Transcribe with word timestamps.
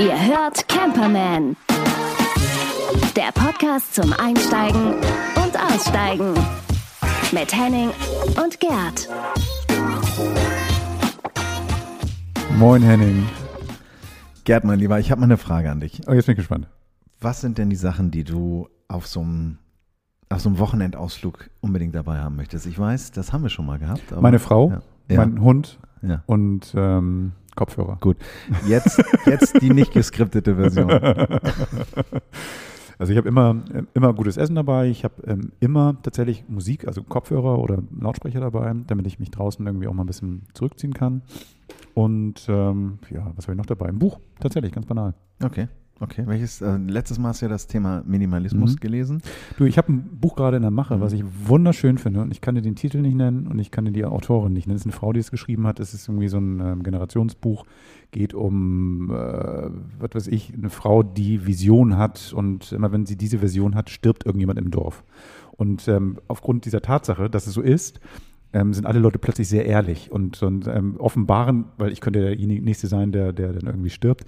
Ihr 0.00 0.26
hört 0.26 0.66
Camperman. 0.68 1.56
Der 3.14 3.30
Podcast 3.32 3.94
zum 3.94 4.12
Einsteigen 4.14 4.94
und 5.36 5.56
Aussteigen. 5.72 6.34
Mit 7.30 7.54
Henning 7.56 7.90
und 8.42 8.58
Gerd. 8.58 9.08
Moin 12.58 12.82
Henning. 12.82 13.28
Gerd, 14.42 14.64
mein 14.64 14.80
Lieber, 14.80 14.98
ich 14.98 15.12
habe 15.12 15.20
mal 15.20 15.26
eine 15.26 15.36
Frage 15.36 15.70
an 15.70 15.78
dich. 15.78 16.00
Oh, 16.08 16.12
jetzt 16.12 16.26
bin 16.26 16.32
ich 16.32 16.38
gespannt. 16.38 16.66
Was 17.20 17.40
sind 17.40 17.56
denn 17.58 17.70
die 17.70 17.76
Sachen, 17.76 18.10
die 18.10 18.24
du 18.24 18.68
auf 18.88 19.06
so 19.06 19.20
einem 19.20 19.58
auf 20.28 20.40
so 20.40 20.48
einem 20.48 20.58
Wochenendausflug 20.58 21.50
unbedingt 21.60 21.94
dabei 21.94 22.18
haben 22.18 22.34
möchtest? 22.34 22.66
Ich 22.66 22.76
weiß, 22.76 23.12
das 23.12 23.32
haben 23.32 23.44
wir 23.44 23.50
schon 23.50 23.64
mal 23.66 23.78
gehabt. 23.78 24.10
aber- 24.10 24.22
Meine 24.22 24.40
Frau, 24.40 24.70
Ja. 24.72 24.82
Ja. 25.08 25.18
mein 25.18 25.40
Hund 25.40 25.78
Ja. 26.02 26.22
und 26.26 26.72
ähm, 26.76 27.32
Kopfhörer. 27.54 27.96
Gut. 28.00 28.16
Jetzt, 28.66 29.02
jetzt 29.24 29.62
die 29.62 29.70
nicht 29.70 29.92
geskriptete 29.92 30.56
Version. 30.56 30.90
Also 32.98 33.12
ich 33.12 33.18
habe 33.18 33.28
immer, 33.28 33.62
äh, 33.74 33.82
immer 33.94 34.14
gutes 34.14 34.36
Essen 34.38 34.54
dabei. 34.54 34.88
Ich 34.88 35.04
habe 35.04 35.14
ähm, 35.26 35.52
immer 35.60 35.96
tatsächlich 36.02 36.44
Musik, 36.48 36.86
also 36.86 37.02
Kopfhörer 37.02 37.58
oder 37.58 37.82
Lautsprecher 38.00 38.40
dabei, 38.40 38.72
damit 38.86 39.06
ich 39.06 39.18
mich 39.18 39.30
draußen 39.30 39.66
irgendwie 39.66 39.86
auch 39.86 39.92
mal 39.92 40.04
ein 40.04 40.06
bisschen 40.06 40.44
zurückziehen 40.54 40.94
kann. 40.94 41.20
Und 41.92 42.46
ähm, 42.48 42.98
ja, 43.10 43.30
was 43.36 43.44
habe 43.46 43.52
ich 43.52 43.58
noch 43.58 43.66
dabei? 43.66 43.88
Ein 43.88 43.98
Buch, 43.98 44.18
tatsächlich, 44.40 44.72
ganz 44.72 44.86
banal. 44.86 45.12
Okay. 45.44 45.68
Okay. 45.98 46.24
Welches, 46.26 46.60
äh, 46.60 46.76
letztes 46.76 47.18
Mal 47.18 47.28
hast 47.30 47.40
du 47.40 47.46
ja 47.46 47.48
das 47.50 47.66
Thema 47.68 48.02
Minimalismus 48.06 48.74
Mhm. 48.74 48.80
gelesen. 48.80 49.22
Du, 49.56 49.64
ich 49.64 49.78
habe 49.78 49.92
ein 49.92 50.18
Buch 50.20 50.36
gerade 50.36 50.56
in 50.58 50.62
der 50.62 50.70
Mache, 50.70 51.00
was 51.00 51.14
ich 51.14 51.24
wunderschön 51.46 51.96
finde. 51.96 52.20
Und 52.20 52.30
ich 52.32 52.42
kann 52.42 52.54
dir 52.54 52.60
den 52.60 52.74
Titel 52.76 52.98
nicht 53.00 53.14
nennen 53.14 53.46
und 53.46 53.58
ich 53.58 53.70
kann 53.70 53.86
dir 53.86 53.92
die 53.92 54.04
Autorin 54.04 54.52
nicht 54.52 54.66
nennen. 54.66 54.76
Es 54.76 54.82
ist 54.82 54.86
eine 54.86 54.92
Frau, 54.92 55.14
die 55.14 55.20
es 55.20 55.30
geschrieben 55.30 55.66
hat. 55.66 55.80
Es 55.80 55.94
ist 55.94 56.06
irgendwie 56.08 56.28
so 56.28 56.36
ein 56.36 56.60
ähm, 56.60 56.82
Generationsbuch. 56.82 57.64
Geht 58.10 58.34
um, 58.34 59.10
äh, 59.10 59.14
was 59.98 60.10
weiß 60.12 60.26
ich, 60.28 60.52
eine 60.52 60.68
Frau, 60.68 61.02
die 61.02 61.46
Vision 61.46 61.96
hat. 61.96 62.34
Und 62.36 62.72
immer 62.72 62.92
wenn 62.92 63.06
sie 63.06 63.16
diese 63.16 63.40
Vision 63.40 63.74
hat, 63.74 63.88
stirbt 63.88 64.26
irgendjemand 64.26 64.58
im 64.58 64.70
Dorf. 64.70 65.02
Und 65.52 65.88
ähm, 65.88 66.18
aufgrund 66.28 66.66
dieser 66.66 66.82
Tatsache, 66.82 67.30
dass 67.30 67.46
es 67.46 67.54
so 67.54 67.62
ist, 67.62 68.00
ähm, 68.52 68.74
sind 68.74 68.84
alle 68.84 68.98
Leute 69.00 69.18
plötzlich 69.18 69.48
sehr 69.48 69.64
ehrlich 69.64 70.12
und, 70.12 70.42
und 70.42 70.68
ähm, 70.68 70.96
offenbaren, 70.98 71.64
weil 71.78 71.90
ich 71.90 72.00
könnte 72.02 72.20
der 72.20 72.36
Nächste 72.36 72.86
sein, 72.86 73.12
der, 73.12 73.32
der 73.32 73.54
dann 73.54 73.66
irgendwie 73.66 73.90
stirbt. 73.90 74.26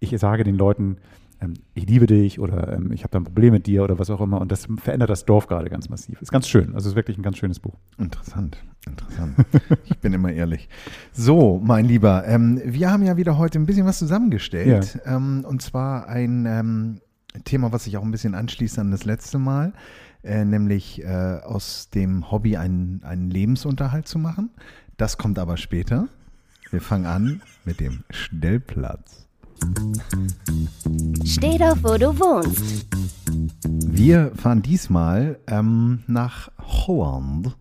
Ich 0.00 0.18
sage 0.18 0.44
den 0.44 0.56
Leuten, 0.56 0.96
ähm, 1.40 1.54
ich 1.74 1.86
liebe 1.86 2.06
dich 2.06 2.40
oder 2.40 2.72
ähm, 2.72 2.92
ich 2.92 3.02
habe 3.02 3.12
da 3.12 3.20
ein 3.20 3.24
Problem 3.24 3.52
mit 3.52 3.66
dir 3.66 3.82
oder 3.84 3.98
was 3.98 4.10
auch 4.10 4.20
immer. 4.20 4.40
Und 4.40 4.52
das 4.52 4.66
verändert 4.76 5.10
das 5.10 5.24
Dorf 5.24 5.46
gerade 5.46 5.68
ganz 5.70 5.88
massiv. 5.88 6.20
Ist 6.20 6.32
ganz 6.32 6.48
schön. 6.48 6.74
Also 6.74 6.88
ist 6.88 6.96
wirklich 6.96 7.18
ein 7.18 7.22
ganz 7.22 7.38
schönes 7.38 7.60
Buch. 7.60 7.74
Interessant, 7.98 8.58
interessant. 8.86 9.36
ich 9.84 9.98
bin 9.98 10.12
immer 10.12 10.32
ehrlich. 10.32 10.68
So, 11.12 11.60
mein 11.62 11.86
Lieber, 11.86 12.26
ähm, 12.26 12.60
wir 12.64 12.90
haben 12.90 13.04
ja 13.04 13.16
wieder 13.16 13.38
heute 13.38 13.58
ein 13.58 13.66
bisschen 13.66 13.86
was 13.86 13.98
zusammengestellt. 13.98 15.00
Ähm, 15.04 15.44
und 15.46 15.62
zwar 15.62 16.08
ein 16.08 16.46
ähm, 16.46 17.00
Thema, 17.44 17.72
was 17.72 17.84
sich 17.84 17.96
auch 17.96 18.02
ein 18.02 18.10
bisschen 18.10 18.34
anschließt 18.34 18.78
an 18.78 18.90
das 18.90 19.04
letzte 19.04 19.38
Mal, 19.38 19.72
äh, 20.22 20.44
nämlich 20.44 21.02
äh, 21.02 21.40
aus 21.44 21.90
dem 21.90 22.30
Hobby 22.30 22.56
einen, 22.56 23.02
einen 23.04 23.30
Lebensunterhalt 23.30 24.08
zu 24.08 24.18
machen. 24.18 24.50
Das 24.96 25.16
kommt 25.16 25.38
aber 25.38 25.56
später. 25.56 26.08
Wir 26.70 26.80
fangen 26.80 27.06
an 27.06 27.42
mit 27.64 27.80
dem 27.80 28.04
Stellplatz. 28.10 29.29
Steh 31.24 31.58
doch, 31.58 31.76
wo 31.82 31.96
du 31.96 32.18
wohnst. 32.18 32.86
Wir 33.64 34.32
fahren 34.34 34.62
diesmal 34.62 35.38
ähm, 35.46 36.02
nach 36.06 36.50
Holland 36.58 37.56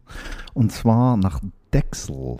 und 0.54 0.72
zwar 0.72 1.18
nach 1.18 1.42
Dexel. 1.74 2.38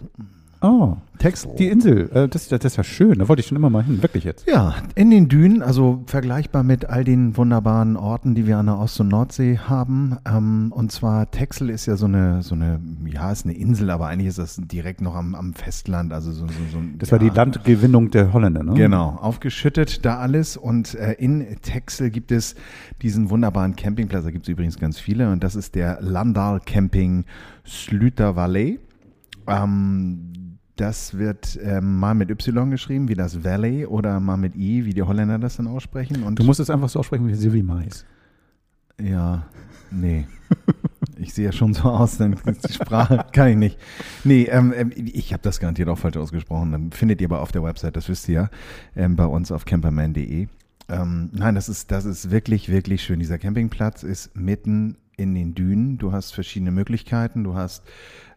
Oh, 0.62 0.98
Texel. 1.20 1.52
die 1.58 1.68
Insel. 1.68 2.10
Äh, 2.14 2.28
das, 2.28 2.50
das 2.50 2.66
ist 2.66 2.76
ja 2.76 2.84
schön. 2.84 3.20
Da 3.20 3.30
wollte 3.30 3.40
ich 3.42 3.48
schon 3.48 3.56
immer 3.56 3.70
mal 3.70 3.84
hin. 3.84 4.02
Wirklich 4.02 4.26
jetzt. 4.26 4.46
Ja, 4.48 4.76
in 4.96 5.10
den 5.10 5.30
Dünen, 5.30 5.62
also 5.62 6.04
vergleichbar 6.06 6.64
mit 6.64 6.86
all 6.86 7.06
den 7.06 7.38
wunderbaren 7.38 7.96
Orten, 7.96 8.36
die 8.36 8.46
wir 8.46 8.58
an 8.58 8.66
der 8.66 8.78
Ost- 8.78 9.00
und 9.00 9.08
Nordsee 9.08 9.58
haben. 9.58 10.18
Ähm, 10.26 10.74
und 10.76 10.92
zwar 10.92 11.32
Texel 11.32 11.70
ist 11.70 11.86
ja 11.86 11.96
so 11.96 12.08
eine, 12.08 12.42
so 12.42 12.56
eine, 12.56 12.80
ja, 13.06 13.32
ist 13.32 13.46
eine 13.46 13.56
Insel, 13.56 13.90
aber 13.90 14.08
eigentlich 14.08 14.28
ist 14.28 14.40
das 14.40 14.58
direkt 14.58 15.00
noch 15.02 15.16
am, 15.16 15.34
am 15.34 15.54
Festland. 15.54 16.12
Also 16.12 16.32
so, 16.32 16.46
so, 16.48 16.54
so 16.72 16.80
Das 16.98 17.12
war 17.12 17.22
ja, 17.22 17.30
die 17.30 17.36
Landgewinnung 17.36 18.12
der 18.12 18.34
Holländer, 18.34 18.64
ne? 18.64 18.74
Genau, 18.74 19.18
aufgeschüttet 19.22 20.06
da 20.06 20.18
alles. 20.18 20.58
Und 20.58 20.96
äh, 20.96 21.14
in 21.14 21.46
Texel 21.62 22.10
gibt 22.10 22.32
es 22.34 22.56
diesen 23.02 23.30
wunderbaren 23.30 23.78
Campingplatz, 23.78 24.26
da 24.26 24.32
gibt 24.32 24.44
es 24.44 24.50
übrigens 24.50 24.78
ganz 24.78 25.00
viele. 25.00 25.32
Und 25.32 25.42
das 25.44 25.56
ist 25.56 25.76
der 25.76 26.00
Landal 26.02 26.60
Camping 26.66 27.24
Slüter 27.66 28.36
Valley. 28.36 28.80
Ähm, 29.48 30.29
das 30.80 31.18
wird 31.18 31.60
ähm, 31.62 31.98
mal 32.00 32.14
mit 32.14 32.30
Y 32.30 32.72
geschrieben, 32.72 33.10
wie 33.10 33.16
das 33.16 33.44
Valley, 33.44 33.86
oder 33.86 34.20
mal 34.20 34.38
mit 34.38 34.56
I, 34.56 34.86
wie 34.86 34.94
die 34.94 35.04
Holländer 35.04 35.38
das 35.40 35.58
dann 35.58 35.68
aussprechen. 35.68 36.24
Und 36.24 36.40
Du 36.40 36.44
musst 36.44 36.60
es 36.60 36.70
einfach 36.70 36.90
so 36.90 37.00
aussprechen 37.00 37.28
wie 37.28 37.36
Sylvie 37.36 37.64
Mais. 37.64 38.06
ja, 39.02 39.46
nee. 39.92 40.28
Ich 41.18 41.34
sehe 41.34 41.46
ja 41.46 41.52
schon 41.52 41.74
so 41.74 41.84
aus, 41.84 42.18
dann 42.18 42.38
die 42.46 42.74
Sprache 42.74 43.26
kann 43.34 43.50
ich 43.50 43.58
nicht. 43.58 43.80
Nee, 44.24 44.44
ähm, 44.44 44.74
ähm, 44.76 44.94
ich 44.96 45.34
habe 45.34 45.44
das 45.44 45.60
garantiert 45.60 45.90
auch 45.90 45.98
falsch 45.98 46.16
ausgesprochen. 46.16 46.72
Dann 46.72 46.92
findet 46.92 47.20
ihr 47.20 47.28
aber 47.28 47.42
auf 47.42 47.52
der 47.52 47.62
Website, 47.62 47.98
das 47.98 48.08
wisst 48.08 48.30
ihr 48.30 48.34
ja, 48.34 48.50
ähm, 48.96 49.18
bei 49.18 49.26
uns 49.26 49.52
auf 49.52 49.66
camperman.de. 49.66 50.48
Ähm, 50.88 51.30
nein, 51.34 51.56
das 51.56 51.68
ist, 51.68 51.92
das 51.92 52.06
ist 52.06 52.32
wirklich, 52.32 52.70
wirklich 52.70 53.04
schön. 53.04 53.20
Dieser 53.20 53.38
Campingplatz 53.38 54.04
ist 54.04 54.36
mitten 54.36 54.96
in 55.18 55.36
den 55.36 55.54
Dünen. 55.54 55.98
Du 55.98 56.14
hast 56.14 56.32
verschiedene 56.32 56.72
Möglichkeiten. 56.72 57.44
Du 57.44 57.54
hast 57.54 57.84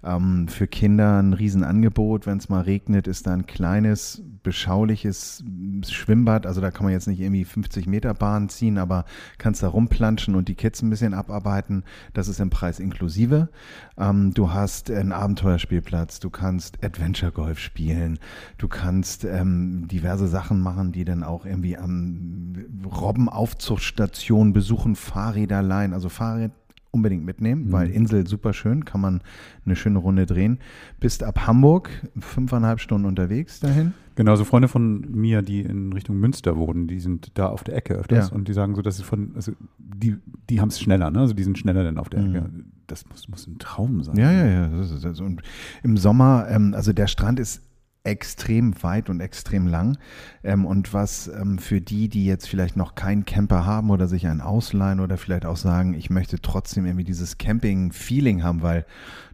ähm, 0.05 0.49
für 0.49 0.67
Kinder 0.67 1.19
ein 1.23 1.33
Riesenangebot. 1.33 2.27
Wenn 2.27 2.39
es 2.39 2.49
mal 2.49 2.63
regnet, 2.63 3.07
ist 3.07 3.27
da 3.27 3.33
ein 3.33 3.47
kleines, 3.47 4.23
beschauliches 4.43 5.45
Schwimmbad. 5.89 6.47
Also 6.47 6.61
da 6.61 6.71
kann 6.71 6.85
man 6.85 6.93
jetzt 6.93 7.07
nicht 7.07 7.21
irgendwie 7.21 7.45
50 7.45 7.87
Meter 7.87 8.15
Bahn 8.15 8.49
ziehen, 8.49 8.79
aber 8.79 9.05
kannst 9.39 9.63
da 9.63 9.69
rumplanschen 9.69 10.35
und 10.35 10.49
die 10.49 10.55
Kids 10.55 10.83
ein 10.83 10.91
bisschen 10.91 11.15
abarbeiten. 11.15 11.85
Das 12.13 12.29
ist 12.29 12.41
im 12.41 12.51
Preis 12.51 12.81
inklusive. 12.81 13.49
Ähm, 13.97 14.35
du 14.35 14.51
hast 14.51 14.91
einen 14.91 15.13
Abenteuerspielplatz. 15.13 16.21
Du 16.21 16.31
kannst 16.31 16.83
Adventure 16.85 17.33
Golf 17.33 17.59
spielen. 17.59 18.19
Du 18.59 18.69
kannst 18.69 19.25
ähm, 19.25 19.87
diverse 19.89 20.27
Sachen 20.27 20.61
machen, 20.61 20.93
die 20.93 21.05
dann 21.05 21.23
auch 21.23 21.47
irgendwie 21.47 21.77
am 21.79 22.55
Robbenaufzuchtstation 22.85 24.53
besuchen, 24.53 24.97
Fahrräder 24.97 25.63
leihen. 25.63 25.93
Also 25.93 26.09
Fahrrad 26.09 26.53
unbedingt 26.93 27.25
mitnehmen, 27.25 27.73
weil 27.73 27.91
Insel 27.91 28.27
super 28.27 28.53
schön, 28.53 28.85
kann 28.85 29.01
man 29.01 29.23
eine 29.67 29.75
schöne 29.77 29.99
Runde 29.99 30.27
drehen. 30.27 30.59
Bist 31.01 31.25
ab 31.25 31.47
Hamburg 31.47 31.91
fünfeinhalb 32.19 32.81
Stunden 32.81 33.07
unterwegs 33.07 33.61
dahin. 33.61 33.95
Genau, 34.15 34.37
so 34.37 34.45
Freunde 34.45 34.69
von 34.69 35.01
mir, 35.11 35.41
die 35.41 35.61
in 35.63 35.93
Richtung 35.95 36.19
Münster 36.21 36.57
wohnen, 36.59 36.87
die 36.87 37.01
sind 37.01 37.31
da 37.35 37.47
auf 37.47 37.65
der 37.65 37.77
Ecke 37.77 37.95
öfters 37.95 38.29
Ja. 38.29 38.37
und 38.37 38.47
die 38.47 38.53
sagen 38.53 38.75
so, 38.75 38.83
dass 38.83 38.99
es 38.99 39.05
von, 39.05 39.33
also 39.35 39.53
die, 39.79 40.17
die 40.51 40.61
haben 40.61 40.69
es 40.69 40.79
schneller, 40.81 41.11
ne? 41.11 41.21
Also 41.21 41.33
die 41.33 41.43
sind 41.45 41.57
schneller 41.59 41.83
dann 41.83 41.97
auf 41.99 42.11
der 42.11 42.21
Mhm. 42.21 42.35
Ecke. 42.37 42.51
Das 42.89 43.09
muss, 43.09 43.27
muss 43.31 43.47
ein 43.47 43.59
Traum 43.59 44.03
sein. 44.03 44.17
Ja, 44.19 44.31
ja, 44.31 44.47
ja. 44.47 45.25
Und 45.25 45.41
im 45.83 45.97
Sommer, 45.97 46.47
ähm, 46.51 46.75
also 46.75 46.93
der 46.93 47.07
Strand 47.07 47.41
ist 47.41 47.63
extrem 48.05 48.83
weit 48.83 49.09
und 49.11 49.21
extrem 49.21 49.67
lang. 49.67 49.99
Ähm, 50.43 50.67
und 50.67 50.93
was 50.93 51.29
ähm, 51.29 51.59
für 51.59 51.81
die, 51.81 52.09
die 52.09 52.27
jetzt 52.27 52.49
vielleicht 52.49 52.77
noch 52.77 52.95
keinen 52.95 53.25
Camper 53.25 53.65
haben 53.65 53.91
oder 53.91 54.09
sich 54.09 54.27
einen 54.27 54.41
ausleihen 54.41 55.01
oder 55.01 55.17
vielleicht 55.17 55.47
auch 55.47 55.57
sagen, 55.57 55.95
ich 55.95 56.11
möchte 56.11 56.41
trotzdem 56.41 56.87
irgendwie 56.87 57.05
dieses 57.05 57.39
Camping-Feeling 57.39 58.43
haben, 58.43 58.63
weil 58.63 58.87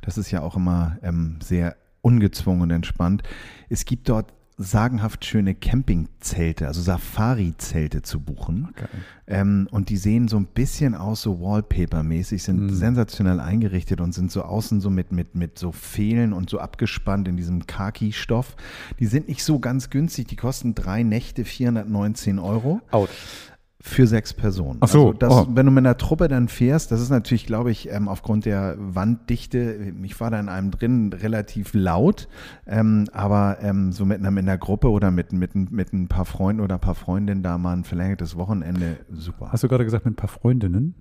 das 0.02 0.18
ist 0.18 0.30
ja 0.30 0.42
auch 0.42 0.56
immer 0.56 0.98
ähm, 1.02 1.38
sehr 1.42 1.76
ungezwungen 2.02 2.62
und 2.62 2.70
entspannt. 2.70 3.22
Es 3.68 3.84
gibt 3.84 4.08
dort 4.08 4.32
sagenhaft 4.58 5.24
schöne 5.24 5.54
Campingzelte, 5.54 6.66
also 6.66 6.80
Safari-Zelte 6.82 8.02
zu 8.02 8.20
buchen. 8.20 8.68
Geil. 8.74 8.88
Ähm, 9.28 9.68
und 9.70 9.88
die 9.88 9.96
sehen 9.96 10.26
so 10.26 10.36
ein 10.36 10.46
bisschen 10.46 10.94
aus, 10.96 11.22
so 11.22 11.40
Wallpaper-mäßig, 11.40 12.42
sind 12.42 12.60
Mhm. 12.62 12.74
sensationell 12.74 13.38
eingerichtet 13.40 14.00
und 14.00 14.12
sind 14.12 14.32
so 14.32 14.42
außen 14.42 14.80
so 14.80 14.90
mit, 14.90 15.12
mit, 15.12 15.34
mit 15.36 15.58
so 15.58 15.70
Fehlen 15.70 16.32
und 16.32 16.50
so 16.50 16.58
abgespannt 16.58 17.28
in 17.28 17.36
diesem 17.36 17.66
Khaki-Stoff. 17.66 18.56
Die 18.98 19.06
sind 19.06 19.28
nicht 19.28 19.44
so 19.44 19.60
ganz 19.60 19.90
günstig, 19.90 20.26
die 20.26 20.36
kosten 20.36 20.74
drei 20.74 21.02
Nächte 21.04 21.44
419 21.44 22.38
Euro 22.38 22.80
Autsch. 22.90 23.10
Für 23.80 24.08
sechs 24.08 24.34
Personen. 24.34 24.78
Ach 24.80 24.88
so, 24.88 25.08
Also 25.08 25.18
das, 25.18 25.32
oh. 25.32 25.46
wenn 25.50 25.66
du 25.66 25.70
mit 25.70 25.86
einer 25.86 25.96
Truppe 25.96 26.26
dann 26.26 26.48
fährst, 26.48 26.90
das 26.90 27.00
ist 27.00 27.10
natürlich, 27.10 27.46
glaube 27.46 27.70
ich, 27.70 27.90
ähm, 27.90 28.08
aufgrund 28.08 28.44
der 28.44 28.74
Wanddichte, 28.78 29.94
ich 30.02 30.18
war 30.20 30.30
da 30.30 30.40
in 30.40 30.48
einem 30.48 30.72
drin 30.72 31.12
relativ 31.12 31.74
laut, 31.74 32.28
ähm, 32.66 33.06
aber 33.12 33.58
ähm, 33.62 33.92
so 33.92 34.04
mit 34.04 34.18
einer, 34.18 34.32
mit 34.32 34.42
einer 34.42 34.58
Gruppe 34.58 34.90
oder 34.90 35.12
mit, 35.12 35.32
mit, 35.32 35.54
mit 35.54 35.92
ein 35.92 36.08
paar 36.08 36.24
Freunden 36.24 36.60
oder 36.60 36.74
ein 36.74 36.80
paar 36.80 36.96
Freundinnen 36.96 37.42
da 37.42 37.56
mal 37.56 37.76
ein 37.76 37.84
verlängertes 37.84 38.36
Wochenende, 38.36 38.98
super. 39.10 39.52
Hast 39.52 39.62
du 39.62 39.68
gerade 39.68 39.84
gesagt 39.84 40.04
mit 40.04 40.14
ein 40.14 40.16
paar 40.16 40.28
Freundinnen? 40.28 40.94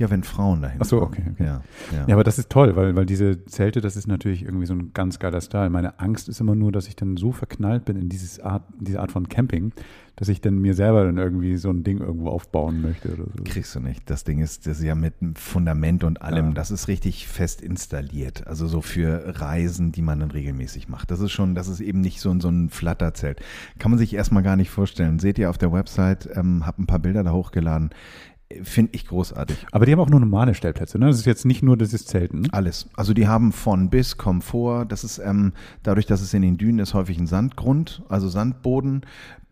Ja, 0.00 0.10
wenn 0.10 0.24
Frauen 0.24 0.62
dahin 0.62 0.78
Ach 0.82 0.86
so, 0.86 1.00
okay, 1.02 1.22
okay. 1.32 1.44
Ja, 1.44 1.62
ja. 1.92 2.04
Ja, 2.08 2.14
aber 2.14 2.24
das 2.24 2.38
ist 2.38 2.50
toll, 2.50 2.74
weil, 2.74 2.96
weil 2.96 3.06
diese 3.06 3.44
Zelte, 3.44 3.80
das 3.80 3.96
ist 3.96 4.06
natürlich 4.08 4.42
irgendwie 4.42 4.66
so 4.66 4.74
ein 4.74 4.92
ganz 4.94 5.18
geiler 5.18 5.40
Style. 5.40 5.70
Meine 5.70 6.00
Angst 6.00 6.28
ist 6.28 6.40
immer 6.40 6.54
nur, 6.54 6.72
dass 6.72 6.88
ich 6.88 6.96
dann 6.96 7.16
so 7.18 7.30
verknallt 7.32 7.84
bin 7.84 7.96
in 7.96 8.08
dieses 8.08 8.40
Art, 8.40 8.64
diese 8.80 8.98
Art 9.00 9.12
von 9.12 9.28
Camping, 9.28 9.72
dass 10.16 10.28
ich 10.28 10.40
dann 10.40 10.58
mir 10.58 10.74
selber 10.74 11.04
dann 11.04 11.16
irgendwie 11.18 11.56
so 11.56 11.70
ein 11.70 11.84
Ding 11.84 11.98
irgendwo 11.98 12.28
aufbauen 12.28 12.82
möchte 12.82 13.08
oder 13.12 13.24
so. 13.24 13.44
Kriegst 13.44 13.74
du 13.74 13.80
nicht. 13.80 14.08
Das 14.10 14.24
Ding 14.24 14.40
ist, 14.40 14.66
das 14.66 14.78
ist 14.78 14.84
ja 14.84 14.94
mit 14.94 15.14
einem 15.20 15.34
Fundament 15.34 16.02
und 16.04 16.20
allem, 16.20 16.46
Ja. 16.48 16.52
das 16.52 16.70
ist 16.70 16.88
richtig 16.88 17.26
fest 17.28 17.60
installiert. 17.62 18.46
Also 18.46 18.66
so 18.68 18.80
für 18.82 19.40
Reisen, 19.40 19.92
die 19.92 20.02
man 20.02 20.20
dann 20.20 20.30
regelmäßig 20.30 20.88
macht. 20.88 21.10
Das 21.10 21.20
ist 21.20 21.32
schon, 21.32 21.54
das 21.54 21.68
ist 21.68 21.80
eben 21.80 22.00
nicht 22.00 22.20
so, 22.20 22.30
ein- 22.30 22.40
so 22.40 22.48
ein 22.48 22.68
Flatterzelt. 22.70 23.40
Kann 23.78 23.90
man 23.90 23.98
sich 23.98 24.14
erstmal 24.14 24.42
gar 24.42 24.56
nicht 24.56 24.70
vorstellen. 24.70 25.18
Seht 25.18 25.38
ihr 25.38 25.48
auf 25.50 25.58
der 25.58 25.72
Website, 25.72 26.28
ähm, 26.34 26.66
hab 26.66 26.78
ein 26.78 26.86
paar 26.86 26.98
Bilder 27.00 27.22
da 27.22 27.32
hochgeladen. 27.32 27.90
Finde 28.62 28.90
ich 28.94 29.06
großartig. 29.06 29.66
Aber 29.70 29.86
die 29.86 29.92
haben 29.92 30.00
auch 30.00 30.10
nur 30.10 30.18
normale 30.18 30.54
Stellplätze, 30.54 30.98
ne? 30.98 31.06
Das 31.06 31.18
ist 31.18 31.26
jetzt 31.26 31.44
nicht 31.44 31.62
nur 31.62 31.76
dieses 31.76 32.04
Zelten. 32.04 32.50
Alles. 32.50 32.88
Also 32.96 33.14
die 33.14 33.28
haben 33.28 33.52
von 33.52 33.90
bis 33.90 34.16
Komfort. 34.16 34.86
Das 34.88 35.04
ist 35.04 35.18
ähm, 35.18 35.52
dadurch, 35.84 36.06
dass 36.06 36.20
es 36.20 36.34
in 36.34 36.42
den 36.42 36.58
Dünen 36.58 36.80
ist, 36.80 36.92
häufig 36.92 37.16
ein 37.18 37.28
Sandgrund, 37.28 38.02
also 38.08 38.28
Sandboden. 38.28 39.02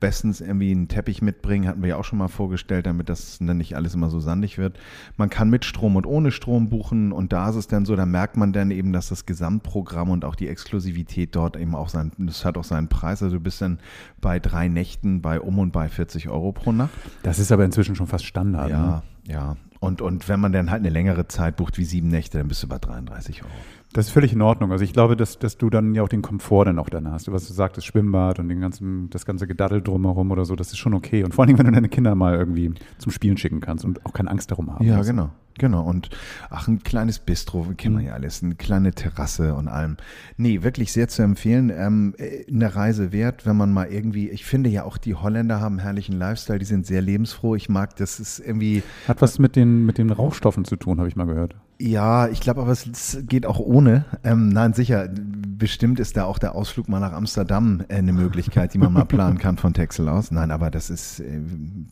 Bestens 0.00 0.40
irgendwie 0.40 0.70
einen 0.70 0.86
Teppich 0.86 1.22
mitbringen, 1.22 1.66
hatten 1.66 1.82
wir 1.82 1.88
ja 1.88 1.96
auch 1.96 2.04
schon 2.04 2.18
mal 2.18 2.28
vorgestellt, 2.28 2.86
damit 2.86 3.08
das 3.08 3.38
dann 3.40 3.56
nicht 3.56 3.74
alles 3.74 3.94
immer 3.94 4.10
so 4.10 4.20
sandig 4.20 4.56
wird. 4.56 4.78
Man 5.16 5.28
kann 5.28 5.50
mit 5.50 5.64
Strom 5.64 5.96
und 5.96 6.06
ohne 6.06 6.30
Strom 6.30 6.68
buchen 6.68 7.10
und 7.10 7.32
da 7.32 7.50
ist 7.50 7.56
es 7.56 7.66
dann 7.66 7.84
so, 7.84 7.96
da 7.96 8.06
merkt 8.06 8.36
man 8.36 8.52
dann 8.52 8.70
eben, 8.70 8.92
dass 8.92 9.08
das 9.08 9.26
Gesamtprogramm 9.26 10.10
und 10.10 10.24
auch 10.24 10.36
die 10.36 10.46
Exklusivität 10.46 11.34
dort 11.34 11.56
eben 11.56 11.74
auch 11.74 11.88
sein, 11.88 12.12
das 12.16 12.44
hat 12.44 12.56
auch 12.56 12.64
seinen 12.64 12.86
Preis. 12.86 13.22
Also 13.22 13.36
du 13.36 13.42
bist 13.42 13.60
dann 13.60 13.80
bei 14.20 14.38
drei 14.38 14.68
Nächten 14.68 15.20
bei 15.20 15.40
um 15.40 15.58
und 15.58 15.72
bei 15.72 15.88
40 15.88 16.28
Euro 16.28 16.52
pro 16.52 16.70
Nacht. 16.70 16.90
Das 17.24 17.40
ist 17.40 17.50
aber 17.50 17.64
inzwischen 17.64 17.96
schon 17.96 18.06
fast 18.06 18.24
Standard. 18.24 18.70
Ne? 18.70 18.87
Ja. 19.26 19.56
Und, 19.80 20.00
und 20.00 20.28
wenn 20.28 20.40
man 20.40 20.52
dann 20.52 20.70
halt 20.70 20.80
eine 20.80 20.90
längere 20.90 21.28
Zeit 21.28 21.56
bucht 21.56 21.78
wie 21.78 21.84
sieben 21.84 22.08
Nächte, 22.08 22.38
dann 22.38 22.48
bist 22.48 22.62
du 22.62 22.68
bei 22.68 22.78
33 22.78 23.42
Euro. 23.44 23.52
Das 23.94 24.06
ist 24.08 24.12
völlig 24.12 24.34
in 24.34 24.42
Ordnung. 24.42 24.70
Also 24.70 24.84
ich 24.84 24.92
glaube, 24.92 25.16
dass, 25.16 25.38
dass 25.38 25.56
du 25.56 25.70
dann 25.70 25.94
ja 25.94 26.02
auch 26.02 26.10
den 26.10 26.20
Komfort 26.20 26.66
dann 26.66 26.78
auch 26.78 26.90
dann 26.90 27.10
hast. 27.10 27.32
Was 27.32 27.48
du 27.48 27.54
sagst, 27.54 27.78
das 27.78 27.84
Schwimmbad 27.86 28.38
und 28.38 28.48
den 28.50 28.60
ganzen, 28.60 29.08
das 29.10 29.24
ganze 29.24 29.46
Gedaddel 29.46 29.80
drumherum 29.82 30.30
oder 30.30 30.44
so, 30.44 30.56
das 30.56 30.68
ist 30.68 30.78
schon 30.78 30.92
okay. 30.92 31.24
Und 31.24 31.34
vor 31.34 31.42
allen 31.42 31.48
Dingen, 31.48 31.58
wenn 31.58 31.66
du 31.66 31.72
deine 31.72 31.88
Kinder 31.88 32.14
mal 32.14 32.34
irgendwie 32.36 32.72
zum 32.98 33.12
Spielen 33.12 33.38
schicken 33.38 33.60
kannst 33.60 33.84
und 33.86 34.04
auch 34.04 34.12
keine 34.12 34.30
Angst 34.30 34.50
darum 34.50 34.70
haben. 34.74 34.84
Ja, 34.84 35.00
genau. 35.02 35.30
Genau. 35.58 35.82
Und 35.82 36.10
ach, 36.50 36.68
ein 36.68 36.82
kleines 36.84 37.18
Bistro, 37.18 37.66
kennen 37.76 37.94
Mhm. 37.96 37.98
wir 38.00 38.06
ja 38.08 38.12
alles, 38.12 38.42
eine 38.44 38.54
kleine 38.54 38.92
Terrasse 38.92 39.54
und 39.54 39.66
allem. 39.68 39.96
Nee, 40.36 40.62
wirklich 40.62 40.92
sehr 40.92 41.08
zu 41.08 41.22
empfehlen. 41.22 41.72
Ähm, 41.74 42.14
äh, 42.18 42.44
eine 42.48 42.76
Reise 42.76 43.10
wert, 43.10 43.46
wenn 43.46 43.56
man 43.56 43.72
mal 43.72 43.88
irgendwie, 43.90 44.28
ich 44.28 44.44
finde 44.44 44.70
ja 44.70 44.84
auch 44.84 44.98
die 44.98 45.14
Holländer 45.14 45.60
haben 45.60 45.76
einen 45.76 45.82
herrlichen 45.82 46.16
Lifestyle, 46.16 46.58
die 46.60 46.64
sind 46.66 46.86
sehr 46.86 47.00
lebensfroh. 47.02 47.54
Ich 47.56 47.68
mag, 47.70 47.96
das 47.96 48.20
ist 48.20 48.38
irgendwie, 48.38 48.82
Hat 49.08 49.20
was 49.22 49.38
mit 49.38 49.56
den, 49.56 49.86
mit 49.86 49.96
den 49.98 50.10
Rauchstoffen 50.10 50.64
zu 50.66 50.76
tun, 50.76 50.98
habe 50.98 51.08
ich 51.08 51.16
mal 51.16 51.26
gehört. 51.26 51.56
Ja, 51.80 52.26
ich 52.28 52.40
glaube 52.40 52.60
aber, 52.60 52.72
es 52.72 53.18
geht 53.22 53.46
auch 53.46 53.60
ohne. 53.60 54.04
Ähm, 54.24 54.48
nein, 54.48 54.72
sicher, 54.72 55.08
bestimmt 55.08 56.00
ist 56.00 56.16
da 56.16 56.24
auch 56.24 56.38
der 56.38 56.56
Ausflug 56.56 56.88
mal 56.88 56.98
nach 56.98 57.12
Amsterdam 57.12 57.84
äh, 57.88 57.96
eine 57.96 58.12
Möglichkeit, 58.12 58.74
die 58.74 58.78
man 58.78 58.92
mal 58.92 59.04
planen 59.04 59.38
kann 59.38 59.58
von 59.58 59.74
Texel 59.74 60.08
aus. 60.08 60.32
Nein, 60.32 60.50
aber 60.50 60.70
das 60.70 60.90
ist 60.90 61.20
äh, 61.20 61.40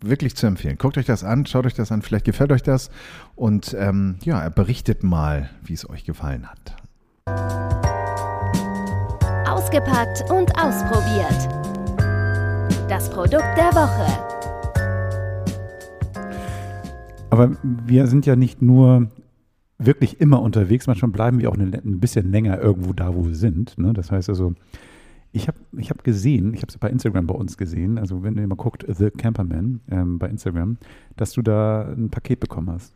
wirklich 0.00 0.35
zu 0.35 0.49
empfehlen. 0.49 0.77
Guckt 0.77 0.99
euch 0.99 1.06
das 1.06 1.23
an, 1.23 1.47
schaut 1.47 1.67
euch 1.67 1.75
das 1.75 1.93
an, 1.93 2.03
vielleicht 2.03 2.25
gefällt 2.25 2.50
euch 2.50 2.65
das 2.65 2.91
und 3.37 3.77
ähm, 3.79 4.17
ja, 4.23 4.49
berichtet 4.49 5.05
mal, 5.05 5.50
wie 5.62 5.75
es 5.75 5.88
euch 5.88 6.05
gefallen 6.05 6.49
hat. 6.49 6.75
Ausgepackt 9.49 10.29
und 10.31 10.50
ausprobiert. 10.59 11.49
Das 12.88 13.09
Produkt 13.11 13.56
der 13.56 13.73
Woche. 13.73 14.06
Aber 17.31 17.56
wir 17.62 18.06
sind 18.09 18.27
ja 18.27 18.35
nicht 18.35 18.62
nur 18.62 19.09
wirklich 19.78 20.20
immer 20.20 20.40
unterwegs, 20.40 20.87
manchmal 20.87 21.11
bleiben 21.11 21.38
wir 21.38 21.50
auch 21.50 21.55
eine, 21.55 21.76
ein 21.76 22.00
bisschen 22.00 22.31
länger 22.31 22.58
irgendwo 22.58 22.93
da, 22.93 23.14
wo 23.14 23.26
wir 23.26 23.34
sind. 23.34 23.76
Ne? 23.78 23.93
Das 23.93 24.11
heißt 24.11 24.28
also, 24.28 24.55
ich 25.32 25.49
habe 25.49 25.58
ich 25.76 25.90
hab 25.90 26.02
gesehen, 26.02 26.55
ich 26.55 26.62
habe 26.62 26.70
es 26.70 26.78
bei 26.78 26.88
Instagram 26.88 27.26
bei 27.26 27.34
uns 27.34 27.58
gesehen, 27.58 27.99
also 27.99 28.23
wenn 28.23 28.38
ihr 28.38 28.46
mal 28.46 28.55
guckt, 28.55 28.87
The 28.88 29.11
Camperman 29.11 29.81
ähm, 29.90 30.19
bei 30.19 30.28
Instagram, 30.28 30.78
dass 31.17 31.32
du 31.32 31.43
da 31.43 31.82
ein 31.82 32.11
Paket 32.11 32.40
bekommen 32.40 32.70
hast. 32.70 32.94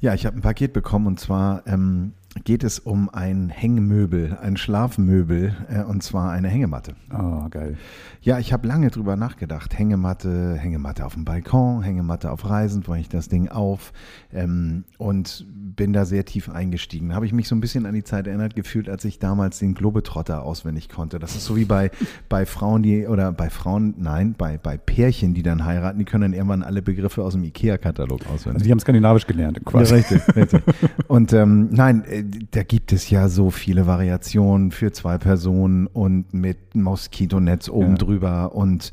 Ja, 0.00 0.14
ich 0.14 0.26
habe 0.26 0.36
ein 0.36 0.42
Paket 0.42 0.72
bekommen 0.72 1.06
und 1.06 1.20
zwar 1.20 1.66
ähm, 1.66 2.12
geht 2.44 2.62
es 2.62 2.78
um 2.78 3.08
ein 3.08 3.48
Hängmöbel, 3.48 4.38
ein 4.40 4.56
Schlafmöbel 4.56 5.56
äh, 5.68 5.82
und 5.82 6.02
zwar 6.02 6.30
eine 6.30 6.48
Hängematte. 6.48 6.94
Oh, 7.12 7.48
geil. 7.50 7.76
Ja, 8.22 8.38
ich 8.38 8.52
habe 8.52 8.68
lange 8.68 8.90
drüber 8.90 9.16
nachgedacht. 9.16 9.76
Hängematte, 9.76 10.56
Hängematte 10.56 11.04
auf 11.04 11.14
dem 11.14 11.24
Balkon, 11.24 11.82
Hängematte 11.82 12.30
auf 12.30 12.48
Reisen, 12.48 12.82
bringe 12.82 13.00
ich 13.00 13.08
das 13.08 13.28
Ding 13.28 13.48
auf 13.48 13.92
ähm, 14.32 14.84
und 14.98 15.44
bin 15.48 15.92
da 15.92 16.04
sehr 16.04 16.24
tief 16.24 16.48
eingestiegen. 16.48 17.14
Habe 17.14 17.26
ich 17.26 17.32
mich 17.32 17.48
so 17.48 17.54
ein 17.54 17.60
bisschen 17.60 17.86
an 17.86 17.94
die 17.94 18.04
Zeit 18.04 18.26
erinnert 18.26 18.54
gefühlt, 18.54 18.88
als 18.88 19.04
ich 19.04 19.18
damals 19.18 19.58
den 19.58 19.74
Globetrotter 19.74 20.42
auswendig 20.42 20.88
konnte. 20.88 21.18
Das 21.18 21.34
ist 21.34 21.44
so 21.44 21.56
wie 21.56 21.64
bei, 21.64 21.90
bei 22.28 22.46
Frauen, 22.46 22.82
die, 22.82 23.06
oder 23.06 23.32
bei 23.32 23.50
Frauen, 23.50 23.94
nein, 23.98 24.34
bei, 24.36 24.58
bei 24.58 24.76
Pärchen, 24.76 25.34
die 25.34 25.42
dann 25.42 25.64
heiraten, 25.64 25.98
die 25.98 26.04
können 26.04 26.22
dann 26.22 26.32
irgendwann 26.32 26.62
alle 26.62 26.82
Begriffe 26.82 27.24
aus 27.24 27.32
dem 27.32 27.42
IKEA-Katalog 27.44 28.26
auswendig. 28.26 28.54
Also 28.54 28.64
die 28.64 28.70
haben 28.70 28.80
skandinavisch 28.80 29.26
gelernt, 29.26 29.64
quasi. 29.64 29.94
Ja, 29.94 29.96
richtig, 29.98 30.36
richtig. 30.36 30.62
Und 31.08 31.32
ähm, 31.32 31.68
nein, 31.70 32.04
äh, 32.04 32.19
da 32.22 32.62
gibt 32.62 32.92
es 32.92 33.10
ja 33.10 33.28
so 33.28 33.50
viele 33.50 33.86
Variationen 33.86 34.70
für 34.70 34.92
zwei 34.92 35.18
Personen 35.18 35.86
und 35.86 36.32
mit 36.34 36.74
Moskitonetz 36.74 37.68
oben 37.68 37.92
Ja. 37.92 37.98
drüber. 37.98 38.54
Und 38.54 38.92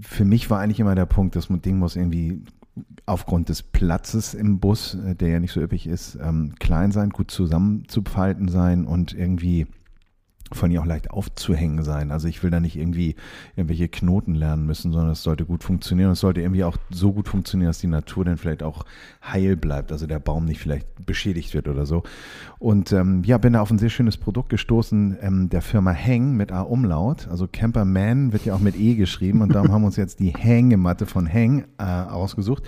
für 0.00 0.24
mich 0.24 0.50
war 0.50 0.60
eigentlich 0.60 0.80
immer 0.80 0.94
der 0.94 1.06
Punkt, 1.06 1.36
das 1.36 1.48
Ding 1.48 1.78
muss 1.78 1.96
irgendwie 1.96 2.42
aufgrund 3.06 3.48
des 3.48 3.62
Platzes 3.62 4.34
im 4.34 4.58
Bus, 4.58 4.94
äh, 4.94 5.14
der 5.14 5.28
ja 5.28 5.40
nicht 5.40 5.52
so 5.52 5.60
üppig 5.60 5.86
ist, 5.86 6.18
ähm, 6.20 6.54
klein 6.58 6.90
sein, 6.92 7.10
gut 7.10 7.30
zusammenzufalten 7.30 8.48
sein 8.48 8.84
und 8.86 9.12
irgendwie 9.12 9.66
von 10.52 10.70
ihr 10.70 10.80
auch 10.80 10.86
leicht 10.86 11.10
aufzuhängen 11.10 11.82
sein. 11.82 12.10
Also 12.10 12.28
ich 12.28 12.42
will 12.42 12.50
da 12.50 12.60
nicht 12.60 12.76
irgendwie 12.76 13.16
irgendwelche 13.56 13.88
Knoten 13.88 14.34
lernen 14.34 14.66
müssen, 14.66 14.92
sondern 14.92 15.12
es 15.12 15.22
sollte 15.22 15.44
gut 15.44 15.64
funktionieren. 15.64 16.10
Es 16.10 16.20
sollte 16.20 16.40
irgendwie 16.40 16.64
auch 16.64 16.76
so 16.90 17.12
gut 17.12 17.28
funktionieren, 17.28 17.68
dass 17.68 17.78
die 17.78 17.86
Natur 17.86 18.24
dann 18.24 18.36
vielleicht 18.36 18.62
auch 18.62 18.84
heil 19.22 19.56
bleibt, 19.56 19.90
also 19.90 20.06
der 20.06 20.20
Baum 20.20 20.44
nicht 20.44 20.60
vielleicht 20.60 20.86
beschädigt 21.06 21.54
wird 21.54 21.68
oder 21.68 21.86
so. 21.86 22.02
Und 22.58 22.92
ähm, 22.92 23.22
ja, 23.24 23.38
bin 23.38 23.54
da 23.54 23.60
auf 23.60 23.70
ein 23.70 23.78
sehr 23.78 23.90
schönes 23.90 24.16
Produkt 24.16 24.50
gestoßen 24.50 25.16
ähm, 25.20 25.48
der 25.48 25.62
Firma 25.62 25.94
Hang 25.94 26.36
mit 26.36 26.52
A-Umlaut. 26.52 27.28
Also 27.28 27.48
Camperman 27.50 28.32
wird 28.32 28.44
ja 28.44 28.54
auch 28.54 28.60
mit 28.60 28.76
E 28.78 28.94
geschrieben 28.94 29.40
und 29.40 29.54
darum 29.54 29.72
haben 29.72 29.82
wir 29.82 29.86
uns 29.86 29.96
jetzt 29.96 30.20
die 30.20 30.30
Hängematte 30.30 31.06
von 31.06 31.30
Hang 31.30 31.64
äh, 31.78 31.84
ausgesucht. 31.84 32.64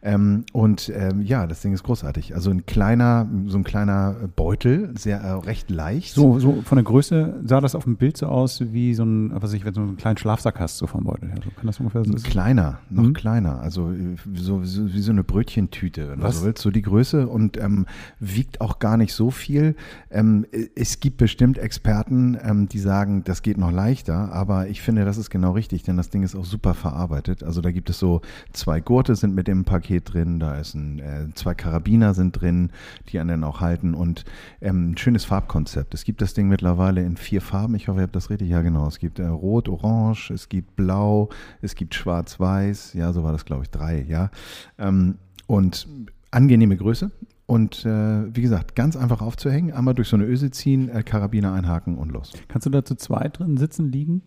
Ähm, 0.00 0.44
und 0.52 0.92
ähm, 0.94 1.22
ja, 1.22 1.46
das 1.46 1.60
Ding 1.60 1.72
ist 1.72 1.82
großartig. 1.82 2.34
Also 2.34 2.50
ein 2.50 2.66
kleiner, 2.66 3.28
so 3.46 3.58
ein 3.58 3.64
kleiner 3.64 4.14
Beutel, 4.36 4.92
sehr 4.96 5.20
äh, 5.20 5.32
recht 5.32 5.70
leicht. 5.70 6.14
So, 6.14 6.38
so 6.38 6.62
von 6.62 6.76
der 6.76 6.84
Größe 6.84 7.17
sah 7.44 7.60
das 7.60 7.74
auf 7.74 7.84
dem 7.84 7.96
Bild 7.96 8.16
so 8.16 8.26
aus 8.26 8.60
wie 8.72 8.94
so 8.94 9.04
ein, 9.04 9.30
was 9.34 9.52
ich, 9.52 9.64
wenn 9.64 9.72
du 9.74 9.80
so 9.80 9.86
einen 9.86 9.96
kleinen 9.96 10.16
Schlafsack 10.18 10.58
hast, 10.60 10.78
so 10.78 10.86
vom 10.86 11.04
Beutel 11.04 11.28
her. 11.30 11.38
So 11.44 11.50
kann 11.50 11.66
das 11.66 11.78
ungefähr 11.80 12.04
so 12.04 12.16
sein? 12.16 12.30
Kleiner, 12.30 12.78
noch 12.90 13.04
Mhm. 13.04 13.12
kleiner, 13.12 13.60
also 13.60 13.90
äh, 13.92 14.16
so, 14.34 14.62
so 14.64 14.92
wie 14.92 15.00
so 15.00 15.12
eine 15.12 15.24
Brötchentüte, 15.24 16.10
wenn 16.10 16.22
Was? 16.22 16.36
du 16.36 16.40
so 16.40 16.46
willst, 16.46 16.62
so 16.62 16.70
die 16.70 16.82
Größe 16.82 17.26
und 17.28 17.56
ähm, 17.56 17.86
wiegt 18.20 18.60
auch 18.60 18.78
gar 18.78 18.96
nicht 18.96 19.12
so 19.12 19.30
viel. 19.30 19.74
Ähm, 20.10 20.46
äh, 20.52 20.66
es 20.74 21.00
gibt 21.00 21.16
bestimmt 21.18 21.58
Experten, 21.58 22.36
ähm, 22.42 22.68
die 22.68 22.78
sagen, 22.78 23.24
das 23.24 23.42
geht 23.42 23.58
noch 23.58 23.70
leichter, 23.72 24.32
aber 24.32 24.68
ich 24.68 24.82
finde, 24.82 25.04
das 25.04 25.18
ist 25.18 25.30
genau 25.30 25.52
richtig, 25.52 25.82
denn 25.82 25.96
das 25.96 26.10
Ding 26.10 26.22
ist 26.22 26.34
auch 26.34 26.44
super 26.44 26.74
verarbeitet. 26.74 27.42
Also 27.42 27.60
da 27.60 27.70
gibt 27.70 27.90
es 27.90 27.98
so 27.98 28.20
zwei 28.52 28.80
Gurte 28.80 29.14
sind 29.16 29.34
mit 29.34 29.48
dem 29.48 29.64
Paket 29.64 30.12
drin, 30.12 30.38
da 30.40 30.56
ist 30.56 30.74
ein, 30.74 30.98
äh, 30.98 31.26
zwei 31.34 31.54
Karabiner 31.54 32.14
sind 32.14 32.40
drin, 32.40 32.70
die 33.08 33.18
einen 33.18 33.28
dann 33.28 33.44
auch 33.44 33.60
halten 33.60 33.94
und 33.94 34.24
ähm, 34.60 34.90
ein 34.92 34.96
schönes 34.98 35.24
Farbkonzept. 35.24 35.94
Es 35.94 36.04
gibt 36.04 36.20
das 36.22 36.34
Ding 36.34 36.48
mittlerweile 36.48 37.02
in 37.08 37.16
vier 37.16 37.40
Farben, 37.40 37.74
ich 37.74 37.88
hoffe, 37.88 37.98
ihr 38.00 38.04
habt 38.04 38.14
das 38.14 38.30
richtig, 38.30 38.48
ja 38.48 38.62
genau. 38.62 38.86
Es 38.86 38.98
gibt 38.98 39.18
äh, 39.18 39.26
Rot, 39.26 39.68
Orange, 39.68 40.30
es 40.30 40.48
gibt 40.48 40.76
Blau, 40.76 41.30
es 41.60 41.74
gibt 41.74 41.94
Schwarz-Weiß, 41.94 42.94
ja, 42.94 43.12
so 43.12 43.24
war 43.24 43.32
das, 43.32 43.44
glaube 43.44 43.64
ich, 43.64 43.70
drei, 43.70 44.04
ja. 44.08 44.30
Ähm, 44.78 45.16
und 45.46 45.88
angenehme 46.30 46.76
Größe. 46.76 47.10
Und 47.46 47.86
äh, 47.86 48.36
wie 48.36 48.42
gesagt, 48.42 48.76
ganz 48.76 48.94
einfach 48.94 49.22
aufzuhängen, 49.22 49.72
einmal 49.72 49.94
durch 49.94 50.08
so 50.08 50.16
eine 50.16 50.26
Öse 50.26 50.50
ziehen, 50.50 50.90
äh, 50.90 51.02
Karabiner 51.02 51.54
einhaken 51.54 51.96
und 51.96 52.12
los. 52.12 52.32
Kannst 52.46 52.66
du 52.66 52.70
da 52.70 52.84
zu 52.84 52.94
zweit 52.94 53.38
drin 53.38 53.56
sitzen, 53.56 53.90
liegen? 53.90 54.22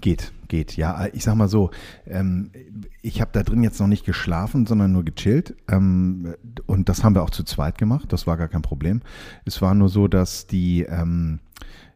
Geht, 0.00 0.32
geht. 0.48 0.76
Ja, 0.76 1.06
ich 1.12 1.24
sag 1.24 1.34
mal 1.34 1.48
so, 1.48 1.70
ähm, 2.06 2.50
ich 3.02 3.20
habe 3.20 3.30
da 3.32 3.42
drin 3.42 3.62
jetzt 3.62 3.80
noch 3.80 3.86
nicht 3.86 4.04
geschlafen, 4.04 4.66
sondern 4.66 4.92
nur 4.92 5.04
gechillt. 5.04 5.54
Ähm, 5.68 6.34
und 6.66 6.88
das 6.88 7.04
haben 7.04 7.14
wir 7.14 7.22
auch 7.22 7.30
zu 7.30 7.44
zweit 7.44 7.78
gemacht. 7.78 8.12
Das 8.12 8.26
war 8.26 8.36
gar 8.36 8.48
kein 8.48 8.62
Problem. 8.62 9.00
Es 9.44 9.60
war 9.62 9.74
nur 9.74 9.88
so, 9.88 10.08
dass 10.08 10.46
die, 10.46 10.82
ähm, 10.82 11.40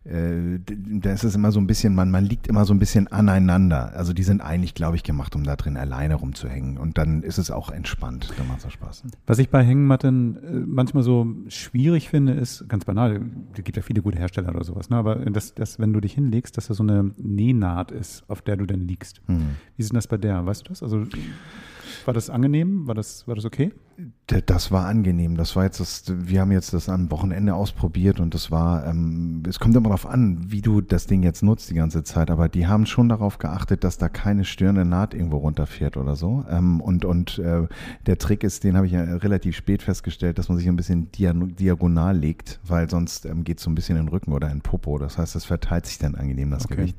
äh, 0.09 0.59
da 1.01 1.13
ist 1.13 1.25
es 1.25 1.35
immer 1.35 1.53
so 1.53 1.61
ein 1.61 1.67
bisschen, 1.67 1.95
man, 1.95 2.11
man 2.11 2.25
liegt 2.25 2.47
immer 2.47 2.65
so 2.65 2.73
ein 2.73 2.79
bisschen 2.79 3.09
aneinander. 3.09 3.93
Also 3.95 4.13
die 4.13 4.23
sind 4.23 4.41
eigentlich, 4.41 4.75
glaube 4.75 4.97
ich, 4.97 5.03
gemacht, 5.03 5.37
um 5.37 5.45
da 5.45 5.57
drin 5.57 5.77
alleine 5.77 6.15
rumzuhängen. 6.15 6.79
Und 6.79 6.97
dann 6.97 7.23
ist 7.23 7.39
es 7.39 7.51
auch 7.51 7.71
entspannt. 7.71 8.33
Dann 8.39 8.49
macht 8.49 8.65
es 8.65 8.73
Spaß. 8.73 9.03
Was 9.27 9.39
ich 9.39 9.51
bei 9.51 9.63
Hängematten 9.63 10.37
äh, 10.37 10.51
manchmal 10.67 11.03
so 11.03 11.27
schwierig 11.49 12.09
finde, 12.09 12.33
ist 12.33 12.69
ganz 12.69 12.85
banal. 12.85 13.21
Es 13.55 13.65
gibt 13.65 13.77
ja 13.77 13.83
viele 13.83 14.03
gute 14.03 14.19
Hersteller 14.19 14.49
oder 14.51 14.65
sowas, 14.65 14.89
ne? 14.89 14.97
aber 14.97 15.17
dass, 15.17 15.55
dass, 15.55 15.79
wenn 15.79 15.93
du 15.93 16.01
dich 16.01 16.15
hinlegst, 16.15 16.57
dass 16.57 16.69
da 16.69 16.75
so 16.75 16.83
eine 16.83 17.11
Nähnaht 17.19 17.91
ist, 17.91 18.25
auf 18.29 18.41
der 18.41 18.57
du 18.57 18.67
dann 18.67 18.81
liegst. 18.81 19.21
Hm. 19.27 19.57
Wie 19.77 19.83
ist 19.83 19.91
denn 19.91 19.97
das 19.97 20.07
bei 20.07 20.17
der? 20.17 20.47
Weißt 20.47 20.63
du 20.63 20.71
das? 20.71 20.83
Also, 20.83 21.05
War 22.09 22.15
das 22.15 22.31
angenehm? 22.31 22.87
War 22.89 22.95
das, 22.95 23.29
war 23.29 23.35
das 23.35 23.45
okay? 23.45 23.71
Das 24.29 24.73
war 24.73 24.87
angenehm. 24.87 25.37
Das 25.37 25.57
war 25.57 25.65
jetzt 25.65 25.79
das, 25.79 26.05
wir 26.09 26.41
haben 26.41 26.53
jetzt 26.53 26.73
das 26.73 26.89
am 26.89 27.11
Wochenende 27.11 27.55
ausprobiert 27.55 28.19
und 28.19 28.33
das 28.33 28.51
war, 28.51 28.87
ähm, 28.87 29.43
es 29.47 29.61
kommt 29.61 29.77
immer 29.77 29.91
darauf 29.91 30.07
an, 30.07 30.51
wie 30.51 30.63
du 30.63 30.81
das 30.81 31.07
Ding 31.07 31.23
jetzt 31.23 31.43
nutzt 31.43 31.69
die 31.69 31.75
ganze 31.75 32.05
Zeit, 32.05 32.31
aber 32.31 32.49
die 32.49 32.67
haben 32.67 32.87
schon 32.87 33.11
darauf 33.11 33.37
geachtet, 33.37 33.85
dass 33.85 33.99
da 33.99 34.09
keine 34.09 34.47
störende 34.47 34.87
Naht 34.87 35.13
irgendwo 35.13 35.37
runterfährt 35.37 35.99
oder 35.99 36.17
so. 36.17 36.47
Ähm, 36.49 36.81
und 36.81 37.05
und 37.05 37.41
äh, 37.41 37.67
der 38.07 38.17
Trick 38.17 38.43
ist, 38.43 38.65
den 38.65 38.79
habe 38.79 38.87
ich 38.87 38.93
ja 38.93 39.03
relativ 39.03 39.55
spät 39.55 39.83
festgestellt, 39.83 40.39
dass 40.39 40.49
man 40.49 40.57
sich 40.57 40.67
ein 40.67 40.77
bisschen 40.77 41.13
diagonal 41.13 42.17
legt, 42.17 42.59
weil 42.67 42.89
sonst 42.89 43.27
ähm, 43.27 43.45
geht 43.45 43.59
es 43.59 43.65
so 43.65 43.71
ein 43.71 43.75
bisschen 43.75 43.99
in 43.99 44.07
den 44.07 44.09
Rücken 44.09 44.33
oder 44.33 44.47
in 44.47 44.61
den 44.61 44.63
Popo. 44.63 44.97
Das 44.97 45.19
heißt, 45.19 45.37
es 45.37 45.45
verteilt 45.45 45.85
sich 45.85 45.99
dann 45.99 46.15
angenehm, 46.15 46.53
das 46.53 46.65
okay. 46.65 46.77
Gewicht. 46.77 46.97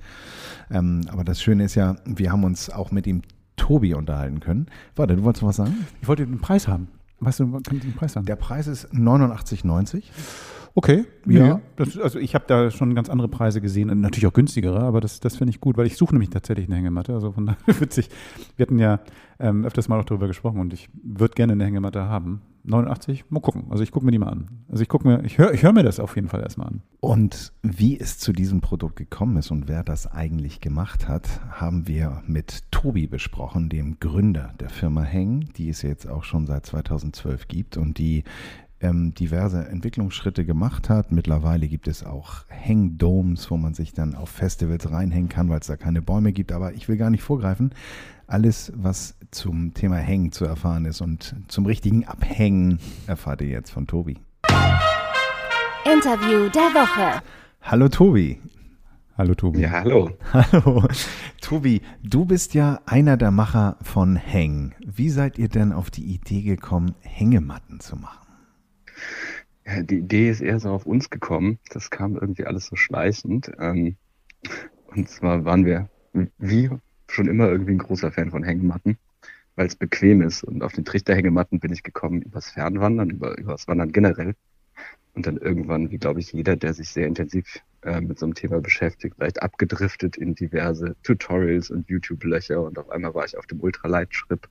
Ähm, 0.70 1.02
aber 1.12 1.24
das 1.24 1.42
Schöne 1.42 1.64
ist 1.64 1.74
ja, 1.74 1.96
wir 2.06 2.32
haben 2.32 2.44
uns 2.44 2.70
auch 2.70 2.92
mit 2.92 3.08
dem 3.08 3.24
Tobi 3.60 3.94
unterhalten 3.94 4.40
können. 4.40 4.68
Warte, 4.96 5.16
du 5.16 5.24
wolltest 5.24 5.46
was 5.46 5.58
sagen? 5.58 5.86
Ich 6.02 6.08
wollte 6.08 6.26
den 6.26 6.40
Preis 6.40 6.68
haben. 6.68 6.88
Weißt 7.20 7.40
du, 7.42 7.52
kann 7.52 7.78
ich 7.78 7.82
den 7.82 7.94
Preis 7.94 8.16
haben? 8.16 8.26
Der 8.26 8.38
Preis 8.38 8.68
ist 8.68 8.94
89,90. 8.94 10.04
Okay, 10.76 11.06
ja. 11.26 11.46
ja. 11.46 11.62
Das, 11.76 11.98
also 11.98 12.20
ich 12.20 12.36
habe 12.36 12.46
da 12.48 12.72
schon 12.72 12.96
ganz 12.96 13.10
andere 13.10 13.28
Preise 13.28 13.62
gesehen, 13.62 13.88
natürlich 14.00 14.28
auch 14.28 14.34
günstigere, 14.34 14.80
aber 14.80 15.02
das, 15.02 15.20
das 15.20 15.36
finde 15.36 15.52
ich 15.52 15.60
gut, 15.60 15.78
weil 15.78 15.88
ich 15.88 15.98
suche 15.98 16.14
nämlich 16.14 16.30
tatsächlich 16.30 16.68
eine 16.68 16.76
Hängematte. 16.76 17.14
Also 17.14 17.32
von 17.32 17.46
daher 17.68 17.82
witzig. 17.82 18.10
Wir 18.56 18.66
hatten 18.66 18.80
ja 18.80 19.00
ähm, 19.40 19.66
öfters 19.66 19.88
mal 19.88 20.00
auch 20.00 20.06
darüber 20.06 20.28
gesprochen 20.28 20.60
und 20.60 20.74
ich 20.74 20.90
würde 21.04 21.34
gerne 21.34 21.54
eine 21.54 21.66
Hängematte 21.66 22.08
haben. 22.08 22.42
89, 22.64 23.26
mal 23.30 23.40
gucken. 23.40 23.68
Also 23.70 23.84
ich 23.84 23.92
gucke 23.92 24.06
mir 24.06 24.12
die 24.12 24.20
mal 24.20 24.28
an. 24.28 24.50
Also 24.70 24.84
ich 24.84 24.90
gucke 24.90 25.08
mir, 25.08 25.24
ich 25.24 25.38
höre 25.38 25.54
ich 25.54 25.64
hör 25.64 25.72
mir 25.72 25.84
das 25.84 26.00
auf 26.00 26.16
jeden 26.16 26.28
Fall 26.28 26.42
erstmal 26.42 26.68
an. 26.68 26.82
Und 27.00 27.54
wie 27.64 28.00
es 28.00 28.20
zu 28.20 28.34
diesem 28.34 28.62
Produkt 28.62 28.98
gekommen 28.98 29.38
ist 29.38 29.50
und 29.50 29.68
wer 29.68 29.84
das 29.84 30.08
eigentlich 30.08 30.60
gemacht 30.60 31.08
hat, 31.08 31.28
haben 31.50 31.88
wir 31.88 32.22
mit 32.28 32.70
Tobi 32.72 33.08
besprochen, 33.08 33.70
dem 33.70 34.00
Gründer 34.00 34.54
der 34.60 34.70
Firma 34.70 35.04
Heng, 35.04 35.50
die 35.56 35.70
es 35.70 35.82
jetzt 35.82 36.08
auch 36.08 36.24
schon 36.24 36.46
seit 36.46 36.66
2012 36.66 37.48
gibt 37.48 37.78
und 37.78 37.98
die 37.98 38.24
ähm, 38.82 39.14
diverse 39.14 39.68
Entwicklungsschritte 39.68 40.46
gemacht 40.46 40.90
hat. 40.90 41.12
Mittlerweile 41.12 41.68
gibt 41.68 41.88
es 41.88 42.04
auch 42.04 42.46
Hangdomes, 42.50 43.50
wo 43.52 43.58
man 43.58 43.74
sich 43.74 43.94
dann 43.94 44.16
auf 44.16 44.30
Festivals 44.30 44.92
reinhängen 44.92 45.30
kann, 45.30 45.50
weil 45.50 45.60
es 45.60 45.68
da 45.68 45.78
keine 45.78 46.02
Bäume 46.02 46.34
gibt. 46.34 46.52
Aber 46.52 46.74
ich 46.74 46.88
will 46.88 46.98
gar 46.98 47.10
nicht 47.10 47.24
vorgreifen. 47.24 47.72
Alles, 48.28 48.72
was 48.76 49.16
zum 49.32 49.74
Thema 49.74 49.98
Hängen 49.98 50.32
zu 50.32 50.46
erfahren 50.46 50.86
ist 50.86 51.02
und 51.02 51.36
zum 51.48 51.66
richtigen 51.66 52.06
Abhängen, 52.06 52.80
erfahrt 53.08 53.42
ihr 53.42 53.48
jetzt 53.48 53.72
von 53.72 53.88
Tobi. 53.88 54.18
Interview 55.86 56.50
der 56.50 56.72
Woche. 56.74 57.24
Hallo 57.62 57.90
Tobi. 57.90 58.40
Hallo 59.18 59.36
Tobi. 59.36 59.60
Ja, 59.60 59.72
hallo. 59.72 60.12
Hallo. 60.34 60.88
Tobi, 61.42 61.82
du 62.04 62.24
bist 62.24 62.54
ja 62.54 62.80
einer 62.86 63.18
der 63.18 63.32
Macher 63.32 63.76
von 63.82 64.18
Hang. 64.18 64.74
Wie 64.86 65.10
seid 65.10 65.38
ihr 65.38 65.50
denn 65.50 65.74
auf 65.74 65.92
die 65.92 66.06
Idee 66.06 66.42
gekommen, 66.42 66.96
Hängematten 67.02 67.82
zu 67.82 67.98
machen? 67.98 68.29
Die 69.82 70.00
Idee 70.00 70.30
ist 70.30 70.42
eher 70.42 70.60
so 70.60 70.70
auf 70.70 70.86
uns 70.86 71.10
gekommen. 71.10 71.60
Das 71.70 71.90
kam 71.90 72.16
irgendwie 72.16 72.46
alles 72.46 72.66
so 72.66 72.76
schleichend. 72.76 73.52
Ähm, 73.60 73.98
und 74.88 75.10
zwar 75.10 75.46
waren 75.46 75.66
wir, 75.66 75.90
wie 76.38 76.70
schon 77.08 77.28
immer, 77.28 77.50
irgendwie 77.50 77.74
ein 77.74 77.80
großer 77.80 78.12
Fan 78.12 78.32
von 78.32 78.44
Hängematten, 78.44 78.98
weil 79.56 79.68
es 79.68 79.76
bequem 79.76 80.22
ist. 80.22 80.44
Und 80.44 80.64
auf 80.64 80.74
den 80.74 80.86
Trichterhängematten 80.86 81.60
bin 81.60 81.72
ich 81.72 81.84
gekommen 81.84 82.22
übers 82.22 82.50
Fernwandern, 82.52 83.10
über, 83.12 83.38
übers 83.38 83.68
Wandern 83.68 83.92
generell. 83.92 84.36
Und 85.14 85.28
dann 85.28 85.38
irgendwann, 85.38 85.92
wie 85.92 85.98
glaube 85.98 86.20
ich 86.20 86.32
jeder, 86.32 86.56
der 86.56 86.74
sich 86.74 86.90
sehr 86.90 87.08
intensiv 87.08 87.60
äh, 87.82 88.02
mit 88.02 88.18
so 88.18 88.26
einem 88.26 88.36
Thema 88.36 88.62
beschäftigt, 88.62 89.16
vielleicht 89.18 89.42
abgedriftet 89.42 90.18
in 90.18 90.36
diverse 90.36 90.96
Tutorials 91.04 91.70
und 91.70 91.90
YouTube-Löcher. 91.90 92.62
Und 92.62 92.80
auf 92.80 92.90
einmal 92.90 93.14
war 93.14 93.26
ich 93.26 93.38
auf 93.38 93.46
dem 93.46 93.60
Ultraleitschritt 93.60 94.48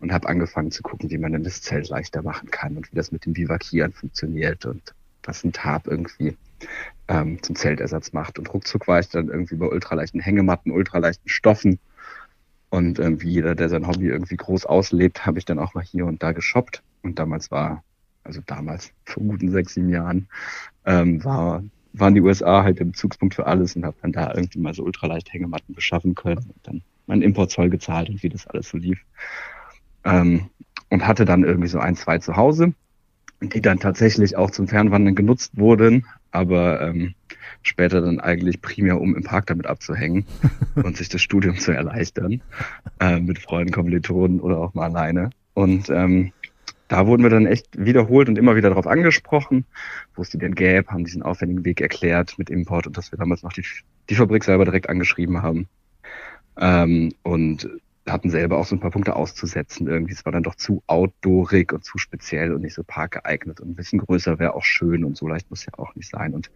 und 0.00 0.12
habe 0.12 0.28
angefangen 0.28 0.70
zu 0.70 0.82
gucken, 0.82 1.10
wie 1.10 1.18
man 1.18 1.32
denn 1.32 1.44
das 1.44 1.62
Zelt 1.62 1.88
leichter 1.88 2.22
machen 2.22 2.50
kann 2.50 2.76
und 2.76 2.90
wie 2.90 2.96
das 2.96 3.12
mit 3.12 3.24
dem 3.24 3.32
Bivakieren 3.32 3.92
funktioniert 3.92 4.66
und 4.66 4.94
was 5.22 5.44
ein 5.44 5.52
Tarp 5.52 5.86
irgendwie 5.86 6.36
ähm, 7.08 7.42
zum 7.42 7.56
Zeltersatz 7.56 8.12
macht. 8.12 8.38
Und 8.38 8.52
ruckzuck 8.52 8.88
war 8.88 9.00
ich 9.00 9.08
dann 9.08 9.28
irgendwie 9.28 9.56
bei 9.56 9.66
ultraleichten 9.66 10.20
Hängematten, 10.20 10.72
ultraleichten 10.72 11.28
Stoffen. 11.28 11.78
Und 12.70 12.98
ähm, 12.98 13.22
wie 13.22 13.30
jeder, 13.30 13.54
der 13.54 13.68
sein 13.68 13.86
Hobby 13.86 14.08
irgendwie 14.08 14.36
groß 14.36 14.66
auslebt, 14.66 15.24
habe 15.24 15.38
ich 15.38 15.44
dann 15.44 15.58
auch 15.58 15.74
mal 15.74 15.84
hier 15.84 16.06
und 16.06 16.22
da 16.22 16.32
geshoppt. 16.32 16.82
Und 17.02 17.18
damals 17.18 17.50
war, 17.50 17.82
also 18.24 18.40
damals, 18.46 18.92
vor 19.04 19.22
guten 19.22 19.50
sechs, 19.50 19.74
sieben 19.74 19.88
Jahren, 19.88 20.28
ähm, 20.84 21.22
war, 21.24 21.62
waren 21.92 22.14
die 22.14 22.20
USA 22.20 22.62
halt 22.62 22.78
der 22.80 22.84
Bezugspunkt 22.84 23.34
für 23.34 23.46
alles 23.46 23.76
und 23.76 23.84
habe 23.84 23.96
dann 24.02 24.12
da 24.12 24.34
irgendwie 24.34 24.58
mal 24.58 24.74
so 24.74 24.82
ultraleicht 24.82 25.32
Hängematten 25.32 25.74
beschaffen 25.74 26.14
können 26.14 26.38
und 26.38 26.58
dann 26.64 26.82
meinen 27.06 27.22
Importzoll 27.22 27.70
gezahlt 27.70 28.10
und 28.10 28.22
wie 28.22 28.28
das 28.28 28.46
alles 28.46 28.68
so 28.68 28.78
lief. 28.78 29.00
Ähm, 30.06 30.48
und 30.88 31.06
hatte 31.06 31.24
dann 31.24 31.44
irgendwie 31.44 31.68
so 31.68 31.78
ein, 31.78 31.96
zwei 31.96 32.18
zu 32.18 32.36
Hause, 32.36 32.72
die 33.40 33.60
dann 33.60 33.80
tatsächlich 33.80 34.36
auch 34.36 34.50
zum 34.50 34.68
Fernwandern 34.68 35.14
genutzt 35.14 35.52
wurden, 35.56 36.06
aber 36.30 36.80
ähm, 36.80 37.14
später 37.62 38.00
dann 38.00 38.20
eigentlich 38.20 38.62
primär, 38.62 39.00
um 39.00 39.16
im 39.16 39.24
Park 39.24 39.46
damit 39.46 39.66
abzuhängen 39.66 40.24
und 40.76 40.96
sich 40.96 41.08
das 41.08 41.22
Studium 41.22 41.58
zu 41.58 41.72
erleichtern, 41.72 42.40
äh, 43.00 43.20
mit 43.20 43.38
Freunden, 43.38 43.72
Kommilitonen 43.72 44.40
oder 44.40 44.58
auch 44.58 44.74
mal 44.74 44.84
alleine. 44.84 45.30
Und 45.54 45.90
ähm, 45.90 46.32
da 46.88 47.06
wurden 47.06 47.22
wir 47.22 47.30
dann 47.30 47.46
echt 47.46 47.66
wiederholt 47.76 48.28
und 48.28 48.38
immer 48.38 48.54
wieder 48.54 48.68
darauf 48.68 48.86
angesprochen, 48.86 49.64
wo 50.14 50.22
es 50.22 50.30
die 50.30 50.38
denn 50.38 50.54
gäbe, 50.54 50.92
haben 50.92 51.04
diesen 51.04 51.22
aufwendigen 51.22 51.64
Weg 51.64 51.80
erklärt 51.80 52.38
mit 52.38 52.48
Import 52.48 52.86
und 52.86 52.96
dass 52.96 53.10
wir 53.10 53.18
damals 53.18 53.42
noch 53.42 53.52
die, 53.52 53.64
die 54.08 54.14
Fabrik 54.14 54.44
selber 54.44 54.64
direkt 54.64 54.88
angeschrieben 54.88 55.42
haben. 55.42 55.68
Ähm, 56.58 57.12
und 57.22 57.68
hatten 58.06 58.30
selber 58.30 58.58
auch 58.58 58.66
so 58.66 58.76
ein 58.76 58.80
paar 58.80 58.90
Punkte 58.90 59.16
auszusetzen. 59.16 59.86
Irgendwie, 59.88 60.12
es 60.12 60.24
war 60.24 60.32
dann 60.32 60.42
doch 60.42 60.54
zu 60.54 60.82
outdoorig 60.86 61.72
und 61.72 61.84
zu 61.84 61.98
speziell 61.98 62.52
und 62.52 62.62
nicht 62.62 62.74
so 62.74 62.84
parkgeeignet. 62.84 63.60
Und 63.60 63.70
ein 63.70 63.74
bisschen 63.74 63.98
größer 63.98 64.38
wäre 64.38 64.54
auch 64.54 64.64
schön 64.64 65.04
und 65.04 65.16
so 65.16 65.26
leicht 65.26 65.50
muss 65.50 65.66
ja 65.66 65.72
auch 65.76 65.94
nicht 65.96 66.10
sein. 66.10 66.32
Und 66.32 66.50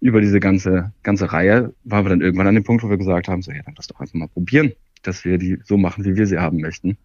über 0.00 0.20
diese 0.20 0.40
ganze, 0.40 0.92
ganze 1.02 1.32
Reihe 1.32 1.72
waren 1.84 2.04
wir 2.04 2.10
dann 2.10 2.20
irgendwann 2.20 2.48
an 2.48 2.54
dem 2.54 2.64
Punkt, 2.64 2.82
wo 2.82 2.90
wir 2.90 2.98
gesagt 2.98 3.28
haben, 3.28 3.42
so, 3.42 3.52
ja, 3.52 3.62
dann 3.62 3.74
lass 3.76 3.86
doch 3.86 4.00
einfach 4.00 4.14
mal 4.14 4.28
probieren, 4.28 4.72
dass 5.02 5.24
wir 5.24 5.38
die 5.38 5.58
so 5.64 5.76
machen, 5.76 6.04
wie 6.04 6.16
wir 6.16 6.26
sie 6.26 6.38
haben 6.38 6.60
möchten. 6.60 6.98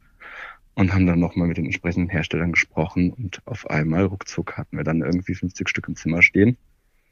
Und 0.75 0.91
haben 0.91 1.05
dann 1.05 1.19
nochmal 1.19 1.47
mit 1.47 1.57
den 1.57 1.65
entsprechenden 1.65 2.09
Herstellern 2.09 2.51
gesprochen 2.51 3.11
und 3.13 3.43
auf 3.45 3.69
einmal 3.69 4.05
ruckzuck 4.05 4.57
hatten 4.57 4.75
wir 4.75 4.83
dann 4.83 5.01
irgendwie 5.01 5.35
50 5.35 5.69
Stück 5.69 5.87
im 5.87 5.95
Zimmer 5.95 6.23
stehen 6.23 6.57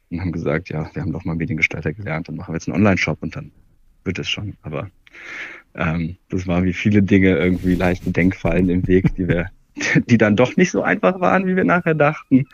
und 0.09 0.19
haben 0.19 0.31
gesagt, 0.31 0.69
ja, 0.69 0.89
wir 0.93 1.01
haben 1.03 1.11
doch 1.11 1.25
mal 1.25 1.35
Mediengestalter 1.35 1.93
gelernt, 1.93 2.27
dann 2.27 2.37
machen 2.37 2.53
wir 2.53 2.55
jetzt 2.55 2.67
einen 2.67 2.77
Online-Shop 2.77 3.19
und 3.21 3.35
dann 3.35 3.51
wird 4.03 4.19
es 4.19 4.29
schon. 4.29 4.55
Aber 4.61 4.89
ähm, 5.75 6.17
das 6.29 6.47
war 6.47 6.63
wie 6.63 6.73
viele 6.73 7.01
Dinge 7.03 7.37
irgendwie 7.37 7.75
leichte 7.75 8.11
Denkfallen 8.11 8.69
im 8.69 8.87
Weg, 8.87 9.15
die 9.15 9.27
wir, 9.27 9.49
die 10.07 10.17
dann 10.17 10.35
doch 10.35 10.55
nicht 10.57 10.71
so 10.71 10.81
einfach 10.81 11.19
waren, 11.19 11.45
wie 11.45 11.55
wir 11.55 11.63
nachher 11.63 11.95
dachten. 11.95 12.45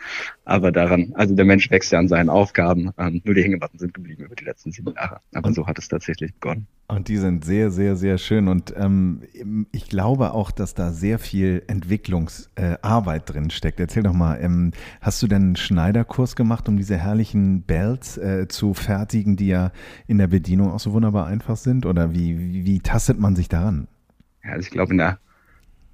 Aber 0.44 0.72
daran, 0.72 1.12
also 1.14 1.34
der 1.34 1.44
Mensch 1.44 1.70
wächst 1.70 1.92
ja 1.92 1.98
an 1.98 2.08
seinen 2.08 2.30
Aufgaben. 2.30 2.90
Ähm, 2.98 3.20
nur 3.24 3.34
die 3.34 3.42
Hängematten 3.42 3.78
sind 3.78 3.94
geblieben 3.94 4.24
über 4.24 4.34
die 4.34 4.44
letzten 4.44 4.72
sieben 4.72 4.94
Jahre. 4.94 5.20
Aber 5.34 5.52
so 5.52 5.66
hat 5.66 5.78
es 5.78 5.88
tatsächlich 5.88 6.32
begonnen. 6.34 6.66
Und 6.90 7.08
die 7.08 7.18
sind 7.18 7.44
sehr, 7.44 7.70
sehr, 7.70 7.96
sehr 7.96 8.16
schön. 8.16 8.48
Und 8.48 8.72
ähm, 8.74 9.20
ich 9.72 9.90
glaube 9.90 10.32
auch, 10.32 10.50
dass 10.50 10.72
da 10.72 10.90
sehr 10.90 11.18
viel 11.18 11.62
Entwicklungsarbeit 11.66 13.28
äh, 13.28 13.32
drin 13.32 13.50
steckt. 13.50 13.78
Erzähl 13.78 14.02
doch 14.02 14.14
mal, 14.14 14.38
ähm, 14.40 14.72
hast 15.02 15.22
du 15.22 15.26
denn 15.26 15.42
einen 15.42 15.56
Schneiderkurs 15.56 16.34
gemacht, 16.34 16.66
um 16.66 16.78
diese 16.78 16.96
herrlichen 16.96 17.60
Belts 17.62 18.16
äh, 18.16 18.48
zu 18.48 18.72
fertigen, 18.72 19.36
die 19.36 19.48
ja 19.48 19.70
in 20.06 20.16
der 20.16 20.28
Bedienung 20.28 20.72
auch 20.72 20.80
so 20.80 20.94
wunderbar 20.94 21.26
einfach 21.26 21.56
sind? 21.56 21.84
Oder 21.84 22.14
wie, 22.14 22.38
wie, 22.38 22.64
wie 22.64 22.80
tastet 22.80 23.20
man 23.20 23.36
sich 23.36 23.50
daran? 23.50 23.86
Ja, 24.42 24.52
also 24.52 24.62
ich 24.62 24.70
glaube, 24.70 24.92
in 24.92 24.98
der, 24.98 25.18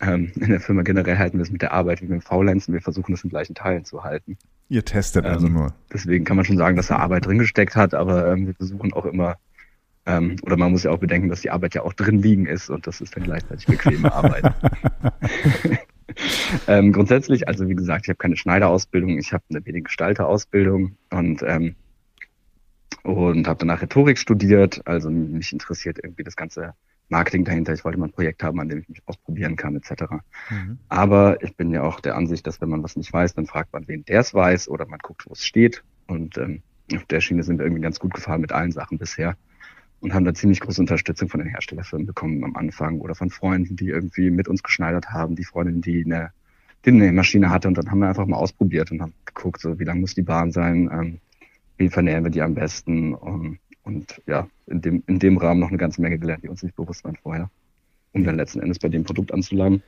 ähm, 0.07 0.33
in 0.37 0.51
der 0.51 0.61
Firma 0.61 0.83
generell 0.83 1.19
halten 1.19 1.39
wir 1.39 1.43
es 1.43 1.51
mit 1.51 1.63
der 1.63 1.73
Arbeit 1.73 2.01
wie 2.01 2.07
mit 2.07 2.13
dem 2.13 2.21
Faulenzen. 2.21 2.75
Wir 2.75 2.81
versuchen 2.81 3.15
es 3.15 3.25
in 3.25 3.31
gleichen 3.31 3.55
Teilen 3.55 3.85
zu 3.85 4.05
halten. 4.05 4.37
Ihr 4.69 4.85
testet 4.85 5.25
also 5.25 5.47
ähm, 5.47 5.53
nur. 5.53 5.75
Deswegen 5.93 6.25
kann 6.25 6.37
man 6.37 6.45
schon 6.45 6.57
sagen, 6.57 6.77
dass 6.77 6.89
da 6.89 6.97
Arbeit 6.97 7.27
drin 7.27 7.39
gesteckt 7.39 7.77
hat, 7.77 7.95
aber 7.95 8.33
ähm, 8.33 8.47
wir 8.47 8.55
versuchen 8.55 8.93
auch 8.93 9.07
immer 9.07 9.37
ähm, 10.07 10.37
oder 10.43 10.57
man 10.57 10.71
muss 10.71 10.83
ja 10.83 10.91
auch 10.91 10.99
bedenken, 10.99 11.29
dass 11.29 11.41
die 11.41 11.51
Arbeit 11.51 11.75
ja 11.75 11.83
auch 11.83 11.93
drin 11.93 12.19
liegen 12.19 12.47
ist 12.47 12.71
und 12.71 12.87
das 12.87 13.01
ist 13.01 13.17
dann 13.17 13.25
gleichzeitig 13.25 13.67
bequeme 13.67 14.13
Arbeit. 14.13 14.53
ähm, 16.67 16.93
grundsätzlich, 16.93 17.49
also 17.49 17.69
wie 17.69 17.75
gesagt, 17.75 18.05
ich 18.05 18.11
habe 18.11 18.19
keine 18.19 18.37
Schneiderausbildung, 18.37 19.19
ich 19.19 19.33
habe 19.33 19.45
eine 19.51 19.61
Mediengestalterausbildung 19.61 20.97
und 21.11 21.43
ähm, 21.47 21.75
und 23.03 23.47
habe 23.47 23.59
danach 23.59 23.83
Rhetorik 23.83 24.19
studiert. 24.19 24.81
Also 24.87 25.11
mich 25.11 25.53
interessiert 25.53 25.99
irgendwie 26.03 26.25
das 26.25 26.37
ganze 26.37 26.75
Marketing 27.09 27.45
dahinter. 27.45 27.73
Ich 27.75 27.85
wollte 27.85 27.99
mal 27.99 28.07
ein 28.07 28.13
Projekt 28.13 28.43
haben, 28.43 28.61
an 28.61 28.69
dem 28.69 28.81
ich 28.81 28.89
mich 28.89 29.03
ausprobieren 29.07 29.57
kann, 29.57 29.77
etc. 29.77 30.05
Mhm. 30.51 30.79
Aber 30.89 31.43
ich 31.43 31.57
bin 31.57 31.71
ja 31.71 31.83
auch 31.83 32.01
der 32.01 32.17
Ansicht, 32.17 32.47
dass 32.47 32.61
wenn 32.61 32.71
man 32.71 32.83
was 32.83 32.97
nicht 32.97 33.13
weiß, 33.13 33.35
dann 33.35 33.47
fragt 33.47 33.73
man, 33.73 33.87
wen 33.89 34.05
der 34.05 34.21
es 34.21 34.35
weiß, 34.35 34.69
oder 34.69 34.87
man 34.87 34.99
guckt, 35.01 35.27
wo 35.27 35.33
es 35.33 35.45
steht. 35.45 35.85
Und 36.07 36.39
ähm, 36.39 36.63
auf 36.95 37.05
der 37.05 37.21
Schiene 37.21 37.43
sind 37.43 37.59
wir 37.59 37.65
irgendwie 37.65 37.83
ganz 37.83 37.99
gut 37.99 38.15
gefahren 38.15 38.41
mit 38.41 38.53
allen 38.53 38.73
Sachen 38.73 38.99
bisher 38.99 39.37
und 40.05 40.13
haben 40.13 40.25
da 40.27 40.35
ziemlich 40.35 40.61
große 40.61 40.83
Unterstützung 40.83 41.31
von 41.31 41.41
den 41.41 41.49
Herstellerfirmen 41.49 42.07
bekommen 42.07 42.45
am 42.45 42.57
Anfang 42.57 43.01
oder 43.01 43.15
von 43.15 43.31
Freunden, 43.31 43.77
die 43.77 43.89
irgendwie 43.89 44.31
mit 44.31 44.49
uns 44.49 44.63
geschneidert 44.63 45.11
haben, 45.11 45.35
die 45.35 45.45
Freundin, 45.45 45.81
die 45.81 46.05
eine, 46.05 46.31
die 46.85 46.91
eine 46.91 47.11
Maschine 47.13 47.49
hatte 47.49 47.69
und 47.69 47.79
dann 47.79 47.91
haben 47.91 48.01
wir 48.01 48.09
einfach 48.09 48.27
mal 48.27 48.37
ausprobiert 48.37 48.91
und 48.91 49.01
haben 49.01 49.15
geguckt, 49.25 49.63
so 49.63 49.79
wie 49.79 49.85
lang 49.85 50.01
muss 50.01 50.15
die 50.15 50.23
Bahn 50.23 50.53
sein, 50.53 50.91
ähm, 50.93 51.21
wie 51.79 51.89
vernähen 51.89 52.23
wir 52.23 52.31
die 52.31 52.43
am 52.43 52.55
besten 52.55 53.15
und, 53.15 53.59
und 53.85 54.21
ja, 54.27 54.49
in 54.67 54.81
dem, 54.81 55.03
in 55.07 55.19
dem 55.19 55.37
Rahmen 55.37 55.61
noch 55.61 55.69
eine 55.69 55.79
ganze 55.79 56.01
Menge 56.03 56.19
gelernt, 56.19 56.43
die 56.43 56.49
uns 56.49 56.63
nicht 56.63 56.75
bewusst 56.77 57.05
waren 57.05 57.17
vorher, 57.17 57.51
um 58.13 58.25
dann 58.25 58.37
letzten 58.37 58.61
Endes 58.61 58.79
bei 58.79 58.89
dem 58.89 59.05
Produkt 59.05 59.33
anzulangen. 59.33 59.83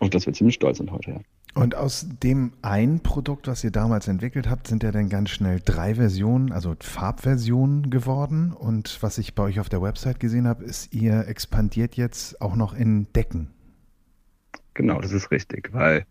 auf 0.00 0.10
das 0.10 0.26
wir 0.26 0.32
ziemlich 0.32 0.54
stolz 0.54 0.78
sind 0.78 0.90
heute. 0.90 1.10
Ja. 1.10 1.20
Und 1.54 1.74
aus 1.74 2.06
dem 2.22 2.52
ein 2.62 3.00
Produkt, 3.00 3.46
was 3.46 3.62
ihr 3.62 3.70
damals 3.70 4.08
entwickelt 4.08 4.48
habt, 4.48 4.68
sind 4.68 4.82
ja 4.82 4.90
dann 4.90 5.10
ganz 5.10 5.30
schnell 5.30 5.60
drei 5.62 5.96
Versionen, 5.96 6.50
also 6.50 6.74
Farbversionen 6.80 7.90
geworden. 7.90 8.52
Und 8.52 9.02
was 9.02 9.18
ich 9.18 9.34
bei 9.34 9.42
euch 9.42 9.60
auf 9.60 9.68
der 9.68 9.82
Website 9.82 10.18
gesehen 10.18 10.46
habe, 10.46 10.64
ist, 10.64 10.94
ihr 10.94 11.28
expandiert 11.28 11.96
jetzt 11.96 12.40
auch 12.40 12.56
noch 12.56 12.72
in 12.72 13.12
Decken. 13.12 13.48
Genau, 14.74 15.00
das 15.00 15.12
ist 15.12 15.30
richtig, 15.30 15.70
weil 15.72 16.06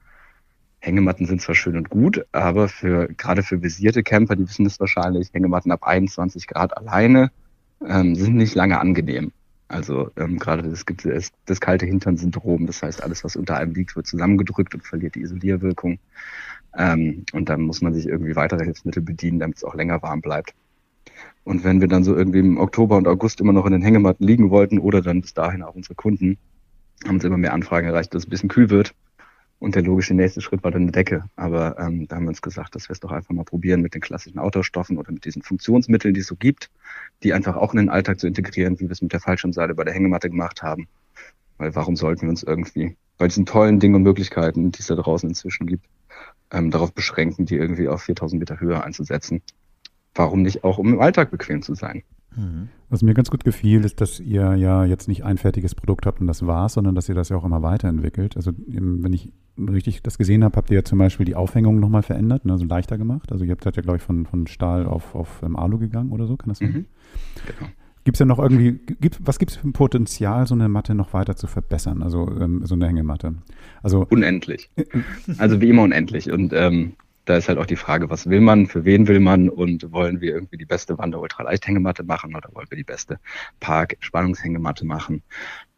Hängematten 0.82 1.28
sind 1.28 1.42
zwar 1.42 1.54
schön 1.54 1.78
und 1.78 1.90
gut, 1.90 2.26
aber 2.32 2.68
für 2.68 3.08
gerade 3.08 3.44
für 3.44 3.62
visierte 3.62 4.02
Camper, 4.02 4.36
die 4.36 4.48
wissen 4.48 4.64
das 4.64 4.80
wahrscheinlich, 4.80 5.30
Hängematten 5.32 5.72
ab 5.72 5.84
21 5.84 6.48
Grad 6.48 6.76
alleine 6.76 7.32
ähm, 7.88 8.16
sind 8.16 8.36
nicht 8.36 8.56
lange 8.56 8.80
angenehm. 8.80 9.32
Also 9.68 10.10
ähm, 10.18 10.40
gerade 10.40 10.64
das 10.64 10.86
gibt 10.86 11.06
es 11.06 11.32
das 11.46 11.62
kalte 11.62 11.86
Hintern-Syndrom, 11.86 12.66
das 12.66 12.82
heißt, 12.82 13.04
alles, 13.04 13.24
was 13.24 13.36
unter 13.36 13.58
einem 13.58 13.74
liegt, 13.74 13.96
wird 13.96 14.08
zusammengedrückt 14.08 14.74
und 14.74 14.82
verliert 14.82 15.16
die 15.16 15.22
Isolierwirkung. 15.22 16.00
Ähm, 16.76 17.26
und 17.32 17.48
dann 17.50 17.62
muss 17.62 17.82
man 17.82 17.94
sich 17.94 18.08
irgendwie 18.08 18.36
weitere 18.36 18.66
Hilfsmittel 18.66 19.04
bedienen, 19.04 19.40
damit 19.40 19.58
es 19.58 19.64
auch 19.64 19.76
länger 19.76 20.02
warm 20.02 20.22
bleibt. 20.22 20.54
Und 21.44 21.64
wenn 21.64 21.80
wir 21.80 21.88
dann 21.88 22.04
so 22.04 22.16
irgendwie 22.16 22.40
im 22.40 22.58
Oktober 22.58 22.98
und 22.98 23.08
August 23.08 23.40
immer 23.40 23.54
noch 23.54 23.66
in 23.66 23.72
den 23.72 23.82
Hängematten 23.82 24.26
liegen 24.26 24.50
wollten 24.50 24.80
oder 24.80 25.02
dann 25.02 25.22
bis 25.22 25.34
dahin 25.34 25.64
auch 25.64 25.76
unsere 25.76 25.96
Kunden, 25.96 26.38
haben 27.06 27.16
uns 27.16 27.24
immer 27.24 27.38
mehr 27.38 27.54
Anfragen 27.54 27.88
erreicht, 27.88 28.14
dass 28.14 28.24
es 28.24 28.28
ein 28.28 28.30
bisschen 28.30 28.50
kühl 28.50 28.70
wird. 28.70 28.94
Und 29.62 29.76
der 29.76 29.84
logische 29.84 30.16
nächste 30.16 30.42
Schritt 30.42 30.64
war 30.64 30.72
dann 30.72 30.82
eine 30.82 30.92
Decke. 30.92 31.26
Aber 31.36 31.78
ähm, 31.78 32.08
da 32.08 32.16
haben 32.16 32.24
wir 32.24 32.30
uns 32.30 32.42
gesagt, 32.42 32.74
dass 32.74 32.90
wir 32.90 32.94
es 32.94 33.00
doch 33.00 33.12
einfach 33.12 33.30
mal 33.30 33.44
probieren 33.44 33.82
mit 33.82 33.94
den 33.94 34.02
klassischen 34.02 34.40
Outdoor-Stoffen 34.40 34.98
oder 34.98 35.12
mit 35.12 35.24
diesen 35.24 35.44
Funktionsmitteln, 35.44 36.16
die 36.16 36.22
es 36.22 36.26
so 36.26 36.36
gibt, 36.36 36.72
die 37.22 37.32
einfach 37.32 37.56
auch 37.56 37.72
in 37.72 37.78
den 37.78 37.90
Alltag 37.90 38.20
zu 38.20 38.26
integrieren, 38.26 38.80
wie 38.80 38.86
wir 38.86 38.92
es 38.92 39.04
mit 39.04 39.14
der 39.14 39.20
Fallschirmseile 39.20 39.76
bei 39.76 39.84
der 39.84 39.94
Hängematte 39.94 40.32
gemacht 40.32 40.64
haben. 40.64 40.88
Weil 41.60 41.76
warum 41.76 41.96
sollten 41.96 42.24
wir 42.24 42.30
uns 42.30 42.42
irgendwie 42.42 42.98
bei 43.20 43.28
diesen 43.28 43.46
tollen 43.46 43.80
Dingen 43.80 43.94
und 43.94 44.02
Möglichkeiten, 44.02 44.72
die 44.72 44.80
es 44.80 44.88
da 44.88 44.96
draußen 44.96 45.30
inzwischen 45.30 45.68
gibt, 45.68 45.86
ähm, 46.50 46.72
darauf 46.72 46.92
beschränken, 46.92 47.46
die 47.46 47.56
irgendwie 47.56 47.88
auf 47.88 48.02
4000 48.02 48.40
Meter 48.40 48.60
Höhe 48.60 48.84
einzusetzen? 48.84 49.44
Warum 50.16 50.42
nicht 50.42 50.64
auch, 50.64 50.80
um 50.80 50.92
im 50.92 51.00
Alltag 51.00 51.30
bequem 51.30 51.62
zu 51.62 51.76
sein? 51.76 52.02
Mhm. 52.36 52.70
Was 52.90 53.02
mir 53.02 53.14
ganz 53.14 53.30
gut 53.30 53.44
gefiel, 53.44 53.84
ist, 53.84 54.02
dass 54.02 54.20
ihr 54.20 54.56
ja 54.56 54.86
jetzt 54.86 55.08
nicht 55.08 55.24
ein 55.24 55.38
fertiges 55.38 55.76
Produkt 55.76 56.06
habt 56.06 56.22
und 56.22 56.28
das 56.28 56.46
war's, 56.46 56.74
sondern 56.74 56.96
dass 56.96 57.10
ihr 57.10 57.16
das 57.16 57.30
ja 57.30 57.38
auch 57.38 57.46
immer 57.46 57.62
weiterentwickelt. 57.62 58.36
Also 58.36 58.52
wenn 58.58 59.14
ich 59.14 59.32
richtig 59.58 60.02
das 60.02 60.18
gesehen 60.18 60.44
habe, 60.44 60.56
habt 60.56 60.70
ihr 60.70 60.78
ja 60.78 60.84
zum 60.84 61.00
Beispiel 61.00 61.26
die 61.26 61.36
Aufhängung 61.36 61.80
nochmal 61.80 62.04
verändert, 62.04 62.44
also 62.46 62.66
leichter 62.66 62.98
gemacht. 62.98 63.32
Also 63.32 63.46
ihr 63.46 63.52
habt 63.52 63.66
ja, 63.66 63.72
glaube 63.72 63.98
ich, 63.98 64.04
von, 64.04 64.26
von 64.26 64.48
Stahl 64.48 64.86
auf, 64.86 65.16
auf 65.16 65.44
um, 65.44 65.56
Alu 65.56 65.78
gegangen 65.78 66.12
oder 66.12 66.28
so, 66.28 66.38
kann 66.38 66.50
das 66.50 66.60
sein? 66.60 66.72
Mhm. 66.72 66.86
Genau. 67.46 67.72
Gibt 68.04 68.16
es 68.16 68.20
ja 68.20 68.26
noch 68.26 68.40
irgendwie, 68.40 68.80
gibt, 69.00 69.20
was 69.26 69.38
gibt 69.38 69.52
es 69.52 69.58
für 69.58 69.68
ein 69.68 69.74
Potenzial, 69.74 70.48
so 70.48 70.56
eine 70.56 70.68
Matte 70.70 70.96
noch 70.96 71.14
weiter 71.14 71.36
zu 71.36 71.46
verbessern, 71.46 72.02
also 72.02 72.32
ähm, 72.40 72.66
so 72.66 72.74
eine 72.74 72.88
Hängematte? 72.88 73.36
Also 73.84 74.08
unendlich. 74.10 74.72
also 75.38 75.62
wie 75.62 75.70
immer 75.70 75.84
unendlich. 75.84 76.32
Und 76.32 76.52
ähm, 76.54 76.94
da 77.26 77.38
ist 77.38 77.48
halt 77.48 77.58
auch 77.58 77.66
die 77.66 77.76
Frage, 77.76 78.10
was 78.10 78.30
will 78.30 78.42
man, 78.42 78.68
für 78.68 78.86
wen 78.86 79.08
will 79.08 79.20
man 79.20 79.50
und 79.50 79.92
wollen 79.92 80.22
wir 80.22 80.34
irgendwie 80.34 80.58
die 80.58 80.66
beste 80.66 80.98
Wander-Ultraleicht-Hängematte 80.98 82.04
machen 82.04 82.36
oder 82.36 82.50
wollen 82.54 82.68
wir 82.70 82.78
die 82.78 82.84
beste 82.84 83.20
Park-Spannungshängematte 83.60 84.86
machen? 84.86 85.24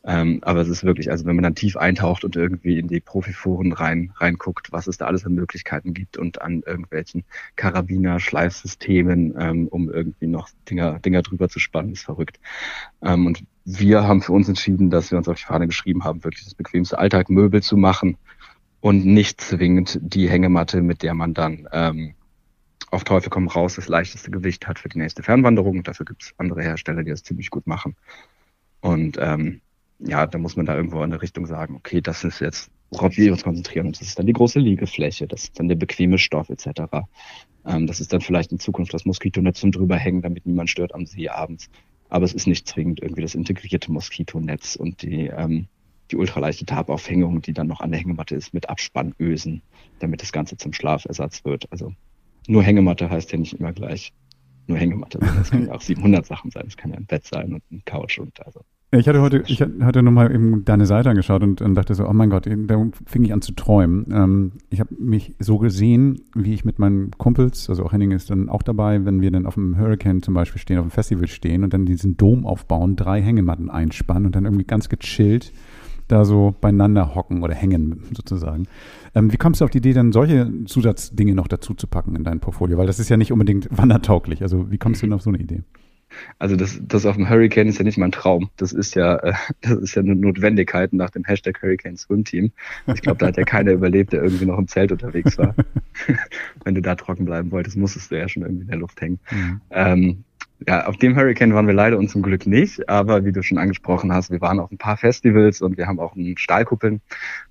Ähm, 0.05 0.39
aber 0.41 0.59
es 0.59 0.67
ist 0.67 0.83
wirklich, 0.83 1.09
also 1.09 1.25
wenn 1.25 1.35
man 1.35 1.43
dann 1.43 1.55
tief 1.55 1.77
eintaucht 1.77 2.25
und 2.25 2.35
irgendwie 2.35 2.77
in 2.77 2.89
die 2.89 2.99
Profiforen 2.99 3.71
rein 3.71 4.11
reinguckt, 4.17 4.73
was 4.73 4.87
es 4.87 4.97
da 4.97 5.05
alles 5.05 5.25
an 5.25 5.33
Möglichkeiten 5.33 5.93
gibt 5.93 6.17
und 6.17 6.41
an 6.41 6.61
irgendwelchen 6.65 7.23
Karabiner, 7.55 8.19
Schleifsystemen, 8.19 9.33
ähm, 9.39 9.67
um 9.69 9.89
irgendwie 9.89 10.27
noch 10.27 10.49
Dinger, 10.69 10.99
Dinger 10.99 11.21
drüber 11.21 11.47
zu 11.47 11.59
spannen, 11.59 11.93
ist 11.93 12.03
verrückt. 12.03 12.39
Ähm, 13.01 13.27
und 13.27 13.45
wir 13.63 14.03
haben 14.03 14.21
für 14.21 14.33
uns 14.33 14.49
entschieden, 14.49 14.89
dass 14.89 15.09
wir 15.11 15.17
uns 15.17 15.29
auf 15.29 15.37
die 15.37 15.45
Fahne 15.45 15.67
geschrieben 15.67 16.03
haben, 16.03 16.23
wirklich 16.25 16.43
das 16.43 16.55
bequemste 16.55 16.99
Alltagmöbel 16.99 17.61
zu 17.61 17.77
machen 17.77 18.17
und 18.83 19.05
nicht 19.05 19.39
zwingend 19.39 19.97
die 20.01 20.29
Hängematte, 20.29 20.81
mit 20.81 21.03
der 21.03 21.13
man 21.13 21.33
dann 21.33 21.69
ähm, 21.71 22.15
auf 22.91 23.05
Teufel 23.05 23.29
komm 23.29 23.47
raus 23.47 23.75
das 23.75 23.87
leichteste 23.87 24.29
Gewicht 24.29 24.67
hat 24.67 24.77
für 24.77 24.89
die 24.89 24.97
nächste 24.97 25.23
Fernwanderung. 25.23 25.83
dafür 25.83 26.05
gibt 26.05 26.23
es 26.23 26.33
andere 26.35 26.63
Hersteller, 26.63 27.01
die 27.01 27.11
das 27.11 27.23
ziemlich 27.23 27.49
gut 27.49 27.65
machen. 27.65 27.95
Und 28.81 29.17
ähm, 29.21 29.61
ja, 29.99 30.27
da 30.27 30.37
muss 30.37 30.57
man 30.57 30.65
da 30.65 30.75
irgendwo 30.75 31.01
in 31.01 31.11
der 31.11 31.21
Richtung 31.21 31.45
sagen, 31.45 31.77
okay, 31.77 32.01
das 32.01 32.25
ist 32.25 32.41
jetzt, 32.41 32.71
worauf 32.91 33.15
wir 33.15 33.31
uns 33.31 33.45
konzentrieren. 33.45 33.85
Und 33.85 34.01
das 34.01 34.09
ist 34.09 34.19
dann 34.19 34.25
die 34.25 34.33
große 34.33 34.59
Liegefläche, 34.59 35.27
das 35.27 35.43
ist 35.43 35.57
dann 35.57 35.69
der 35.69 35.77
bequeme 35.77 36.17
Stoff 36.17 36.49
etc. 36.49 36.81
Ähm, 37.65 37.87
das 37.87 38.01
ist 38.01 38.11
dann 38.11 38.19
vielleicht 38.19 38.51
in 38.51 38.59
Zukunft 38.59 38.93
das 38.93 39.05
Moskitonetz 39.05 39.61
zum 39.61 39.71
drüberhängen, 39.71 40.21
damit 40.21 40.45
niemand 40.45 40.69
stört 40.69 40.93
am 40.93 41.05
See 41.05 41.29
abends. 41.29 41.69
Aber 42.09 42.25
es 42.25 42.33
ist 42.33 42.47
nicht 42.47 42.67
zwingend 42.67 43.01
irgendwie 43.01 43.21
das 43.21 43.33
integrierte 43.33 43.93
Moskitonetz 43.93 44.75
und 44.75 45.03
die 45.03 45.27
ähm, 45.27 45.69
die 46.11 46.17
ultraleichte 46.17 46.65
Tabaufhängung, 46.65 47.41
die 47.41 47.53
dann 47.53 47.67
noch 47.67 47.81
an 47.81 47.91
der 47.91 47.99
Hängematte 47.99 48.35
ist, 48.35 48.53
mit 48.53 48.69
Abspannösen, 48.69 49.61
damit 49.99 50.21
das 50.21 50.31
Ganze 50.31 50.57
zum 50.57 50.73
Schlafersatz 50.73 51.45
wird. 51.45 51.71
Also 51.71 51.93
nur 52.47 52.63
Hängematte 52.63 53.09
heißt 53.09 53.31
ja 53.31 53.37
nicht 53.37 53.53
immer 53.53 53.73
gleich 53.73 54.13
nur 54.67 54.77
Hängematte, 54.77 55.19
sondern 55.19 55.41
es 55.41 55.51
kann 55.51 55.67
ja 55.67 55.73
auch 55.73 55.81
700 55.81 56.25
Sachen 56.25 56.51
sein. 56.51 56.65
Es 56.67 56.77
kann 56.77 56.91
ja 56.91 56.97
ein 56.97 57.05
Bett 57.05 57.25
sein 57.25 57.53
und 57.53 57.63
ein 57.71 57.81
Couch 57.85 58.19
und 58.19 58.45
also. 58.45 58.61
Ich 58.95 59.07
hatte 59.07 59.21
heute, 59.21 59.43
ich 59.47 59.59
hatte 59.59 60.03
nochmal 60.03 60.31
eben 60.33 60.65
deine 60.65 60.85
Seite 60.85 61.09
angeschaut 61.09 61.41
und, 61.41 61.63
und, 61.63 61.73
dachte 61.73 61.95
so, 61.95 62.07
oh 62.07 62.13
mein 62.13 62.29
Gott, 62.29 62.45
da 62.45 62.85
fing 63.07 63.23
ich 63.23 63.33
an 63.33 63.41
zu 63.41 63.53
träumen. 63.53 64.05
Ähm, 64.13 64.51
ich 64.69 64.79
habe 64.79 64.93
mich 64.99 65.33
so 65.39 65.57
gesehen, 65.57 66.21
wie 66.35 66.53
ich 66.53 66.63
mit 66.63 66.77
meinen 66.77 67.09
Kumpels, 67.17 67.71
also 67.71 67.83
auch 67.85 67.91
Henning 67.91 68.11
ist 68.11 68.29
dann 68.29 68.49
auch 68.49 68.61
dabei, 68.61 69.03
wenn 69.03 69.19
wir 69.19 69.31
dann 69.31 69.47
auf 69.47 69.55
dem 69.55 69.79
Hurricane 69.79 70.21
zum 70.21 70.35
Beispiel 70.35 70.61
stehen, 70.61 70.77
auf 70.77 70.85
dem 70.85 70.91
Festival 70.91 71.27
stehen 71.27 71.63
und 71.63 71.73
dann 71.73 71.87
diesen 71.87 72.17
Dom 72.17 72.45
aufbauen, 72.45 72.95
drei 72.95 73.19
Hängematten 73.19 73.71
einspannen 73.71 74.27
und 74.27 74.35
dann 74.35 74.45
irgendwie 74.45 74.65
ganz 74.65 74.89
gechillt 74.89 75.51
da 76.13 76.25
so 76.25 76.55
beieinander 76.61 77.15
hocken 77.15 77.43
oder 77.43 77.55
hängen 77.55 78.03
sozusagen. 78.15 78.67
Ähm, 79.15 79.33
wie 79.33 79.37
kommst 79.37 79.61
du 79.61 79.65
auf 79.65 79.71
die 79.71 79.79
Idee, 79.79 79.93
dann 79.93 80.11
solche 80.11 80.51
Zusatzdinge 80.65 81.35
noch 81.35 81.47
dazu 81.47 81.73
zu 81.73 81.87
packen 81.87 82.15
in 82.15 82.23
dein 82.23 82.39
Portfolio? 82.39 82.77
Weil 82.77 82.87
das 82.87 82.99
ist 82.99 83.09
ja 83.09 83.17
nicht 83.17 83.31
unbedingt 83.31 83.67
wandertauglich. 83.75 84.41
Also 84.41 84.71
wie 84.71 84.77
kommst 84.77 85.01
du 85.01 85.07
denn 85.07 85.13
auf 85.13 85.21
so 85.21 85.29
eine 85.29 85.39
Idee? 85.39 85.63
Also 86.37 86.55
das, 86.55 86.79
das 86.79 87.07
auf 87.07 87.15
dem 87.15 87.27
Hurricane 87.27 87.67
ist 87.67 87.79
ja 87.79 87.83
nicht 87.83 87.97
mein 87.97 88.11
Traum. 88.11 88.51
Das 88.57 88.71
ist 88.71 88.93
ja, 88.93 89.15
äh, 89.17 89.33
das 89.61 89.73
ist 89.73 89.95
ja 89.95 90.03
eine 90.03 90.15
Notwendigkeit 90.15 90.93
nach 90.93 91.09
dem 91.09 91.23
Hashtag 91.23 91.59
Hurricane 91.61 91.97
Swim 91.97 92.23
Team. 92.23 92.51
Ich 92.93 93.01
glaube, 93.01 93.17
da 93.17 93.27
hat 93.27 93.37
ja 93.37 93.43
keiner 93.43 93.71
überlebt, 93.71 94.13
der 94.13 94.21
irgendwie 94.21 94.45
noch 94.45 94.59
im 94.59 94.67
Zelt 94.67 94.91
unterwegs 94.91 95.37
war. 95.39 95.55
Wenn 96.63 96.75
du 96.75 96.81
da 96.81 96.93
trocken 96.93 97.25
bleiben 97.25 97.51
wolltest, 97.51 97.77
musstest 97.77 98.11
du 98.11 98.19
ja 98.19 98.29
schon 98.29 98.43
irgendwie 98.43 98.63
in 98.63 98.69
der 98.69 98.77
Luft 98.77 99.01
hängen. 99.01 99.19
Mhm. 99.31 99.61
Ähm, 99.71 100.23
ja, 100.67 100.85
auf 100.87 100.97
dem 100.97 101.15
Hurricane 101.15 101.53
waren 101.53 101.67
wir 101.67 101.73
leider 101.73 101.97
und 101.97 102.09
zum 102.09 102.21
Glück 102.21 102.45
nicht, 102.47 102.89
aber 102.89 103.25
wie 103.25 103.31
du 103.31 103.43
schon 103.43 103.57
angesprochen 103.57 104.13
hast, 104.13 104.31
wir 104.31 104.41
waren 104.41 104.59
auf 104.59 104.71
ein 104.71 104.77
paar 104.77 104.97
Festivals 104.97 105.61
und 105.61 105.77
wir 105.77 105.87
haben 105.87 105.99
auch 105.99 106.15
einen 106.15 106.37
Stahlkuppeln. 106.37 107.01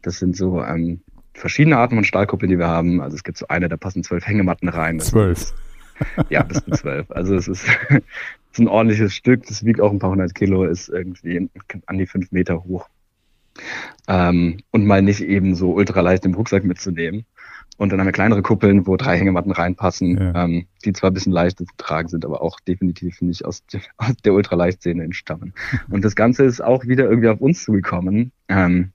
Das 0.03 0.19
sind 0.19 0.37
so 0.37 0.63
ähm, 0.63 1.01
verschiedene 1.35 1.77
Arten 1.77 1.97
von 1.97 2.05
Stahlkuppeln, 2.05 2.51
die 2.51 2.59
wir 2.59 2.69
haben. 2.69 3.01
Also 3.01 3.17
es 3.17 3.25
gibt 3.25 3.39
so 3.39 3.49
eine, 3.49 3.69
da 3.69 3.77
passen 3.77 4.03
zwölf 4.03 4.27
Hängematten 4.27 4.69
rein. 4.69 5.01
Zwölf. 5.01 5.55
Ja, 6.31 6.43
bis 6.43 6.65
zu 6.65 6.71
zwölf. 6.73 7.11
Also 7.11 7.35
es 7.35 7.49
ist, 7.49 7.67
ist 8.53 8.59
ein 8.59 8.69
ordentliches 8.69 9.15
Stück, 9.15 9.47
das 9.47 9.65
wiegt 9.65 9.81
auch 9.81 9.91
ein 9.91 9.99
paar 9.99 10.11
hundert 10.11 10.35
Kilo, 10.35 10.65
ist 10.65 10.89
irgendwie 10.89 11.49
an 11.87 11.99
die 11.99 12.07
fünf 12.07 12.33
Meter 12.33 12.65
hoch. 12.65 12.89
Ähm, 14.09 14.59
und 14.71 14.87
mal 14.87 15.03
nicht 15.03 15.21
eben 15.21 15.55
so 15.55 15.73
ultraleicht 15.73 16.25
im 16.25 16.35
Rucksack 16.35 16.65
mitzunehmen. 16.65 17.27
Und 17.79 17.91
dann 17.91 17.99
haben 17.99 18.07
wir 18.07 18.13
kleinere 18.13 18.43
Kuppeln, 18.43 18.87
wo 18.87 18.97
drei 18.97 19.19
Hängematten 19.19 19.51
reinpassen, 19.51 20.19
ja. 20.19 20.45
ähm, 20.45 20.67
die 20.85 20.93
zwar 20.93 21.11
ein 21.11 21.15
bisschen 21.15 21.33
leichter 21.33 21.65
zu 21.65 21.73
tragen 21.79 22.09
sind, 22.09 22.25
aber 22.25 22.43
auch 22.43 22.61
definitiv 22.61 23.21
nicht 23.23 23.45
aus, 23.45 23.63
aus 23.97 24.17
der 24.25 24.35
Ultraleichtszene 24.35 25.03
entstammen. 25.03 25.55
Und 25.91 26.05
das 26.05 26.15
Ganze 26.15 26.45
ist 26.45 26.63
auch 26.63 26.85
wieder 26.87 27.09
irgendwie 27.09 27.29
auf 27.29 27.41
uns 27.41 27.63
zugekommen, 27.63 28.33
ähm, 28.49 28.93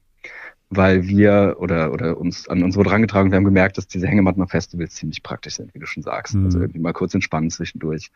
weil 0.70 1.08
wir 1.08 1.58
oder, 1.60 1.94
oder 1.94 2.18
uns 2.18 2.48
an 2.50 2.62
uns 2.62 2.76
wurde 2.76 2.90
herangetragen, 2.90 3.32
wir 3.32 3.38
haben 3.38 3.46
gemerkt, 3.46 3.78
dass 3.78 3.88
diese 3.88 4.08
Hängematten 4.08 4.44
auf 4.44 4.52
Festivals 4.52 4.96
ziemlich 4.96 5.24
praktisch 5.24 5.56
sind, 5.56 5.74
wie 5.74 5.80
du 5.80 5.86
schon 5.86 6.04
sagst. 6.04 6.36
Mhm. 6.36 6.46
Also 6.46 6.60
irgendwie 6.60 6.80
mal 6.80 6.94
kurz 6.94 7.14
entspannen 7.14 7.50
zwischendurch 7.50 8.12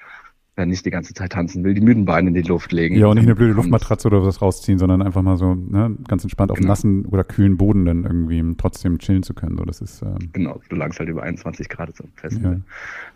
wer 0.55 0.65
nicht 0.65 0.85
die 0.85 0.89
ganze 0.89 1.13
Zeit 1.13 1.31
tanzen 1.31 1.63
will, 1.63 1.73
die 1.73 1.81
müden 1.81 2.05
Beine 2.05 2.29
in 2.29 2.33
die 2.33 2.41
Luft 2.41 2.71
legen. 2.71 2.95
Ja, 2.95 3.07
und 3.07 3.15
nicht 3.15 3.25
eine 3.25 3.35
blöde 3.35 3.53
Luftmatratze 3.53 4.07
oder 4.07 4.23
was 4.23 4.41
rausziehen, 4.41 4.79
sondern 4.79 5.01
einfach 5.01 5.21
mal 5.21 5.37
so 5.37 5.55
ne, 5.55 5.95
ganz 6.07 6.23
entspannt 6.23 6.51
auf 6.51 6.57
genau. 6.57 6.69
nassen 6.69 7.05
oder 7.05 7.23
kühlen 7.23 7.57
Boden 7.57 7.85
dann 7.85 8.03
irgendwie 8.03 8.43
trotzdem 8.57 8.99
chillen 8.99 9.23
zu 9.23 9.33
können. 9.33 9.57
So, 9.57 9.63
das 9.63 9.81
ist, 9.81 10.01
ähm 10.01 10.29
genau, 10.33 10.59
du 10.69 10.75
lagst 10.75 10.99
halt 10.99 11.09
über 11.09 11.23
21 11.23 11.69
Grad 11.69 11.95
zum 11.95 12.09
Festival. 12.15 12.61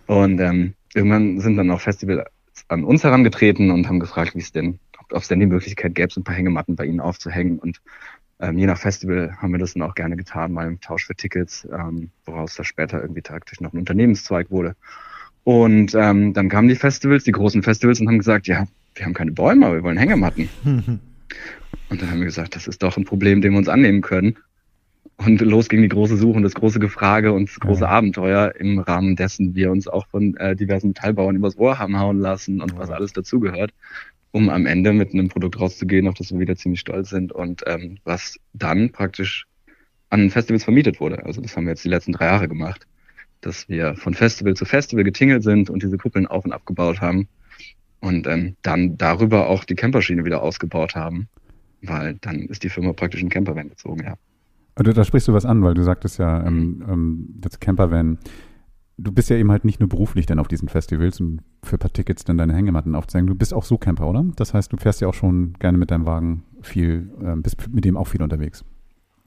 Ja. 0.07 0.15
Und 0.15 0.39
ähm, 0.39 0.73
irgendwann 0.93 1.39
sind 1.41 1.57
dann 1.57 1.69
auch 1.71 1.81
Festivals 1.81 2.25
an 2.69 2.83
uns 2.83 3.03
herangetreten 3.03 3.69
und 3.69 3.87
haben 3.87 3.99
gefragt, 3.99 4.35
wie 4.35 4.39
es 4.39 4.51
denn, 4.51 4.79
ob 5.11 5.21
es 5.21 5.27
denn 5.27 5.39
die 5.39 5.45
Möglichkeit 5.45 5.93
gäbe, 5.93 6.11
so 6.11 6.21
ein 6.21 6.23
paar 6.23 6.35
Hängematten 6.35 6.75
bei 6.75 6.85
ihnen 6.85 7.01
aufzuhängen. 7.01 7.59
Und 7.59 7.81
ähm, 8.39 8.57
je 8.57 8.65
nach 8.65 8.77
Festival 8.77 9.35
haben 9.37 9.51
wir 9.51 9.59
das 9.59 9.73
dann 9.73 9.83
auch 9.83 9.95
gerne 9.95 10.15
getan, 10.15 10.53
mal 10.53 10.67
im 10.67 10.79
Tausch 10.79 11.05
für 11.05 11.15
Tickets, 11.15 11.67
ähm, 11.71 12.11
woraus 12.25 12.55
das 12.55 12.67
später 12.67 13.01
irgendwie 13.01 13.21
taktisch 13.21 13.59
noch 13.59 13.73
ein 13.73 13.79
Unternehmenszweig 13.79 14.51
wurde. 14.51 14.75
Und 15.45 15.93
ähm, 15.93 16.33
dann 16.33 16.49
kamen 16.49 16.67
die 16.67 16.75
Festivals, 16.75 17.23
die 17.23 17.31
großen 17.31 17.61
Festivals, 17.61 17.99
und 17.99 18.07
haben 18.07 18.17
gesagt, 18.17 18.47
ja, 18.47 18.65
wir 18.95 19.05
haben 19.05 19.13
keine 19.13 19.31
Bäume, 19.31 19.67
aber 19.67 19.75
wir 19.75 19.83
wollen 19.83 19.97
Hängematten. 19.97 20.49
und 20.65 22.01
dann 22.01 22.09
haben 22.09 22.17
wir 22.17 22.25
gesagt, 22.25 22.55
das 22.55 22.67
ist 22.67 22.81
doch 22.81 22.97
ein 22.97 23.05
Problem, 23.05 23.41
dem 23.41 23.53
wir 23.53 23.59
uns 23.59 23.69
annehmen 23.69 24.01
können. 24.01 24.37
Und 25.17 25.39
los 25.41 25.69
ging 25.69 25.83
die 25.83 25.87
große 25.87 26.17
Suche 26.17 26.37
und 26.37 26.43
das 26.43 26.55
große 26.55 26.79
Gefrage 26.79 27.31
und 27.31 27.47
das 27.47 27.59
große 27.59 27.83
ja. 27.83 27.89
Abenteuer, 27.89 28.55
im 28.57 28.79
Rahmen 28.79 29.15
dessen 29.15 29.53
wir 29.53 29.69
uns 29.69 29.87
auch 29.87 30.07
von 30.07 30.35
äh, 30.37 30.55
diversen 30.55 30.87
Metallbauern 30.87 31.35
übers 31.35 31.57
Ohr 31.59 31.77
haben 31.77 31.99
hauen 31.99 32.19
lassen 32.19 32.59
und 32.59 32.71
ja. 32.71 32.79
was 32.79 32.89
alles 32.89 33.13
dazugehört, 33.13 33.71
um 34.31 34.49
am 34.49 34.65
Ende 34.65 34.93
mit 34.93 35.13
einem 35.13 35.29
Produkt 35.29 35.59
rauszugehen, 35.59 36.07
auf 36.07 36.15
das 36.15 36.31
wir 36.31 36.39
wieder 36.39 36.55
ziemlich 36.55 36.79
stolz 36.79 37.11
sind 37.11 37.31
und 37.31 37.61
ähm, 37.67 37.99
was 38.03 38.39
dann 38.53 38.91
praktisch 38.91 39.45
an 40.09 40.31
Festivals 40.31 40.63
vermietet 40.63 40.99
wurde. 40.99 41.23
Also 41.23 41.39
das 41.39 41.55
haben 41.55 41.65
wir 41.65 41.71
jetzt 41.71 41.85
die 41.85 41.89
letzten 41.89 42.13
drei 42.13 42.25
Jahre 42.25 42.47
gemacht, 42.47 42.87
dass 43.41 43.69
wir 43.69 43.95
von 43.95 44.13
Festival 44.13 44.55
zu 44.55 44.65
Festival 44.65 45.03
getingelt 45.03 45.43
sind 45.43 45.69
und 45.69 45.83
diese 45.83 45.97
Kuppeln 45.97 46.27
auf 46.27 46.45
und 46.45 46.51
abgebaut 46.51 47.01
haben 47.01 47.27
und 47.99 48.27
ähm, 48.27 48.55
dann 48.61 48.97
darüber 48.97 49.47
auch 49.47 49.63
die 49.63 49.75
Camperschiene 49.75 50.25
wieder 50.25 50.41
ausgebaut 50.41 50.95
haben, 50.95 51.27
weil 51.81 52.15
dann 52.21 52.39
ist 52.41 52.63
die 52.63 52.69
Firma 52.69 52.93
praktisch 52.93 53.21
in 53.21 53.29
Campervan 53.29 53.69
gezogen, 53.69 54.03
ja. 54.03 54.15
Also 54.75 54.91
da 54.91 55.05
sprichst 55.05 55.27
du 55.29 55.33
was 55.33 55.45
an, 55.45 55.63
weil 55.63 55.73
du 55.73 55.83
sagtest 55.83 56.19
ja, 56.19 56.45
ähm, 56.45 56.83
ähm, 56.87 57.27
das 57.39 57.59
Campervan, 57.59 58.17
du 58.97 59.11
bist 59.11 59.29
ja 59.29 59.37
eben 59.37 59.51
halt 59.51 59.63
nicht 59.63 59.79
nur 59.79 59.87
beruflich 59.87 60.25
dann 60.25 60.39
auf 60.39 60.47
diesen 60.47 60.67
Festivals 60.67 61.19
und 61.19 61.41
für 61.63 61.77
ein 61.77 61.79
paar 61.79 61.93
Tickets 61.93 62.25
dann 62.25 62.37
deine 62.37 62.53
Hängematten 62.53 62.93
aufzuhängen. 62.93 63.27
Du 63.27 63.35
bist 63.35 63.53
auch 63.53 63.63
so 63.63 63.77
Camper, 63.77 64.07
oder? 64.07 64.25
Das 64.35 64.53
heißt, 64.53 64.71
du 64.73 64.77
fährst 64.77 65.01
ja 65.01 65.07
auch 65.07 65.13
schon 65.13 65.53
gerne 65.59 65.77
mit 65.77 65.91
deinem 65.91 66.05
Wagen 66.05 66.43
viel, 66.61 67.09
ähm, 67.23 67.41
bist 67.41 67.57
mit 67.71 67.85
dem 67.85 67.95
auch 67.95 68.07
viel 68.07 68.21
unterwegs. 68.21 68.65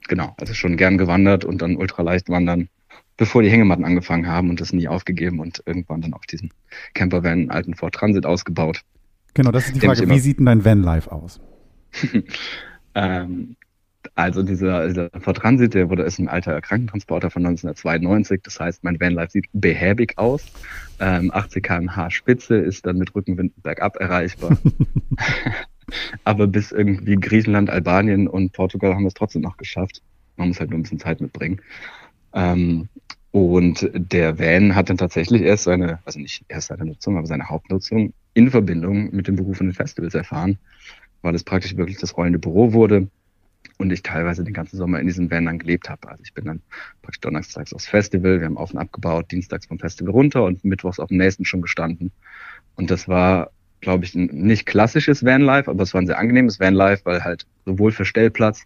Genau, 0.07 0.35
also 0.39 0.53
schon 0.53 0.77
gern 0.77 0.97
gewandert 0.97 1.45
und 1.45 1.61
dann 1.61 1.75
ultraleicht 1.75 2.29
wandern, 2.29 2.69
bevor 3.19 3.43
die 3.43 3.49
Hängematten 3.49 3.85
angefangen 3.85 4.27
haben 4.27 4.49
und 4.49 4.61
das 4.61 4.71
nie 4.73 4.87
aufgegeben 4.87 5.39
und 5.39 5.61
irgendwann 5.65 6.01
dann 6.01 6.13
auf 6.13 6.25
diesen 6.25 6.51
Campervan 6.93 7.51
alten 7.51 7.75
Ford 7.75 7.93
Transit 7.93 8.25
ausgebaut. 8.25 8.81
Genau, 9.33 9.51
das 9.51 9.67
ist 9.67 9.75
die 9.75 9.85
Frage. 9.85 10.09
Wie 10.09 10.19
sieht 10.19 10.39
denn 10.39 10.45
dein 10.45 10.65
Van 10.65 10.81
Life 10.81 11.11
aus? 11.11 11.41
ähm, 12.95 13.57
also 14.15 14.41
dieser, 14.41 14.87
dieser 14.87 15.09
Ford 15.19 15.37
Transit, 15.37 15.73
der 15.73 15.89
wurde 15.89 16.03
ist 16.03 16.17
ein 16.17 16.29
alter 16.29 16.61
Krankentransporter 16.61 17.29
von 17.29 17.45
1992. 17.45 18.41
Das 18.41 18.59
heißt, 18.59 18.83
mein 18.85 18.99
Vanlife 18.99 19.31
sieht 19.31 19.47
behäbig 19.51 20.17
aus. 20.17 20.45
Ähm, 21.01 21.29
80 21.33 21.61
km/h 21.61 22.09
Spitze 22.09 22.55
ist 22.55 22.85
dann 22.85 22.97
mit 22.97 23.13
Rückenwind 23.13 23.61
bergab 23.61 23.97
erreichbar. 23.97 24.57
Aber 26.23 26.47
bis 26.47 26.71
irgendwie 26.71 27.15
Griechenland, 27.15 27.69
Albanien 27.69 28.29
und 28.29 28.53
Portugal 28.53 28.93
haben 28.93 29.03
wir 29.03 29.09
es 29.09 29.13
trotzdem 29.13 29.41
noch 29.41 29.57
geschafft. 29.57 30.01
Man 30.37 30.47
muss 30.47 30.59
halt 30.61 30.69
nur 30.69 30.79
ein 30.79 30.83
bisschen 30.83 30.99
Zeit 30.99 31.19
mitbringen. 31.19 31.59
Ähm, 32.33 32.87
und 33.31 33.89
der 33.93 34.39
Van 34.39 34.75
hat 34.75 34.89
dann 34.89 34.97
tatsächlich 34.97 35.43
erst 35.43 35.65
seine, 35.65 35.99
also 36.05 36.19
nicht 36.19 36.43
erst 36.47 36.67
seine 36.67 36.85
Nutzung, 36.85 37.17
aber 37.17 37.27
seine 37.27 37.47
Hauptnutzung 37.47 38.13
in 38.33 38.49
Verbindung 38.49 39.13
mit 39.13 39.27
dem 39.27 39.35
Beruf 39.35 39.59
den 39.59 39.73
Festivals 39.73 40.15
erfahren, 40.15 40.57
weil 41.21 41.35
es 41.35 41.43
praktisch 41.43 41.77
wirklich 41.77 41.97
das 41.97 42.17
rollende 42.17 42.39
Büro 42.39 42.73
wurde 42.73 43.07
und 43.77 43.91
ich 43.91 44.01
teilweise 44.01 44.43
den 44.43 44.53
ganzen 44.53 44.77
Sommer 44.77 44.99
in 44.99 45.07
diesen 45.07 45.29
Van 45.29 45.45
dann 45.45 45.59
gelebt 45.59 45.89
habe. 45.89 46.09
Also 46.09 46.23
ich 46.23 46.33
bin 46.33 46.45
dann 46.45 46.61
praktisch 47.01 47.21
donnerstags 47.21 47.73
aufs 47.73 47.87
Festival, 47.87 48.39
wir 48.39 48.45
haben 48.45 48.57
auf 48.57 48.71
und 48.73 48.79
abgebaut, 48.79 49.31
dienstags 49.31 49.67
vom 49.67 49.77
Festival 49.77 50.11
runter 50.11 50.43
und 50.43 50.63
mittwochs 50.65 50.99
auf 50.99 51.09
dem 51.09 51.17
nächsten 51.17 51.45
schon 51.45 51.61
gestanden. 51.61 52.11
Und 52.75 52.89
das 52.89 53.07
war, 53.07 53.51
glaube 53.81 54.05
ich, 54.05 54.15
ein 54.15 54.25
nicht 54.25 54.65
klassisches 54.65 55.23
Vanlife, 55.23 55.69
aber 55.69 55.83
es 55.83 55.93
war 55.93 56.01
ein 56.01 56.07
sehr 56.07 56.17
angenehmes 56.17 56.59
Vanlife, 56.59 57.05
weil 57.05 57.23
halt 57.23 57.45
sowohl 57.65 57.91
für 57.91 58.05
Stellplatz 58.05 58.65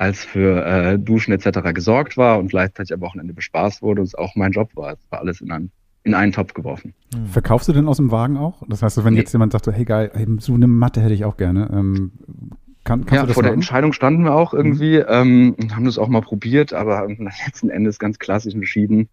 als 0.00 0.24
für 0.24 0.64
äh, 0.64 0.98
Duschen 0.98 1.30
etc. 1.34 1.74
gesorgt 1.74 2.16
war 2.16 2.38
und 2.38 2.48
gleichzeitig 2.48 2.94
am 2.94 3.02
Wochenende 3.02 3.34
bespaßt 3.34 3.82
wurde 3.82 4.00
und 4.00 4.06
es 4.06 4.14
auch 4.14 4.34
mein 4.34 4.50
Job 4.50 4.70
war. 4.74 4.94
Es 4.94 5.10
war 5.10 5.20
alles 5.20 5.42
in 5.42 5.52
einen, 5.52 5.70
in 6.04 6.14
einen 6.14 6.32
Topf 6.32 6.54
geworfen. 6.54 6.94
Verkaufst 7.30 7.68
du 7.68 7.74
denn 7.74 7.86
aus 7.86 7.98
dem 7.98 8.10
Wagen 8.10 8.38
auch? 8.38 8.62
Das 8.66 8.82
heißt, 8.82 9.04
wenn 9.04 9.12
nee. 9.12 9.20
jetzt 9.20 9.32
jemand 9.32 9.52
sagt, 9.52 9.66
so, 9.66 9.72
hey 9.72 9.84
geil, 9.84 10.10
so 10.38 10.54
eine 10.54 10.68
Matte 10.68 11.02
hätte 11.02 11.12
ich 11.12 11.26
auch 11.26 11.36
gerne, 11.36 11.68
ähm, 11.70 12.12
kann, 12.82 13.04
ja, 13.10 13.26
vor 13.26 13.26
machen? 13.26 13.42
der 13.42 13.52
Entscheidung 13.52 13.92
standen 13.92 14.24
wir 14.24 14.34
auch 14.34 14.54
irgendwie 14.54 15.00
mhm. 15.00 15.04
ähm, 15.06 15.56
und 15.60 15.76
haben 15.76 15.84
das 15.84 15.98
auch 15.98 16.08
mal 16.08 16.22
probiert, 16.22 16.72
aber 16.72 17.06
letzten 17.46 17.68
Endes 17.68 17.98
ganz 17.98 18.18
klassisch 18.18 18.54
entschieden, 18.54 19.10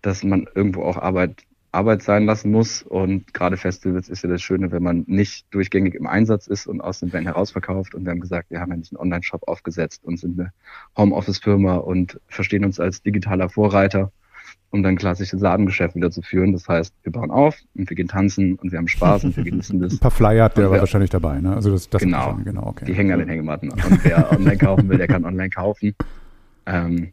dass 0.00 0.22
man 0.22 0.46
irgendwo 0.54 0.84
auch 0.84 0.96
Arbeit 0.96 1.42
Arbeit 1.72 2.02
sein 2.02 2.26
lassen 2.26 2.50
muss. 2.50 2.82
Und 2.82 3.32
gerade 3.34 3.56
Festivals 3.56 4.08
ist 4.08 4.22
ja 4.22 4.28
das 4.28 4.42
Schöne, 4.42 4.72
wenn 4.72 4.82
man 4.82 5.04
nicht 5.06 5.46
durchgängig 5.52 5.94
im 5.94 6.06
Einsatz 6.06 6.46
ist 6.46 6.66
und 6.66 6.80
aus 6.80 7.00
dem 7.00 7.12
Van 7.12 7.24
herausverkauft. 7.24 7.94
Und 7.94 8.04
wir 8.04 8.10
haben 8.10 8.20
gesagt, 8.20 8.50
wir 8.50 8.60
haben 8.60 8.70
ja 8.70 8.76
nicht 8.76 8.92
einen 8.92 9.00
Online-Shop 9.00 9.46
aufgesetzt 9.46 10.04
und 10.04 10.18
sind 10.18 10.38
eine 10.38 10.52
Homeoffice-Firma 10.96 11.76
und 11.76 12.20
verstehen 12.28 12.64
uns 12.64 12.80
als 12.80 13.02
digitaler 13.02 13.48
Vorreiter 13.48 14.12
um 14.70 14.82
dann 14.82 14.96
klassisches 14.96 15.40
Ladengeschäft 15.40 15.96
wieder 15.96 16.10
zu 16.10 16.22
führen. 16.22 16.52
Das 16.52 16.68
heißt, 16.68 16.94
wir 17.02 17.12
bauen 17.12 17.30
auf 17.30 17.58
und 17.74 17.90
wir 17.90 17.96
gehen 17.96 18.08
tanzen 18.08 18.54
und 18.54 18.70
wir 18.70 18.78
haben 18.78 18.88
Spaß 18.88 19.24
und 19.24 19.36
wir 19.36 19.44
genießen 19.44 19.80
das. 19.80 19.92
Ein 19.94 19.98
paar 19.98 20.10
Flyer 20.10 20.44
habt 20.44 20.58
ihr 20.58 20.66
aber 20.66 20.78
wahrscheinlich 20.78 21.10
dabei, 21.10 21.40
ne? 21.40 21.54
Also 21.54 21.72
das, 21.72 21.88
das 21.90 22.00
genau, 22.00 22.38
genau 22.44 22.68
okay. 22.68 22.84
die 22.84 22.94
hängen 22.94 23.12
an 23.12 23.18
den 23.18 23.28
Hängematten. 23.28 23.70
Und 23.70 24.04
wer 24.04 24.32
online 24.36 24.58
kaufen 24.58 24.88
will, 24.88 24.98
der 24.98 25.08
kann 25.08 25.24
online 25.24 25.50
kaufen. 25.50 25.94
Ähm, 26.66 27.12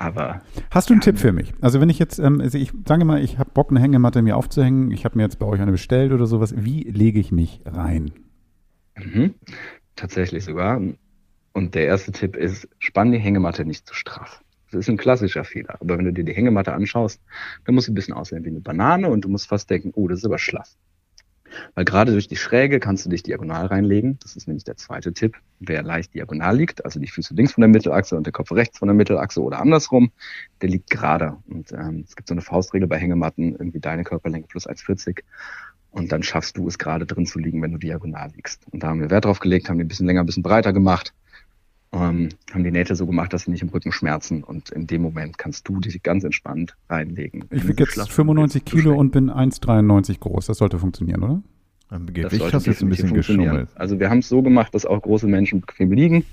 aber 0.00 0.40
hast 0.70 0.88
du 0.88 0.94
einen 0.94 1.02
Tipp 1.02 1.18
für 1.18 1.30
mich? 1.30 1.52
Also 1.60 1.78
wenn 1.78 1.90
ich 1.90 1.98
jetzt, 1.98 2.18
ähm, 2.18 2.40
also 2.40 2.56
ich 2.56 2.72
sage 2.88 3.04
mal, 3.04 3.22
ich 3.22 3.38
habe 3.38 3.50
Bock, 3.50 3.70
eine 3.70 3.80
Hängematte 3.80 4.22
mir 4.22 4.34
aufzuhängen. 4.34 4.90
Ich 4.92 5.04
habe 5.04 5.18
mir 5.18 5.24
jetzt 5.24 5.38
bei 5.38 5.44
euch 5.44 5.60
eine 5.60 5.72
bestellt 5.72 6.12
oder 6.12 6.26
sowas. 6.26 6.54
Wie 6.56 6.84
lege 6.84 7.20
ich 7.20 7.32
mich 7.32 7.60
rein? 7.66 8.10
Mhm. 8.96 9.34
Tatsächlich 9.96 10.42
sogar. 10.44 10.80
Und 11.52 11.74
der 11.74 11.84
erste 11.84 12.12
Tipp 12.12 12.34
ist, 12.34 12.66
spann 12.78 13.12
die 13.12 13.18
Hängematte 13.18 13.66
nicht 13.66 13.86
zu 13.86 13.94
straff. 13.94 14.42
Das 14.70 14.80
ist 14.80 14.88
ein 14.88 14.96
klassischer 14.96 15.44
Fehler. 15.44 15.76
Aber 15.80 15.98
wenn 15.98 16.06
du 16.06 16.14
dir 16.14 16.24
die 16.24 16.32
Hängematte 16.32 16.72
anschaust, 16.72 17.20
dann 17.66 17.74
muss 17.74 17.84
sie 17.84 17.92
ein 17.92 17.94
bisschen 17.94 18.14
aussehen 18.14 18.42
wie 18.44 18.48
eine 18.48 18.60
Banane 18.60 19.10
und 19.10 19.26
du 19.26 19.28
musst 19.28 19.48
fast 19.48 19.68
denken, 19.68 19.92
oh, 19.94 20.08
das 20.08 20.20
ist 20.20 20.24
aber 20.24 20.38
schlaff. 20.38 20.76
Weil 21.74 21.84
gerade 21.84 22.12
durch 22.12 22.28
die 22.28 22.36
Schräge 22.36 22.80
kannst 22.80 23.04
du 23.04 23.10
dich 23.10 23.22
diagonal 23.22 23.66
reinlegen. 23.66 24.18
Das 24.22 24.36
ist 24.36 24.46
nämlich 24.46 24.64
der 24.64 24.76
zweite 24.76 25.12
Tipp. 25.12 25.36
Wer 25.58 25.82
leicht 25.82 26.14
diagonal 26.14 26.56
liegt, 26.56 26.84
also 26.84 27.00
die 27.00 27.08
Füße 27.08 27.34
links 27.34 27.52
von 27.52 27.62
der 27.62 27.68
Mittelachse 27.68 28.16
und 28.16 28.24
der 28.24 28.32
Kopf 28.32 28.52
rechts 28.52 28.78
von 28.78 28.88
der 28.88 28.94
Mittelachse 28.94 29.42
oder 29.42 29.60
andersrum, 29.60 30.12
der 30.62 30.68
liegt 30.68 30.90
gerade. 30.90 31.36
Und 31.48 31.72
ähm, 31.72 32.04
es 32.06 32.16
gibt 32.16 32.28
so 32.28 32.34
eine 32.34 32.42
Faustregel 32.42 32.88
bei 32.88 32.98
Hängematten, 32.98 33.52
irgendwie 33.52 33.80
deine 33.80 34.04
Körperlänge 34.04 34.46
plus 34.46 34.68
1,40. 34.68 35.20
Und 35.90 36.12
dann 36.12 36.22
schaffst 36.22 36.56
du 36.56 36.68
es 36.68 36.78
gerade 36.78 37.04
drin 37.04 37.26
zu 37.26 37.38
liegen, 37.38 37.60
wenn 37.62 37.72
du 37.72 37.78
diagonal 37.78 38.30
liegst. 38.34 38.62
Und 38.70 38.82
da 38.82 38.88
haben 38.88 39.00
wir 39.00 39.10
Wert 39.10 39.24
drauf 39.24 39.40
gelegt, 39.40 39.68
haben 39.68 39.78
die 39.78 39.84
ein 39.84 39.88
bisschen 39.88 40.06
länger, 40.06 40.20
ein 40.20 40.26
bisschen 40.26 40.44
breiter 40.44 40.72
gemacht 40.72 41.12
ähm, 41.92 42.28
haben 42.52 42.64
die 42.64 42.70
Nähte 42.70 42.94
so 42.94 43.06
gemacht, 43.06 43.32
dass 43.32 43.42
sie 43.44 43.50
nicht 43.50 43.62
im 43.62 43.68
Rücken 43.68 43.92
schmerzen 43.92 44.44
und 44.44 44.70
in 44.70 44.86
dem 44.86 45.02
Moment 45.02 45.38
kannst 45.38 45.68
du 45.68 45.80
dich 45.80 46.02
ganz 46.02 46.24
entspannt 46.24 46.76
reinlegen. 46.88 47.44
Ich 47.50 47.66
wiege 47.66 47.84
jetzt 47.84 48.10
95 48.10 48.64
Kilo 48.64 48.94
und 48.94 49.10
bin 49.10 49.30
1,93 49.30 50.20
groß. 50.20 50.46
Das 50.46 50.58
sollte 50.58 50.78
funktionieren, 50.78 51.22
oder? 51.22 51.42
Gewicht 52.12 52.52
hast 52.52 52.66
du 52.66 52.70
jetzt 52.70 52.82
ein 52.82 52.88
bisschen 52.88 53.12
geschummelt. 53.12 53.68
Also 53.74 53.98
wir 53.98 54.10
haben 54.10 54.18
es 54.18 54.28
so 54.28 54.42
gemacht, 54.42 54.72
dass 54.74 54.86
auch 54.86 55.02
große 55.02 55.26
Menschen 55.26 55.60
bequem 55.60 55.90
liegen. 55.90 56.24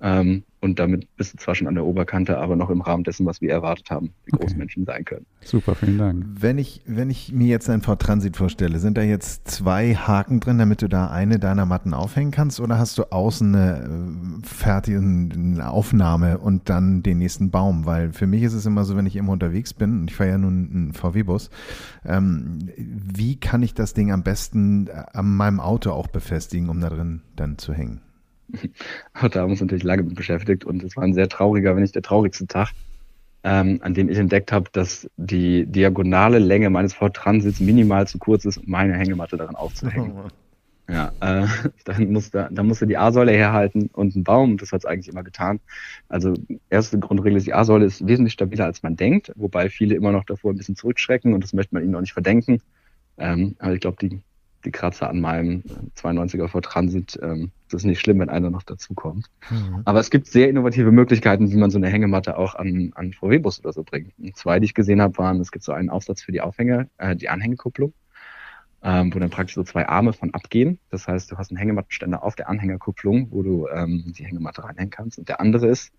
Ähm, 0.00 0.42
und 0.60 0.78
damit 0.78 1.06
bist 1.16 1.32
du 1.32 1.38
zwar 1.38 1.54
schon 1.54 1.68
an 1.68 1.74
der 1.74 1.84
Oberkante, 1.84 2.38
aber 2.38 2.56
noch 2.56 2.70
im 2.70 2.80
Rahmen 2.80 3.04
dessen, 3.04 3.24
was 3.24 3.40
wir 3.40 3.50
erwartet 3.50 3.90
haben, 3.90 4.10
wie 4.24 4.32
okay. 4.32 4.44
groß 4.44 4.56
Menschen 4.56 4.84
sein 4.84 5.04
können. 5.04 5.24
Super, 5.42 5.74
vielen 5.74 5.98
Dank. 5.98 6.26
Wenn 6.28 6.58
ich, 6.58 6.82
wenn 6.86 7.08
ich 7.08 7.32
mir 7.32 7.46
jetzt 7.46 7.70
ein 7.70 7.82
Ford 7.82 8.02
Transit 8.02 8.36
vorstelle, 8.36 8.78
sind 8.78 8.98
da 8.98 9.02
jetzt 9.02 9.48
zwei 9.48 9.94
Haken 9.94 10.40
drin, 10.40 10.58
damit 10.58 10.82
du 10.82 10.88
da 10.88 11.08
eine 11.08 11.38
deiner 11.38 11.66
Matten 11.66 11.94
aufhängen 11.94 12.32
kannst? 12.32 12.58
Oder 12.58 12.78
hast 12.78 12.98
du 12.98 13.04
außen 13.12 13.54
eine 13.54 14.42
äh, 14.42 14.46
fertige 14.46 15.00
Aufnahme 15.64 16.38
und 16.38 16.68
dann 16.68 17.02
den 17.02 17.18
nächsten 17.18 17.50
Baum? 17.50 17.86
Weil 17.86 18.12
für 18.12 18.26
mich 18.26 18.42
ist 18.42 18.54
es 18.54 18.66
immer 18.66 18.84
so, 18.84 18.96
wenn 18.96 19.06
ich 19.06 19.16
immer 19.16 19.32
unterwegs 19.32 19.72
bin, 19.72 20.00
und 20.00 20.10
ich 20.10 20.16
fahre 20.16 20.30
ja 20.30 20.38
nun 20.38 20.70
einen 20.72 20.92
VW-Bus, 20.94 21.50
ähm, 22.04 22.70
wie 22.76 23.36
kann 23.36 23.62
ich 23.62 23.74
das 23.74 23.94
Ding 23.94 24.10
am 24.10 24.24
besten 24.24 24.88
äh, 24.88 25.04
an 25.12 25.36
meinem 25.36 25.60
Auto 25.60 25.92
auch 25.92 26.08
befestigen, 26.08 26.70
um 26.70 26.80
da 26.80 26.88
drin 26.88 27.22
dann 27.36 27.56
zu 27.58 27.72
hängen? 27.72 28.00
Auch 29.14 29.28
da 29.28 29.40
haben 29.40 29.48
wir 29.48 29.52
uns 29.52 29.60
natürlich 29.60 29.84
lange 29.84 30.02
mit 30.02 30.14
beschäftigt 30.14 30.64
und 30.64 30.82
es 30.82 30.96
war 30.96 31.04
ein 31.04 31.14
sehr 31.14 31.28
trauriger, 31.28 31.74
wenn 31.74 31.82
nicht 31.82 31.94
der 31.94 32.02
traurigste 32.02 32.46
Tag, 32.46 32.70
ähm, 33.44 33.80
an 33.82 33.94
dem 33.94 34.08
ich 34.08 34.18
entdeckt 34.18 34.52
habe, 34.52 34.70
dass 34.72 35.08
die 35.16 35.66
diagonale 35.66 36.38
Länge 36.38 36.70
meines 36.70 36.94
Ford 36.94 37.14
Transits 37.14 37.60
minimal 37.60 38.06
zu 38.06 38.18
kurz 38.18 38.44
ist, 38.44 38.58
um 38.58 38.64
meine 38.66 38.94
Hängematte 38.94 39.36
daran 39.36 39.56
aufzuhängen. 39.56 40.12
Oh. 40.16 40.28
Ja, 40.88 41.12
äh, 41.20 41.46
dann 41.84 42.12
musste, 42.12 42.48
dann 42.50 42.66
musste 42.66 42.86
die 42.86 42.96
A-Säule 42.96 43.32
herhalten 43.32 43.90
und 43.92 44.14
ein 44.14 44.24
Baum, 44.24 44.56
das 44.56 44.72
hat 44.72 44.80
es 44.80 44.84
eigentlich 44.84 45.08
immer 45.08 45.24
getan. 45.24 45.60
Also 46.08 46.34
erste 46.70 46.98
Grundregel 46.98 47.38
ist, 47.38 47.46
die 47.46 47.54
A-Säule 47.54 47.84
ist 47.84 48.06
wesentlich 48.06 48.34
stabiler, 48.34 48.66
als 48.66 48.82
man 48.82 48.96
denkt, 48.96 49.32
wobei 49.34 49.68
viele 49.68 49.96
immer 49.96 50.12
noch 50.12 50.24
davor 50.24 50.52
ein 50.52 50.56
bisschen 50.56 50.76
zurückschrecken 50.76 51.34
und 51.34 51.42
das 51.42 51.52
möchte 51.52 51.74
man 51.74 51.82
ihnen 51.82 51.94
auch 51.96 52.00
nicht 52.00 52.12
verdenken. 52.12 52.62
Ähm, 53.18 53.56
aber 53.58 53.74
ich 53.74 53.80
glaube, 53.80 53.96
die 54.00 54.20
die 54.66 54.72
Kratzer 54.72 55.08
an 55.08 55.20
meinem 55.20 55.62
92er 55.96 56.48
vor 56.48 56.60
Transit. 56.60 57.18
Ähm, 57.22 57.52
das 57.70 57.82
ist 57.82 57.86
nicht 57.86 58.00
schlimm, 58.00 58.18
wenn 58.18 58.28
einer 58.28 58.50
noch 58.50 58.62
dazukommt. 58.62 59.26
Mhm. 59.50 59.82
Aber 59.84 60.00
es 60.00 60.10
gibt 60.10 60.26
sehr 60.26 60.50
innovative 60.50 60.92
Möglichkeiten, 60.92 61.50
wie 61.50 61.56
man 61.56 61.70
so 61.70 61.78
eine 61.78 61.88
Hängematte 61.88 62.36
auch 62.36 62.54
an, 62.54 62.92
an 62.94 63.12
VW-Bus 63.12 63.60
oder 63.60 63.72
so 63.72 63.82
bringt. 63.82 64.12
Und 64.18 64.36
zwei, 64.36 64.60
die 64.60 64.66
ich 64.66 64.74
gesehen 64.74 65.00
habe, 65.00 65.16
waren, 65.18 65.40
es 65.40 65.50
gibt 65.50 65.64
so 65.64 65.72
einen 65.72 65.88
Aufsatz 65.88 66.22
für 66.22 66.32
die 66.32 66.40
Aufhänge, 66.40 66.90
äh, 66.98 67.16
die 67.16 67.28
Anhängekupplung, 67.28 67.94
ähm, 68.82 69.14
wo 69.14 69.18
dann 69.18 69.30
praktisch 69.30 69.54
so 69.54 69.64
zwei 69.64 69.88
Arme 69.88 70.12
von 70.12 70.34
abgehen. 70.34 70.78
Das 70.90 71.08
heißt, 71.08 71.30
du 71.32 71.38
hast 71.38 71.50
einen 71.50 71.58
Hängemattenständer 71.58 72.22
auf 72.22 72.36
der 72.36 72.48
Anhängerkupplung, 72.48 73.28
wo 73.30 73.42
du 73.42 73.68
ähm, 73.68 74.12
die 74.16 74.24
Hängematte 74.24 74.64
reinhängen 74.64 74.90
kannst. 74.90 75.18
Und 75.18 75.28
der 75.28 75.40
andere 75.40 75.68
ist 75.68 75.92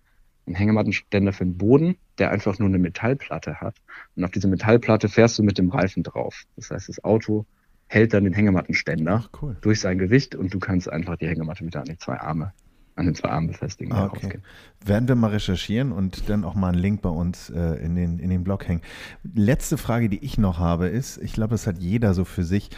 ein 0.46 0.54
Hängemattenständer 0.54 1.32
für 1.32 1.44
den 1.44 1.58
Boden, 1.58 1.96
der 2.18 2.30
einfach 2.30 2.58
nur 2.58 2.68
eine 2.68 2.78
Metallplatte 2.78 3.60
hat. 3.60 3.76
Und 4.16 4.24
auf 4.24 4.30
diese 4.30 4.48
Metallplatte 4.48 5.08
fährst 5.08 5.38
du 5.38 5.42
mit 5.42 5.58
dem 5.58 5.70
Reifen 5.70 6.02
drauf. 6.02 6.44
Das 6.56 6.70
heißt, 6.70 6.88
das 6.88 7.02
Auto 7.04 7.46
hält 7.88 8.14
dann 8.14 8.24
den 8.24 8.32
Hängemattenständer 8.32 9.24
Ach, 9.24 9.42
cool. 9.42 9.56
durch 9.60 9.80
sein 9.80 9.98
Gewicht 9.98 10.34
und 10.34 10.54
du 10.54 10.58
kannst 10.58 10.90
einfach 10.90 11.16
die 11.16 11.26
Hängematte 11.26 11.64
wieder 11.64 11.80
an 11.80 11.86
die 11.86 11.96
zwei 11.96 12.20
Arme, 12.20 12.52
an 12.94 13.06
den 13.06 13.14
zwei 13.14 13.30
Armen 13.30 13.48
befestigen. 13.48 13.92
Ah, 13.92 14.06
okay. 14.06 14.40
Werden 14.84 15.08
wir 15.08 15.14
mal 15.14 15.30
recherchieren 15.30 15.92
und 15.92 16.28
dann 16.28 16.44
auch 16.44 16.54
mal 16.54 16.68
einen 16.68 16.78
Link 16.78 17.02
bei 17.02 17.08
uns 17.08 17.50
äh, 17.50 17.74
in, 17.82 17.96
den, 17.96 18.18
in 18.18 18.30
den 18.30 18.44
Blog 18.44 18.68
hängen. 18.68 18.82
Letzte 19.34 19.78
Frage, 19.78 20.08
die 20.08 20.24
ich 20.24 20.38
noch 20.38 20.58
habe, 20.58 20.88
ist, 20.88 21.18
ich 21.18 21.32
glaube, 21.32 21.50
das 21.50 21.66
hat 21.66 21.78
jeder 21.78 22.14
so 22.14 22.24
für 22.24 22.44
sich. 22.44 22.70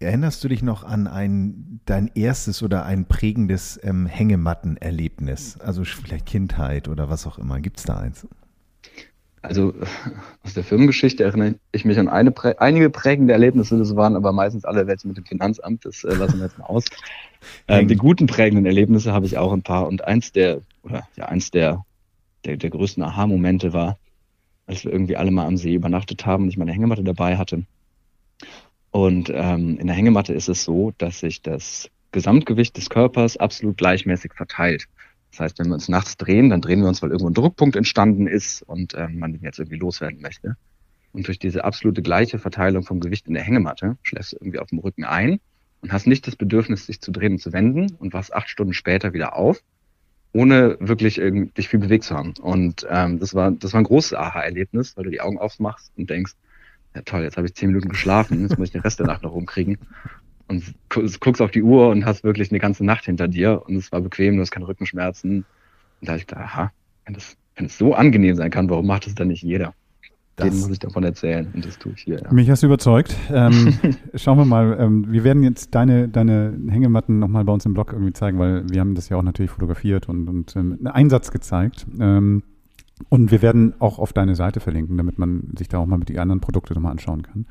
Erinnerst 0.00 0.42
du 0.42 0.48
dich 0.48 0.62
noch 0.62 0.82
an 0.82 1.06
einen 1.06 1.80
dein 1.84 2.10
erstes 2.14 2.62
oder 2.62 2.84
ein 2.84 3.06
prägendes 3.06 3.78
ähm, 3.82 4.06
Hängematten-Erlebnis? 4.06 5.60
Also 5.60 5.84
vielleicht 5.84 6.26
Kindheit 6.26 6.88
oder 6.88 7.08
was 7.08 7.26
auch 7.26 7.38
immer. 7.38 7.60
Gibt 7.60 7.78
es 7.78 7.84
da 7.84 7.98
eins? 7.98 8.26
Also 9.44 9.74
aus 10.42 10.54
der 10.54 10.64
Firmengeschichte 10.64 11.22
erinnere 11.22 11.56
ich 11.72 11.84
mich 11.84 11.98
an 11.98 12.08
eine, 12.08 12.32
einige 12.58 12.88
prägende 12.88 13.34
Erlebnisse, 13.34 13.78
das 13.78 13.94
waren 13.94 14.16
aber 14.16 14.32
meistens 14.32 14.64
alle 14.64 14.86
welche 14.86 15.06
mit 15.06 15.18
dem 15.18 15.26
Finanzamt, 15.26 15.84
das 15.84 16.02
äh, 16.02 16.14
lassen 16.14 16.38
wir 16.38 16.46
jetzt 16.46 16.58
mal 16.58 16.66
aus. 16.66 16.84
Ähm, 17.68 17.88
die 17.88 17.96
guten 17.96 18.26
prägenden 18.26 18.64
Erlebnisse 18.64 19.12
habe 19.12 19.26
ich 19.26 19.36
auch 19.36 19.52
ein 19.52 19.60
paar 19.60 19.86
und 19.86 20.02
eins 20.02 20.32
der, 20.32 20.62
oder 20.82 21.06
ja, 21.14 21.26
eins 21.26 21.50
der, 21.50 21.84
der, 22.46 22.56
der 22.56 22.70
größten 22.70 23.02
Aha-Momente 23.02 23.74
war, 23.74 23.98
als 24.66 24.82
wir 24.82 24.90
irgendwie 24.90 25.18
alle 25.18 25.30
mal 25.30 25.44
am 25.44 25.58
See 25.58 25.74
übernachtet 25.74 26.24
haben 26.24 26.44
und 26.44 26.48
ich 26.48 26.56
meine 26.56 26.72
Hängematte 26.72 27.04
dabei 27.04 27.36
hatte. 27.36 27.66
Und 28.92 29.30
ähm, 29.30 29.78
in 29.78 29.86
der 29.86 29.94
Hängematte 29.94 30.32
ist 30.32 30.48
es 30.48 30.64
so, 30.64 30.94
dass 30.96 31.20
sich 31.20 31.42
das 31.42 31.90
Gesamtgewicht 32.12 32.78
des 32.78 32.88
Körpers 32.88 33.36
absolut 33.36 33.76
gleichmäßig 33.76 34.32
verteilt. 34.32 34.86
Das 35.34 35.40
heißt, 35.40 35.58
wenn 35.58 35.66
wir 35.66 35.74
uns 35.74 35.88
nachts 35.88 36.16
drehen, 36.16 36.48
dann 36.48 36.60
drehen 36.60 36.80
wir 36.80 36.88
uns, 36.88 37.02
weil 37.02 37.10
irgendwo 37.10 37.28
ein 37.28 37.34
Druckpunkt 37.34 37.74
entstanden 37.74 38.28
ist 38.28 38.62
und 38.62 38.94
ähm, 38.94 39.18
man 39.18 39.32
den 39.32 39.42
jetzt 39.42 39.58
irgendwie 39.58 39.78
loswerden 39.78 40.20
möchte. 40.20 40.56
Und 41.12 41.26
durch 41.26 41.40
diese 41.40 41.64
absolute 41.64 42.02
gleiche 42.02 42.38
Verteilung 42.38 42.84
vom 42.84 43.00
Gewicht 43.00 43.26
in 43.26 43.34
der 43.34 43.42
Hängematte 43.42 43.96
schläfst 44.02 44.32
du 44.32 44.36
irgendwie 44.36 44.60
auf 44.60 44.68
dem 44.68 44.78
Rücken 44.78 45.02
ein 45.02 45.40
und 45.80 45.92
hast 45.92 46.06
nicht 46.06 46.28
das 46.28 46.36
Bedürfnis, 46.36 46.86
dich 46.86 47.00
zu 47.00 47.10
drehen 47.10 47.32
und 47.32 47.38
zu 47.40 47.52
wenden 47.52 47.96
und 47.96 48.12
wachst 48.12 48.32
acht 48.32 48.48
Stunden 48.48 48.74
später 48.74 49.12
wieder 49.12 49.34
auf, 49.34 49.60
ohne 50.32 50.76
wirklich 50.78 51.18
irgendwie 51.18 51.50
dich 51.50 51.68
viel 51.68 51.80
bewegt 51.80 52.04
zu 52.04 52.14
haben. 52.14 52.34
Und 52.40 52.86
ähm, 52.88 53.18
das 53.18 53.34
war 53.34 53.50
das 53.50 53.72
war 53.72 53.80
ein 53.80 53.84
großes 53.84 54.14
Aha-Erlebnis, 54.14 54.96
weil 54.96 55.04
du 55.04 55.10
die 55.10 55.20
Augen 55.20 55.38
aufmachst 55.38 55.90
und 55.96 56.10
denkst, 56.10 56.34
ja 56.94 57.02
toll, 57.02 57.24
jetzt 57.24 57.36
habe 57.36 57.48
ich 57.48 57.54
zehn 57.54 57.70
Minuten 57.70 57.88
geschlafen, 57.88 58.42
jetzt 58.42 58.56
muss 58.56 58.68
ich 58.68 58.72
den 58.72 58.82
Rest 58.82 59.00
der 59.00 59.08
Nacht 59.08 59.24
noch 59.24 59.32
rumkriegen 59.32 59.78
und 60.48 60.74
guckst 61.20 61.40
auf 61.40 61.50
die 61.50 61.62
Uhr 61.62 61.88
und 61.88 62.04
hast 62.04 62.24
wirklich 62.24 62.50
eine 62.50 62.60
ganze 62.60 62.84
Nacht 62.84 63.04
hinter 63.06 63.28
dir 63.28 63.62
und 63.66 63.76
es 63.76 63.92
war 63.92 64.00
bequem, 64.00 64.36
du 64.36 64.42
hast 64.42 64.50
keine 64.50 64.68
Rückenschmerzen. 64.68 65.38
Und 65.38 66.08
da 66.08 66.12
habe 66.12 66.18
ich 66.18 66.26
gedacht, 66.26 66.44
aha, 66.44 66.72
wenn 67.06 67.14
das, 67.14 67.36
wenn 67.56 67.66
es 67.66 67.78
so 67.78 67.94
angenehm 67.94 68.36
sein 68.36 68.50
kann, 68.50 68.68
warum 68.68 68.86
macht 68.86 69.06
es 69.06 69.14
dann 69.14 69.28
nicht 69.28 69.42
jeder? 69.42 69.74
Das 70.36 70.50
Den 70.50 70.60
muss 70.60 70.70
ich 70.70 70.80
davon 70.80 71.04
erzählen 71.04 71.48
und 71.54 71.64
das 71.64 71.78
tue 71.78 71.92
ich 71.92 72.02
hier. 72.02 72.20
Ja. 72.20 72.32
Mich 72.32 72.50
hast 72.50 72.62
du 72.62 72.66
überzeugt. 72.66 73.16
Ähm, 73.30 73.78
schauen 74.14 74.36
wir 74.36 74.44
mal, 74.44 74.76
ähm, 74.80 75.12
wir 75.12 75.22
werden 75.22 75.44
jetzt 75.44 75.74
deine, 75.76 76.08
deine 76.08 76.58
Hängematten 76.68 77.20
nochmal 77.20 77.44
bei 77.44 77.52
uns 77.52 77.64
im 77.66 77.74
Blog 77.74 77.92
irgendwie 77.92 78.12
zeigen, 78.12 78.38
weil 78.40 78.68
wir 78.68 78.80
haben 78.80 78.96
das 78.96 79.08
ja 79.08 79.16
auch 79.16 79.22
natürlich 79.22 79.52
fotografiert 79.52 80.08
und, 80.08 80.28
und 80.28 80.56
ähm, 80.56 80.72
einen 80.72 80.88
Einsatz 80.88 81.30
gezeigt. 81.30 81.86
Ähm, 82.00 82.42
und 83.08 83.30
wir 83.30 83.42
werden 83.42 83.74
auch 83.78 83.98
auf 83.98 84.12
deine 84.12 84.34
Seite 84.34 84.58
verlinken, 84.58 84.96
damit 84.96 85.18
man 85.18 85.52
sich 85.56 85.68
da 85.68 85.78
auch 85.78 85.86
mal 85.86 85.98
mit 85.98 86.08
die 86.08 86.18
anderen 86.18 86.40
Produkte 86.40 86.74
nochmal 86.74 86.92
anschauen 86.92 87.22
kann. 87.22 87.46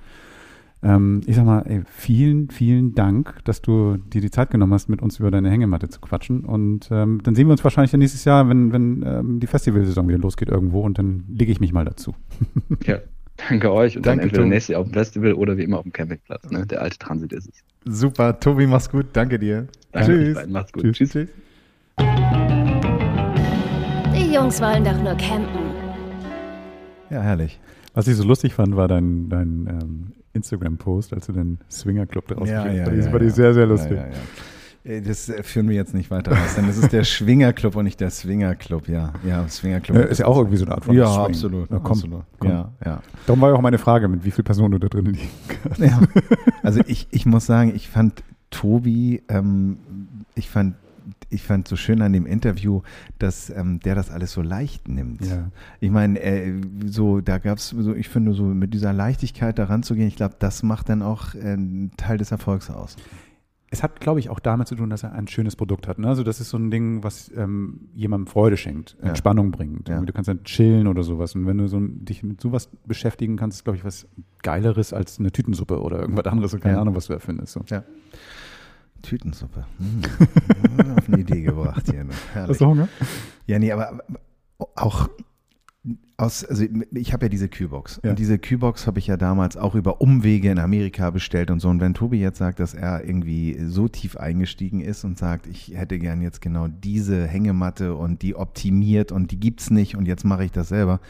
Ähm, 0.84 1.22
ich 1.26 1.36
sag 1.36 1.46
mal, 1.46 1.62
ey, 1.62 1.82
vielen, 1.86 2.50
vielen 2.50 2.93
Dank, 2.93 3.39
dass 3.46 3.62
du 3.62 3.98
dir 3.98 4.19
die 4.19 4.32
Zeit 4.32 4.52
genommen 4.52 4.74
hast, 4.74 4.89
mit 4.89 5.02
uns 5.02 5.17
über 5.17 5.32
deine 5.32 5.50
Hängematte 5.50 5.88
zu 5.88 6.02
quatschen. 6.02 6.43
Und 6.43 6.89
ähm, 6.91 7.22
dann 7.24 7.36
sehen 7.36 7.48
wir 7.48 7.54
uns 7.54 7.63
wahrscheinlich 7.63 7.93
nächstes 7.93 8.26
Jahr, 8.26 8.50
wenn, 8.50 8.74
wenn 8.74 9.04
ähm, 9.06 9.39
die 9.39 9.48
Festivalsaison 9.48 10.08
wieder 10.10 10.17
losgeht 10.17 10.50
irgendwo 10.50 10.82
und 10.82 10.98
dann 10.98 11.24
lege 11.30 11.52
ich 11.52 11.62
mich 11.62 11.72
mal 11.72 11.86
dazu. 11.86 12.13
ja, 12.86 12.98
danke 13.50 13.72
euch 13.72 13.96
und 13.96 14.06
danke, 14.06 14.19
dann 14.19 14.30
entweder 14.30 14.46
nächstes 14.46 14.74
Jahr 14.74 14.82
auf 14.82 14.88
dem 14.88 14.93
Festival 14.93 15.34
oder 15.34 15.58
wie 15.58 15.63
immer 15.63 15.78
auf 15.78 15.84
dem 15.84 15.93
Campingplatz. 15.93 16.52
Ne? 16.52 16.65
Der 16.65 16.82
alte 16.82 16.98
Transit 16.98 17.32
ist 17.32 17.50
es. 17.50 17.63
Super, 17.86 18.38
Tobi, 18.38 18.67
mach's 18.67 18.89
gut. 18.89 19.06
Danke 19.13 19.39
dir. 19.39 19.67
Danke 19.93 20.34
Tschüss. 20.34 20.48
Macht's 20.50 20.74
gut. 20.74 20.84
Tschüss. 20.84 21.12
Tschüss. 21.12 21.30
Die 24.15 24.34
Jungs 24.34 24.60
wollen 24.62 24.84
doch 24.84 25.02
nur 25.02 25.15
campen. 25.15 25.72
Ja, 27.10 27.22
herrlich. 27.22 27.60
Was 27.93 28.08
ich 28.08 28.15
so 28.15 28.24
lustig 28.24 28.54
fand, 28.54 28.76
war 28.76 28.88
dein, 28.88 29.30
dein 29.30 29.67
ähm, 29.67 30.13
Instagram-Post, 30.34 31.13
als 31.13 31.28
du 31.28 31.34
den 31.34 31.60
Swinger-Club 31.69 32.28
daraus 32.28 32.50
ja, 32.50 32.65
ja, 32.67 32.86
hast. 32.86 32.98
Das 32.98 33.06
ja, 33.06 33.13
war 33.13 33.22
ja. 33.22 33.30
sehr, 33.30 33.54
sehr 33.54 33.65
lustig. 33.65 34.00
Das 34.86 35.30
äh, 35.30 35.43
führen 35.43 35.69
wir 35.69 35.76
jetzt 35.78 35.93
nicht 35.93 36.12
weiter 36.12 36.34
aus, 36.34 36.56
denn 36.56 36.67
das 36.67 36.78
ist 36.78 36.91
der 36.91 37.04
Schwinger-Club 37.06 37.76
und 37.78 37.86
nicht 37.86 38.02
der 38.02 38.10
Swinger-Club, 38.10 38.89
ja. 38.89 39.13
Ja, 39.26 39.48
Swinger-Club. 39.48 39.98
Äh, 39.98 40.12
ist 40.12 40.17
ja 40.17 40.26
auch 40.26 40.38
irgendwie 40.38 40.58
so 40.58 40.65
eine 40.65 40.76
Art 40.76 40.84
von 40.84 40.96
Ja, 40.96 41.08
Swing. 41.08 41.26
absolut. 41.26 41.67
Na, 41.69 41.80
komm, 41.80 41.91
absolut. 41.93 42.24
Komm. 42.39 42.50
Ja, 42.50 42.72
ja. 42.84 43.02
Darum 43.26 43.39
war 43.39 43.52
ja 43.52 43.56
auch 43.56 43.62
meine 43.62 43.78
Frage, 43.78 44.10
mit 44.10 44.26
wie 44.26 44.32
vielen 44.32 44.43
Personen 44.43 44.72
du 44.72 44.80
da 44.80 44.89
drin 44.89 45.06
liegen 45.06 45.30
kannst. 45.63 45.80
Ja. 45.80 46.02
Also 46.63 46.82
ich, 46.86 47.08
ich 47.12 47.26
muss 47.26 47.46
sagen, 47.46 47.72
ich 47.74 47.88
fand 47.88 48.24
Tobi, 48.50 49.24
ähm, 49.30 49.78
ich 50.36 50.50
fand 50.50 50.76
ich 51.34 51.43
fand 51.43 51.67
so 51.67 51.76
schön 51.76 52.02
an 52.02 52.13
dem 52.13 52.26
Interview, 52.26 52.82
dass 53.19 53.50
ähm, 53.50 53.80
der 53.80 53.96
das 53.96 54.12
alles 54.12 54.32
so 54.32 54.41
leicht 54.41 54.88
nimmt. 54.88 55.26
Ja. 55.26 55.50
Ich 55.80 55.91
meine, 55.91 56.19
äh, 56.22 56.54
so 56.86 57.22
da 57.22 57.39
gab 57.39 57.58
es 57.58 57.69
so, 57.69 57.93
ich 57.93 58.10
finde 58.10 58.34
so 58.34 58.43
mit 58.43 58.74
dieser 58.74 58.93
Leichtigkeit 58.93 59.58
daran 59.58 59.84
zu 59.84 59.96
gehen, 59.96 60.08
ich 60.08 60.15
glaube, 60.15 60.36
das 60.39 60.63
macht 60.63 60.89
dann 60.89 61.02
auch 61.02 61.36
äh, 61.36 61.39
einen 61.39 61.91
Teil 61.98 62.17
des 62.17 62.32
Erfolgs 62.32 62.69
aus. 62.69 62.96
Es 63.69 63.82
hat, 63.82 64.00
glaube 64.00 64.19
ich, 64.19 64.30
auch 64.30 64.39
damit 64.39 64.67
zu 64.67 64.76
tun, 64.76 64.91
dass 64.91 65.02
er 65.02 65.13
ein 65.13 65.28
schönes 65.28 65.56
Produkt 65.56 65.88
hat. 65.88 65.98
Ne? 65.98 66.08
Also 66.08 66.22
das 66.22 66.39
ist 66.39 66.50
so 66.50 66.58
ein 66.58 66.69
Ding, 66.69 67.04
was 67.04 67.32
ähm, 67.36 67.89
jemandem 67.96 68.28
Freude 68.28 68.56
schenkt, 68.56 68.96
ja. 69.02 69.10
Entspannung 69.10 69.50
bringt. 69.50 69.89
Ja. 69.89 70.00
Du 70.00 70.13
kannst 70.13 70.28
dann 70.28 70.43
chillen 70.43 70.86
oder 70.86 71.02
sowas. 71.02 71.34
Und 71.34 71.48
wenn 71.48 71.58
du 71.58 71.67
so, 71.67 71.80
dich 71.82 72.22
mit 72.22 72.39
sowas 72.39 72.69
beschäftigen 72.86 73.36
kannst, 73.36 73.58
ist, 73.58 73.63
glaube 73.63 73.78
ich, 73.78 73.84
was 73.84 74.08
Geileres 74.43 74.93
als 74.93 75.19
eine 75.19 75.32
Tütensuppe 75.32 75.82
oder 75.82 76.00
irgendwas 76.02 76.28
anderes. 76.28 76.56
Keine 76.60 76.76
ja. 76.76 76.82
Ahnung, 76.82 76.96
was 76.96 77.08
du 77.08 77.13
erfindest. 77.13 77.54
So. 77.54 77.62
Ja. 77.67 77.84
Tütensuppe. 79.04 79.66
Hm. 79.78 80.96
Auf 80.98 81.08
eine 81.08 81.20
Idee 81.20 81.42
gebracht 81.42 81.86
hier. 81.92 82.04
Ne? 82.04 82.13
Hast 82.34 82.60
du 82.60 82.66
Hunger? 82.66 82.88
Ja, 83.46 83.60
nee, 83.60 83.72
aber 83.72 84.04
auch 84.76 85.10
aus, 86.16 86.46
also 86.46 86.63
ich 86.92 87.12
habe 87.12 87.26
ja 87.26 87.30
diese 87.30 87.50
Kühlbox. 87.50 88.00
Ja. 88.04 88.12
Und 88.12 88.20
diese 88.20 88.39
Kühlbox 88.39 88.88
habe 88.88 89.00
ich 89.00 89.08
ja 89.08 89.18
damals 89.18 89.58
auch 89.58 89.76
über 89.76 90.00
Umwege 90.00 90.50
in 90.50 90.60
Amerika 90.60 91.10
bestellt 91.10 91.52
und 91.52 91.60
so. 91.60 91.70
Und 91.70 91.82
wenn 91.82 91.94
Tobi 91.94 92.20
jetzt 92.20 92.38
sagt, 92.38 92.60
dass 92.60 92.74
er 92.74 93.04
irgendwie 93.04 93.58
so 93.66 93.88
tief 93.88 94.16
eingestiegen 94.16 94.80
ist 94.80 95.04
und 95.04 95.18
sagt, 95.18 95.48
ich 95.48 95.74
hätte 95.76 96.00
gern 96.00 96.22
jetzt 96.22 96.42
genau 96.42 96.68
diese 96.68 97.28
Hängematte 97.28 97.96
und 97.96 98.22
die 98.22 98.36
optimiert 98.36 99.12
und 99.12 99.32
die 99.32 99.39
gibt 99.39 99.62
es 99.62 99.70
nicht 99.72 99.98
und 99.98 100.08
jetzt 100.08 100.24
mache 100.24 100.46
ich 100.46 100.52
das 100.52 100.70
selber, 100.70 101.02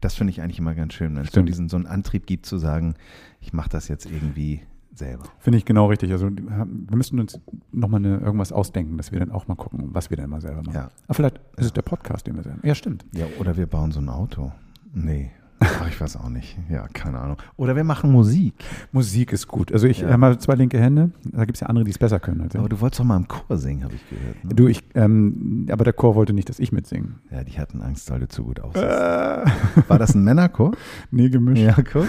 das 0.00 0.14
finde 0.14 0.32
ich 0.32 0.42
eigentlich 0.42 0.58
immer 0.58 0.74
ganz 0.74 0.92
schön, 0.92 1.16
wenn 1.16 1.24
es 1.24 1.32
so 1.32 1.42
diesen 1.42 1.68
so 1.68 1.76
einen 1.76 1.86
Antrieb 1.86 2.26
gibt 2.26 2.44
zu 2.44 2.58
sagen, 2.58 2.94
ich 3.40 3.52
mache 3.52 3.70
das 3.70 3.88
jetzt 3.88 4.06
irgendwie 4.10 4.60
selber. 4.98 5.24
Finde 5.38 5.58
ich 5.58 5.64
genau 5.64 5.86
richtig. 5.86 6.12
Also 6.12 6.28
wir 6.30 6.96
müssen 6.96 7.20
uns 7.20 7.40
nochmal 7.72 8.04
irgendwas 8.04 8.52
ausdenken, 8.52 8.96
dass 8.96 9.12
wir 9.12 9.18
dann 9.18 9.30
auch 9.30 9.48
mal 9.48 9.54
gucken, 9.54 9.88
was 9.92 10.10
wir 10.10 10.16
denn 10.16 10.30
mal 10.30 10.40
selber 10.40 10.62
machen. 10.62 10.74
Ja. 10.74 10.90
Aber 11.06 11.14
vielleicht 11.14 11.40
ist 11.56 11.66
es 11.66 11.72
der 11.72 11.82
Podcast, 11.82 12.26
den 12.26 12.36
wir 12.36 12.42
selber. 12.42 12.66
Ja, 12.66 12.74
stimmt. 12.74 13.04
Ja, 13.12 13.26
oder 13.38 13.56
wir 13.56 13.66
bauen 13.66 13.92
so 13.92 14.00
ein 14.00 14.08
Auto. 14.08 14.52
Nee. 14.92 15.30
Ach, 15.60 15.88
ich 15.88 16.00
weiß 16.00 16.16
auch 16.16 16.28
nicht. 16.28 16.56
Ja, 16.70 16.86
keine 16.92 17.18
Ahnung. 17.18 17.36
Oder 17.56 17.74
wir 17.74 17.82
machen 17.82 18.12
Musik. 18.12 18.54
Musik 18.92 19.32
ist 19.32 19.48
gut. 19.48 19.72
Also 19.72 19.88
ich 19.88 20.00
ja. 20.00 20.08
habe 20.08 20.18
mal 20.18 20.38
zwei 20.38 20.54
linke 20.54 20.78
Hände. 20.78 21.10
Da 21.24 21.44
gibt 21.44 21.56
es 21.56 21.60
ja 21.60 21.66
andere, 21.66 21.84
die 21.84 21.90
es 21.90 21.98
besser 21.98 22.20
können. 22.20 22.42
Als 22.42 22.54
aber 22.54 22.68
du 22.68 22.80
wolltest 22.80 23.00
doch 23.00 23.04
mal 23.04 23.16
im 23.16 23.26
Chor 23.26 23.56
singen, 23.56 23.82
habe 23.82 23.94
ich 23.94 24.08
gehört. 24.08 24.44
Ne? 24.44 24.54
Du, 24.54 24.68
ich, 24.68 24.84
ähm, 24.94 25.66
aber 25.70 25.84
der 25.84 25.94
Chor 25.94 26.14
wollte 26.14 26.32
nicht, 26.32 26.48
dass 26.48 26.60
ich 26.60 26.70
mitsingen. 26.70 27.16
Ja, 27.30 27.42
die 27.42 27.58
hatten 27.58 27.82
Angst, 27.82 28.08
weil 28.10 28.20
du 28.20 28.28
zu 28.28 28.44
gut 28.44 28.60
aussiehst. 28.60 28.84
Äh. 28.84 29.88
War 29.88 29.98
das 29.98 30.14
ein 30.14 30.22
Männerchor? 30.22 30.72
Nee, 31.10 31.28
gemischt. 31.28 31.62
Ja, 31.62 31.76
guck. 31.82 32.06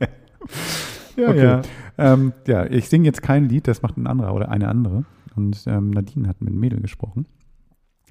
ja, 1.16 1.28
okay. 1.28 1.42
ja. 1.42 1.62
Ähm, 1.98 2.32
ja, 2.46 2.66
ich 2.66 2.88
singe 2.88 3.06
jetzt 3.06 3.22
kein 3.22 3.48
Lied, 3.48 3.68
das 3.68 3.82
macht 3.82 3.96
ein 3.96 4.06
anderer 4.06 4.34
oder 4.34 4.50
eine 4.50 4.68
andere. 4.68 5.04
Und 5.36 5.64
ähm, 5.66 5.90
Nadine 5.90 6.28
hat 6.28 6.40
mit 6.40 6.50
einem 6.50 6.60
Mädel 6.60 6.80
gesprochen. 6.80 7.26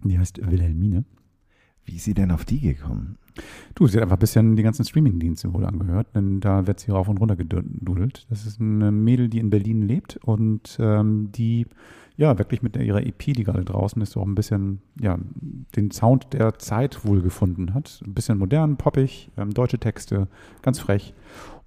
Die 0.04 0.18
heißt 0.18 0.40
Wilhelmine. 0.50 1.06
Wie 1.86 1.96
ist 1.96 2.06
sie 2.06 2.14
denn 2.14 2.32
auf 2.32 2.46
die 2.46 2.60
gekommen? 2.60 3.18
Du, 3.76 3.88
sie 3.88 3.98
hat 3.98 4.04
einfach 4.04 4.18
ein 4.18 4.20
bisschen 4.20 4.56
die 4.56 4.64
ganzen 4.64 4.86
Streaming-Dienste 4.86 5.54
wohl 5.54 5.66
angehört, 5.66 6.08
denn 6.16 6.40
da 6.40 6.68
wird 6.68 6.80
sie 6.80 6.92
rauf 6.92 7.08
und 7.08 7.18
runter 7.18 7.36
gedudelt. 7.36 8.26
Das 8.30 8.46
ist 8.46 8.60
eine 8.60 8.92
Mädel, 8.92 9.30
die 9.30 9.40
in 9.40 9.50
Berlin 9.50 9.82
lebt 9.82 10.18
und 10.18 10.78
ähm, 10.80 11.32
die 11.32 11.66
ja 12.18 12.38
wirklich 12.38 12.62
mit 12.62 12.78
ihrer 12.78 13.02
EP, 13.06 13.20
die 13.20 13.44
gerade 13.44 13.64
draußen 13.64 14.02
ist, 14.02 14.12
so 14.12 14.22
auch 14.22 14.28
ein 14.28 14.36
bisschen 14.36 14.82
ja, 15.00 15.18
den 15.76 15.92
Sound 15.92 16.34
der 16.34 16.60
Zeit 16.60 17.06
wohl 17.06 17.22
gefunden 17.22 17.74
hat. 17.74 18.02
Ein 18.06 18.14
bisschen 18.14 18.38
modern, 18.38 18.78
poppig, 18.78 19.32
ähm, 19.38 19.54
deutsche 19.54 19.80
Texte, 19.80 20.28
ganz 20.62 20.80
frech. 20.80 21.14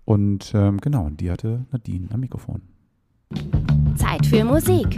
Und 0.04 0.52
ähm, 0.54 0.80
genau, 0.80 1.08
die 1.10 1.30
hatte 1.30 1.64
Nadine 1.72 2.08
am 2.12 2.20
Mikrofon. 2.20 2.62
Zeit 3.96 4.26
für 4.26 4.44
Musik. 4.44 4.96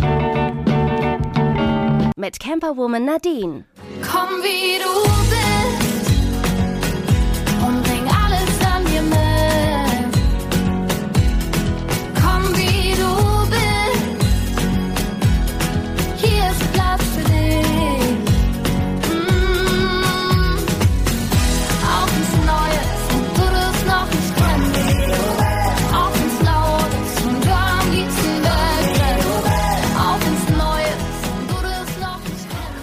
Mit 2.16 2.40
Camperwoman 2.40 3.04
Nadine. 3.04 3.64
Komm 4.02 4.42
wie 4.42 4.78
du 4.82 5.02
bist 5.30 5.85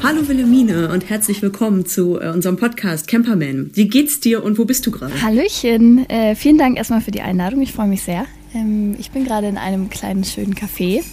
Hallo 0.03 0.27
Wilhelmine 0.27 0.89
und 0.91 1.09
herzlich 1.09 1.41
willkommen 1.41 1.85
zu 1.85 2.19
äh, 2.19 2.27
unserem 2.27 2.57
Podcast 2.57 3.07
Camperman. 3.07 3.71
Wie 3.73 3.87
geht's 3.87 4.19
dir 4.19 4.43
und 4.43 4.57
wo 4.57 4.65
bist 4.65 4.85
du 4.85 4.91
gerade? 4.91 5.21
Hallöchen, 5.21 6.09
äh, 6.09 6.35
vielen 6.35 6.57
Dank 6.57 6.77
erstmal 6.77 6.99
für 6.99 7.11
die 7.11 7.21
Einladung. 7.21 7.61
Ich 7.61 7.71
freue 7.71 7.87
mich 7.87 8.03
sehr. 8.03 8.25
Ähm, 8.53 8.97
ich 8.99 9.11
bin 9.11 9.23
gerade 9.23 9.47
in 9.47 9.57
einem 9.57 9.89
kleinen 9.89 10.25
schönen 10.25 10.55
Café 10.55 11.05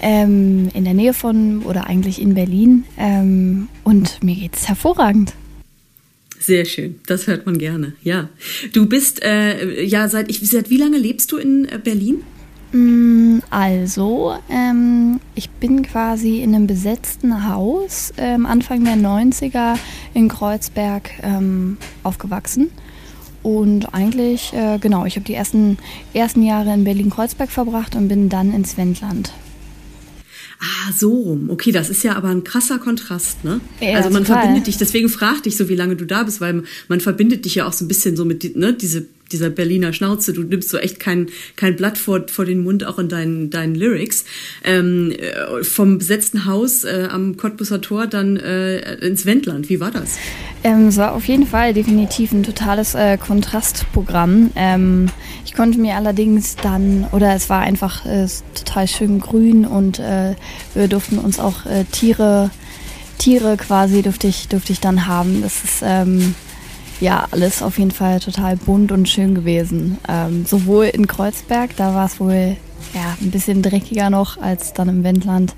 ähm, 0.00 0.68
in 0.74 0.84
der 0.84 0.94
Nähe 0.94 1.12
von 1.12 1.64
oder 1.64 1.88
eigentlich 1.88 2.22
in 2.22 2.34
Berlin 2.34 2.84
ähm, 2.96 3.66
und 3.82 4.22
mir 4.22 4.36
geht's 4.36 4.68
hervorragend. 4.68 5.32
Sehr 6.38 6.66
schön, 6.66 7.00
das 7.06 7.26
hört 7.26 7.46
man 7.46 7.58
gerne. 7.58 7.94
Ja, 8.04 8.28
du 8.72 8.86
bist 8.86 9.24
äh, 9.24 9.82
ja 9.82 10.06
seit 10.06 10.30
ich 10.30 10.48
seit 10.48 10.70
wie 10.70 10.76
lange 10.76 10.98
lebst 10.98 11.32
du 11.32 11.36
in 11.36 11.64
äh, 11.64 11.80
Berlin? 11.82 12.22
Mm, 12.72 13.40
Also, 13.50 14.34
ähm, 14.48 15.20
ich 15.34 15.50
bin 15.50 15.82
quasi 15.82 16.40
in 16.40 16.54
einem 16.54 16.66
besetzten 16.66 17.48
Haus 17.48 18.12
ähm, 18.16 18.46
Anfang 18.46 18.84
der 18.84 18.94
90er 18.96 19.76
in 20.14 20.28
Kreuzberg 20.28 21.10
ähm, 21.22 21.78
aufgewachsen. 22.02 22.70
Und 23.42 23.94
eigentlich, 23.94 24.52
äh, 24.52 24.78
genau, 24.78 25.06
ich 25.06 25.16
habe 25.16 25.24
die 25.24 25.34
ersten, 25.34 25.78
ersten 26.12 26.42
Jahre 26.42 26.72
in 26.74 26.84
Berlin-Kreuzberg 26.84 27.50
verbracht 27.50 27.96
und 27.96 28.08
bin 28.08 28.28
dann 28.28 28.52
ins 28.52 28.76
Wendland. 28.76 29.32
Ah, 30.60 30.92
so 30.94 31.10
rum. 31.10 31.48
Okay, 31.48 31.72
das 31.72 31.88
ist 31.88 32.04
ja 32.04 32.16
aber 32.16 32.28
ein 32.28 32.44
krasser 32.44 32.78
Kontrast, 32.78 33.44
ne? 33.44 33.62
Ja, 33.80 33.94
also 33.96 34.10
man 34.10 34.24
total. 34.24 34.42
verbindet 34.42 34.66
dich, 34.66 34.76
deswegen 34.76 35.08
fragte 35.08 35.48
ich 35.48 35.56
so, 35.56 35.70
wie 35.70 35.74
lange 35.74 35.96
du 35.96 36.04
da 36.04 36.22
bist, 36.22 36.42
weil 36.42 36.64
man 36.88 37.00
verbindet 37.00 37.46
dich 37.46 37.54
ja 37.54 37.66
auch 37.66 37.72
so 37.72 37.86
ein 37.86 37.88
bisschen 37.88 38.14
so 38.14 38.26
mit, 38.26 38.56
ne, 38.56 38.74
diese, 38.74 39.06
dieser 39.32 39.50
Berliner 39.50 39.92
Schnauze. 39.92 40.32
Du 40.32 40.42
nimmst 40.42 40.68
so 40.68 40.78
echt 40.78 41.00
kein, 41.00 41.28
kein 41.56 41.76
Blatt 41.76 41.98
vor, 41.98 42.26
vor 42.28 42.44
den 42.44 42.62
Mund, 42.62 42.84
auch 42.84 42.98
in 42.98 43.08
deinen, 43.08 43.50
deinen 43.50 43.74
Lyrics. 43.74 44.24
Ähm, 44.64 45.12
äh, 45.12 45.64
vom 45.64 45.98
besetzten 45.98 46.44
Haus 46.44 46.84
äh, 46.84 47.08
am 47.10 47.36
Cottbusser 47.36 47.80
Tor 47.80 48.06
dann 48.06 48.36
äh, 48.36 48.94
ins 48.96 49.26
Wendland. 49.26 49.68
Wie 49.68 49.80
war 49.80 49.90
das? 49.90 50.18
Ähm, 50.62 50.88
es 50.88 50.96
war 50.96 51.12
auf 51.12 51.26
jeden 51.26 51.46
Fall 51.46 51.72
definitiv 51.72 52.32
ein 52.32 52.42
totales 52.42 52.94
äh, 52.94 53.16
Kontrastprogramm. 53.16 54.50
Ähm, 54.56 55.06
ich 55.44 55.54
konnte 55.54 55.78
mir 55.78 55.96
allerdings 55.96 56.56
dann, 56.56 57.06
oder 57.12 57.34
es 57.34 57.48
war 57.48 57.60
einfach 57.60 58.04
äh, 58.06 58.26
total 58.54 58.86
schön 58.88 59.20
grün 59.20 59.64
und 59.64 59.98
äh, 59.98 60.34
wir 60.74 60.88
durften 60.88 61.18
uns 61.18 61.38
auch 61.38 61.60
Tiere, 61.92 62.50
Tiere 63.18 63.56
quasi 63.56 64.02
durfte 64.02 64.26
ich, 64.26 64.48
durfte 64.48 64.72
ich 64.72 64.80
dann 64.80 65.06
haben. 65.06 65.42
Das 65.42 65.62
ist 65.64 65.82
ähm, 65.82 66.34
ja 67.00 67.26
alles 67.30 67.62
auf 67.62 67.78
jeden 67.78 67.90
Fall 67.90 68.20
total 68.20 68.56
bunt 68.56 68.92
und 68.92 69.08
schön 69.08 69.34
gewesen. 69.34 69.98
Ähm, 70.08 70.44
sowohl 70.46 70.86
in 70.86 71.06
Kreuzberg, 71.06 71.76
da 71.76 71.94
war 71.94 72.06
es 72.06 72.20
wohl 72.20 72.56
ja, 72.94 73.16
ein 73.20 73.30
bisschen 73.30 73.62
dreckiger 73.62 74.10
noch 74.10 74.40
als 74.40 74.72
dann 74.72 74.88
im 74.88 75.04
Wendland, 75.04 75.54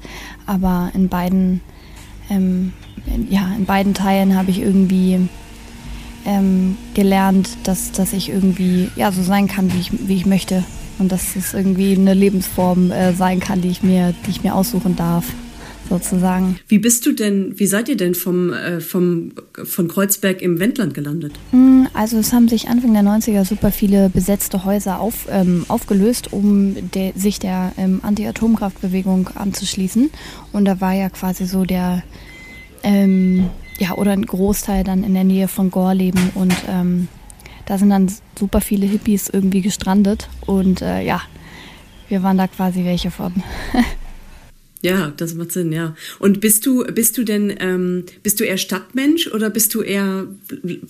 aber 0.47 0.91
in 0.95 1.09
beiden 1.09 1.61
ähm, 2.31 2.73
in, 3.07 3.31
ja, 3.31 3.53
in 3.57 3.65
beiden 3.65 3.95
Teilen 3.95 4.37
habe 4.37 4.51
ich 4.51 4.61
irgendwie 4.61 5.29
ähm, 6.25 6.77
gelernt, 6.95 7.51
dass, 7.65 7.93
dass 7.93 8.13
ich 8.13 8.29
irgendwie 8.29 8.91
ja, 8.97 9.13
so 9.13 9.23
sein 9.23 9.49
kann, 9.49 9.73
wie 9.73 9.81
ich, 9.81 10.09
wie 10.09 10.17
ich 10.17 10.27
möchte. 10.27 10.65
Und 10.99 11.11
dass 11.11 11.35
es 11.37 11.55
irgendwie 11.55 11.97
eine 11.97 12.15
Lebensform 12.15 12.91
äh, 12.91 13.13
sein 13.15 13.41
kann, 13.41 13.61
die 13.61 13.69
ich 13.69 13.83
mir, 13.83 14.15
die 14.27 14.31
ich 14.31 14.45
mir 14.45 14.55
aussuchen 14.55 14.95
darf, 14.95 15.25
sozusagen. 15.89 16.59
Wie 16.69 16.79
bist 16.79 17.07
du 17.07 17.13
denn, 17.13 17.59
wie 17.59 17.67
seid 17.67 17.89
ihr 17.89 17.97
denn 17.97 18.15
vom, 18.15 18.53
äh, 18.53 18.81
vom, 18.81 19.33
von 19.65 19.89
Kreuzberg 19.89 20.43
im 20.43 20.59
Wendland 20.59 20.95
gelandet? 20.95 21.33
Mm, 21.53 21.85
Also 21.95 22.19
es 22.19 22.33
haben 22.33 22.49
sich 22.49 22.69
Anfang 22.69 22.93
der 22.93 23.03
90er 23.03 23.45
super 23.45 23.71
viele 23.71 24.09
besetzte 24.09 24.65
Häuser 24.65 25.01
auf, 25.01 25.27
ähm, 25.31 25.65
aufgelöst, 25.69 26.33
um 26.33 26.77
der, 26.95 27.13
sich 27.15 27.39
der 27.39 27.73
ähm, 27.77 28.01
Anti-Atomkraftbewegung 28.03 29.29
anzuschließen. 29.35 30.11
Und 30.53 30.65
da 30.65 30.81
war 30.81 30.93
ja 30.95 31.09
quasi 31.11 31.47
so 31.47 31.65
der, 31.65 32.03
ähm, 32.83 33.51
ja, 33.79 33.95
oder 33.97 34.13
ein 34.13 34.27
Großteil 34.27 34.85
dann 34.85 35.05
in 35.05 35.15
der 35.15 35.25
Nähe 35.25 35.49
von 35.49 35.71
Gorleben 35.71 36.31
und 36.35 36.55
ähm, 36.69 37.09
da 37.67 37.79
sind 37.79 37.91
dann 37.91 38.13
super 38.39 38.61
viele 38.61 38.87
Hippies 38.87 39.29
irgendwie 39.29 39.61
gestrandet 39.61 40.29
und 40.47 40.83
äh, 40.83 41.03
ja, 41.03 41.23
wir 42.09 42.23
waren 42.23 42.37
da 42.37 42.47
quasi 42.49 42.85
welche 42.85 43.11
von. 43.11 43.33
Ja, 44.83 45.13
das 45.17 45.35
macht 45.35 45.53
Sinn, 45.53 45.71
ja. 45.71 45.95
Und 46.19 46.41
bist 46.41 46.67
du, 46.67 46.85
bist 46.85 47.17
du 47.17 47.23
denn, 47.23 47.55
ähm, 47.61 48.05
bist 48.25 48.41
du 48.41 48.45
eher 48.45 48.57
Stadtmensch 48.57 49.29
oder 49.29 49.49
bist 49.49 49.75
du 49.75 49.83
eher, 49.83 50.27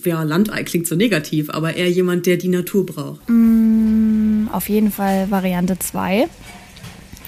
ja, 0.03 0.23
Landei 0.23 0.63
klingt 0.63 0.87
so 0.87 0.95
negativ, 0.95 1.51
aber 1.51 1.75
eher 1.75 1.89
jemand, 1.89 2.25
der 2.25 2.37
die 2.37 2.47
Natur 2.47 2.87
braucht? 2.87 3.21
Mm, 3.29 4.47
Auf 4.51 4.67
jeden 4.67 4.91
Fall 4.91 5.29
Variante 5.29 5.77
2. 5.77 6.27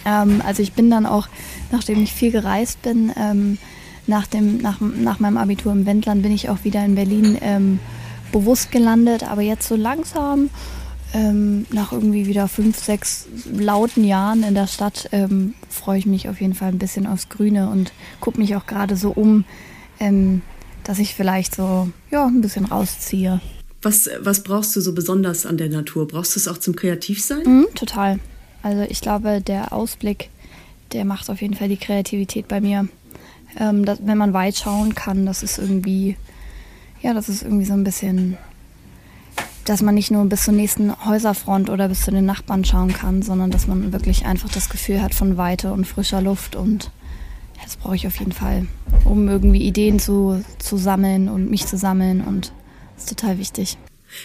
Ähm, 0.06 0.41
also 0.43 0.63
ich 0.63 0.73
bin 0.73 0.89
dann 0.89 1.06
auch, 1.06 1.28
nachdem 1.71 2.01
ich 2.01 2.12
viel 2.12 2.32
gereist 2.32 2.82
bin, 2.82 3.12
ähm, 3.15 3.60
nach, 4.08 4.25
dem, 4.25 4.58
nach, 4.58 4.80
nach 4.82 5.19
meinem 5.19 5.38
Abitur 5.38 5.71
im 5.71 5.86
Wendland 5.86 6.23
bin 6.23 6.32
ich 6.32 6.49
auch 6.49 6.63
wieder 6.63 6.84
in 6.84 6.95
Berlin 6.95 7.38
ähm, 7.41 7.80
bewusst 8.32 8.71
gelandet. 8.71 9.23
Aber 9.23 9.41
jetzt 9.41 9.67
so 9.67 9.75
langsam, 9.75 10.49
ähm, 11.15 11.65
nach 11.71 11.93
irgendwie 11.93 12.28
wieder 12.28 12.49
fünf, 12.49 12.78
sechs 12.78 13.25
lauten 13.49 14.04
Jahren 14.04 14.43
in 14.43 14.54
der 14.54 14.67
Stadt, 14.67 15.08
ähm, 15.13 15.54
freue 15.69 15.97
ich 15.97 16.06
mich 16.06 16.28
auf 16.28 16.41
jeden 16.41 16.54
Fall 16.54 16.67
ein 16.67 16.78
bisschen 16.78 17.08
aufs 17.08 17.30
Grüne 17.30 17.69
und 17.69 17.93
gucke 18.19 18.38
mich 18.38 18.54
auch 18.58 18.65
gerade 18.65 18.97
so 18.97 19.12
um, 19.12 19.45
ähm, 20.01 20.41
dass 20.84 20.99
ich 20.99 21.15
vielleicht 21.15 21.56
so 21.56 21.88
ja, 22.12 22.25
ein 22.25 22.41
bisschen 22.41 22.65
rausziehe. 22.65 23.39
Was, 23.82 24.10
was 24.19 24.43
brauchst 24.43 24.75
du 24.75 24.82
so 24.82 24.93
besonders 24.93 25.45
an 25.45 25.56
der 25.56 25.69
Natur? 25.69 26.06
Brauchst 26.06 26.36
du 26.36 26.39
es 26.39 26.49
auch 26.49 26.58
zum 26.58 26.75
Kreativsein? 26.75 27.43
Mhm, 27.45 27.67
total. 27.75 28.19
Also 28.62 28.82
ich 28.82 28.99
glaube, 28.99 29.39
der 29.39 29.71
Ausblick, 29.71 30.30
der 30.91 31.06
macht 31.06 31.30
auf 31.30 31.41
jeden 31.41 31.54
Fall 31.54 31.69
die 31.69 31.78
Kreativität 31.78 32.49
bei 32.49 32.60
mir. 32.60 32.89
Ähm, 33.58 33.86
dass, 33.86 33.99
wenn 34.06 34.17
man 34.17 34.34
weit 34.34 34.58
schauen 34.58 34.95
kann, 34.95 35.25
das 35.25 35.43
ist 35.43 35.60
irgendwie, 35.60 36.17
ja, 37.01 37.13
das 37.13 37.30
ist 37.30 37.43
irgendwie 37.43 37.63
so 37.63 37.73
ein 37.73 37.86
bisschen, 37.86 38.38
dass 39.65 39.82
man 39.82 39.95
nicht 39.95 40.12
nur 40.12 40.23
bis 40.25 40.45
zur 40.45 40.54
nächsten 40.54 40.93
Häuserfront 41.06 41.69
oder 41.69 41.89
bis 41.89 42.01
zu 42.01 42.12
den 42.12 42.25
Nachbarn 42.25 42.63
schauen 42.63 42.93
kann, 42.93 43.21
sondern 43.21 43.51
dass 43.51 43.67
man 43.67 43.91
wirklich 43.91 44.25
einfach 44.25 44.49
das 44.49 44.69
Gefühl 44.69 45.01
hat 45.01 45.13
von 45.13 45.38
Weite 45.38 45.73
und 45.73 45.86
frischer 45.86 46.21
Luft 46.21 46.56
und 46.56 46.91
das 47.63 47.75
brauche 47.78 47.95
ich 47.95 48.06
auf 48.06 48.17
jeden 48.17 48.32
Fall, 48.32 48.67
um 49.06 49.28
irgendwie 49.28 49.63
Ideen 49.63 49.99
zu, 49.99 50.43
zu 50.60 50.78
sammeln 50.78 51.30
und 51.30 51.49
mich 51.49 51.65
zu 51.65 51.78
sammeln 51.78 52.21
und 52.21 52.54
das 52.95 53.06
ist 53.06 53.17
total 53.17 53.39
wichtig. 53.39 53.78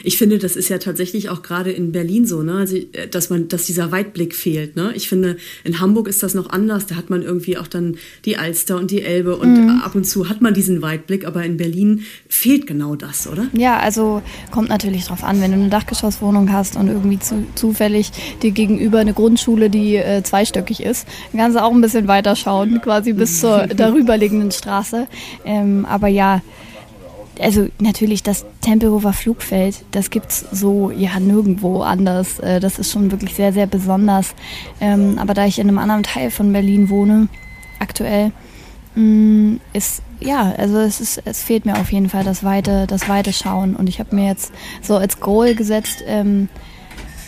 Ich 0.05 0.19
finde, 0.19 0.39
das 0.39 0.57
ist 0.57 0.69
ja 0.69 0.79
tatsächlich 0.79 1.29
auch 1.29 1.43
gerade 1.43 1.71
in 1.71 1.93
Berlin 1.93 2.27
so, 2.27 2.43
ne? 2.43 2.55
Also, 2.55 2.77
äh, 2.77 3.09
dass 3.11 3.31
man, 3.31 3.49
dass 3.49 3.67
dieser 3.67 3.93
Weitblick 3.93 4.35
fehlt, 4.35 4.77
ne? 4.77 4.93
Ich 4.95 5.09
finde, 5.09 5.37
in 5.65 5.81
Hamburg 5.81 6.09
ist 6.09 6.23
das 6.23 6.35
noch 6.35 6.51
anders. 6.51 6.87
Da 6.87 6.97
hat 6.97 7.11
man 7.11 7.23
irgendwie 7.23 7.57
auch 7.59 7.67
dann 7.67 7.97
die 8.25 8.37
Alster 8.37 8.77
und 8.77 8.91
die 8.91 9.03
Elbe 9.03 9.37
und 9.37 9.81
ab 9.83 9.95
und 9.95 10.05
zu 10.05 10.29
hat 10.29 10.41
man 10.41 10.55
diesen 10.55 10.83
Weitblick, 10.83 11.27
aber 11.27 11.45
in 11.45 11.57
Berlin 11.57 12.05
fehlt 12.29 12.67
genau 12.67 12.97
das, 12.97 13.27
oder? 13.27 13.47
Ja, 13.53 13.79
also 13.79 14.23
kommt 14.51 14.69
natürlich 14.69 15.07
drauf 15.07 15.25
an, 15.25 15.41
wenn 15.41 15.53
du 15.53 15.59
eine 15.59 15.69
Dachgeschosswohnung 15.69 16.53
hast 16.53 16.77
und 16.77 16.89
irgendwie 16.89 17.19
zu, 17.19 17.45
zufällig 17.55 18.11
dir 18.43 18.51
gegenüber 18.51 18.99
eine 18.99 19.13
Grundschule, 19.13 19.71
die 19.71 19.97
äh, 19.97 20.23
zweistöckig 20.23 20.83
ist, 20.83 21.07
dann 21.33 21.41
kannst 21.41 21.57
du 21.57 21.63
auch 21.63 21.73
ein 21.73 21.81
bisschen 21.81 22.09
weiter 22.09 22.37
schauen, 22.37 22.81
quasi 22.83 23.13
bis 23.13 23.41
zur 23.41 23.67
darüberliegenden 23.77 24.51
Straße. 24.51 25.07
Ähm, 25.45 25.85
aber 25.85 26.09
ja, 26.09 26.43
also 27.39 27.69
natürlich 27.79 28.23
das 28.23 28.45
Tempelhofer 28.61 29.13
Flugfeld, 29.13 29.85
das 29.93 30.11
gibt's 30.11 30.45
so 30.53 30.91
ja 30.91 31.19
nirgendwo 31.21 31.83
anders. 31.83 32.39
Äh, 32.41 32.61
das 32.61 32.79
ist 32.79 32.91
schon 32.91 33.11
wirklich 33.11 33.35
sehr, 33.35 33.53
sehr 33.53 33.67
besonders. 33.67 34.35
Ähm, 34.81 35.19
aber 35.19 35.35
da 35.35 35.47
ich 35.47 35.59
in 35.59 35.69
einem 35.69 35.79
anderen 35.79 36.03
Teil 36.03 36.31
von 36.31 36.53
Berlin 36.53 36.91
wohne, 36.91 37.29
aktuell, 37.79 38.33
mh, 38.95 39.59
ist 39.73 40.03
ja, 40.21 40.53
also 40.57 40.79
es 40.79 41.01
ist, 41.01 41.23
es 41.25 41.43
fehlt 41.43 41.65
mir 41.65 41.79
auf 41.79 41.93
jeden 41.93 42.11
Fall 42.11 42.25
das 42.25 42.45
weite, 42.45 42.87
das 42.87 43.09
weite 43.09 43.33
Schauen. 43.33 43.75
Und 43.75 43.89
ich 43.89 44.01
habe 44.01 44.15
mir 44.15 44.27
jetzt 44.27 44.53
so 44.83 44.97
als 44.97 45.21
Goal 45.21 45.55
gesetzt, 45.55 46.05
ähm, 46.07 46.49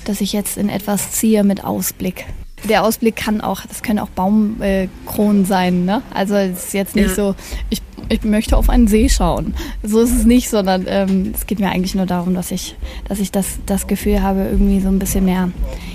dass 0.04 0.20
ich 0.20 0.32
jetzt 0.32 0.58
in 0.58 0.68
etwas 0.68 1.12
ziehe 1.12 1.44
mit 1.44 1.64
Ausblick. 1.64 2.26
Der 2.68 2.84
Ausblick 2.84 3.16
kann 3.16 3.40
auch, 3.40 3.62
das 3.66 3.82
können 3.82 3.98
auch 3.98 4.08
Baumkronen 4.10 5.42
äh, 5.42 5.46
sein, 5.46 5.84
ne? 5.84 6.02
Also 6.14 6.34
es 6.34 6.66
ist 6.66 6.74
jetzt 6.74 6.94
nicht 6.96 7.08
Ja. 7.08 7.14
so, 7.14 7.34
ich, 7.70 7.82
ich 8.08 8.22
möchte 8.24 8.56
auf 8.56 8.68
einen 8.68 8.86
See 8.88 9.08
schauen. 9.08 9.54
So 9.82 10.00
ist 10.00 10.14
es 10.14 10.24
nicht, 10.24 10.48
sondern 10.48 10.84
ähm, 10.86 11.32
es 11.34 11.46
geht 11.46 11.58
mir 11.58 11.70
eigentlich 11.70 11.94
nur 11.94 12.06
darum, 12.06 12.34
dass 12.34 12.50
ich, 12.50 12.76
dass 13.08 13.18
ich 13.18 13.32
das, 13.32 13.58
das 13.66 13.86
Gefühl 13.86 14.22
habe, 14.22 14.44
irgendwie 14.50 14.80
so 14.80 14.88
ein 14.88 14.98
bisschen 14.98 15.24
mehr, 15.24 15.50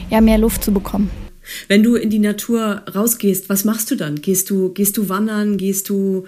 ja, 0.09 0.19
mehr 0.21 0.37
Luft 0.37 0.63
zu 0.63 0.71
bekommen. 0.73 1.09
Wenn 1.69 1.83
du 1.83 1.95
in 1.95 2.09
die 2.09 2.19
Natur 2.19 2.81
rausgehst, 2.93 3.47
was 3.49 3.63
machst 3.63 3.89
du 3.89 3.95
dann? 3.95 4.21
Gehst 4.21 4.49
du, 4.49 4.73
gehst 4.73 4.97
du 4.97 5.07
wandern? 5.07 5.57
Gehst 5.57 5.87
du 5.89 6.25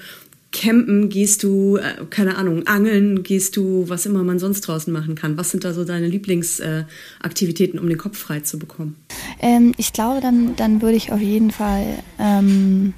campen? 0.52 1.10
Gehst 1.10 1.44
du, 1.44 1.78
äh, 1.78 2.06
keine 2.10 2.38
Ahnung, 2.38 2.68
angeln? 2.68 3.24
Gehst 3.24 3.56
du, 3.56 3.86
was 3.88 4.06
immer 4.06 4.24
man 4.24 4.40
sonst 4.40 4.62
draußen 4.62 4.92
machen 4.92 5.16
kann? 5.16 5.38
Was 5.38 5.52
sind 5.52 5.64
da 5.64 5.74
so 5.74 5.84
deine 5.84 6.08
Lieblingsaktivitäten, 6.08 7.78
äh, 7.78 7.82
um 7.82 7.90
den 7.90 7.98
Kopf 7.98 8.18
frei 8.18 8.40
zu 8.40 8.60
bekommen? 8.60 8.96
Ähm, 9.40 9.74
ich 9.78 9.94
glaube, 9.94 10.22
dann, 10.22 10.56
dann 10.56 10.82
würde 10.82 10.98
ich 10.98 11.12
auf 11.12 11.22
jeden 11.22 11.52
Fall, 11.52 12.04
ähm, 12.18 12.94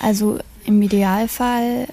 also 0.00 0.38
im 0.64 0.82
Idealfall 0.82 1.88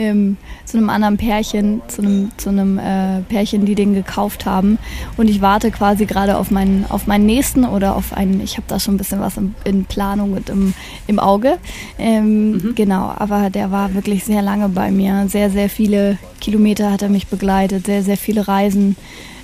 ähm, 0.00 0.36
zu 0.64 0.78
einem 0.78 0.90
anderen 0.90 1.16
Pärchen, 1.16 1.82
zu 1.88 2.02
einem, 2.02 2.30
zu 2.36 2.48
einem 2.48 2.78
äh, 2.78 3.20
Pärchen, 3.28 3.66
die 3.66 3.74
den 3.74 3.94
gekauft 3.94 4.46
haben. 4.46 4.78
Und 5.16 5.28
ich 5.28 5.40
warte 5.40 5.70
quasi 5.70 6.06
gerade 6.06 6.38
auf 6.38 6.50
meinen, 6.50 6.86
auf 6.88 7.06
meinen 7.06 7.26
nächsten 7.26 7.64
oder 7.64 7.94
auf 7.94 8.12
einen, 8.12 8.40
ich 8.40 8.56
habe 8.56 8.66
da 8.66 8.80
schon 8.80 8.94
ein 8.94 8.98
bisschen 8.98 9.20
was 9.20 9.36
in, 9.36 9.54
in 9.64 9.84
Planung 9.84 10.32
und 10.32 10.48
im, 10.48 10.74
im 11.06 11.18
Auge. 11.18 11.58
Ähm, 11.98 12.72
Genau, 12.74 13.12
aber 13.16 13.50
der 13.50 13.70
war 13.70 13.94
wirklich 13.94 14.24
sehr 14.24 14.42
lange 14.42 14.68
bei 14.68 14.90
mir. 14.90 15.26
Sehr, 15.28 15.50
sehr 15.50 15.68
viele 15.68 16.18
Kilometer 16.40 16.90
hat 16.90 17.02
er 17.02 17.08
mich 17.08 17.26
begleitet, 17.26 17.86
sehr, 17.86 18.02
sehr 18.02 18.16
viele 18.16 18.48
Reisen 18.48 18.96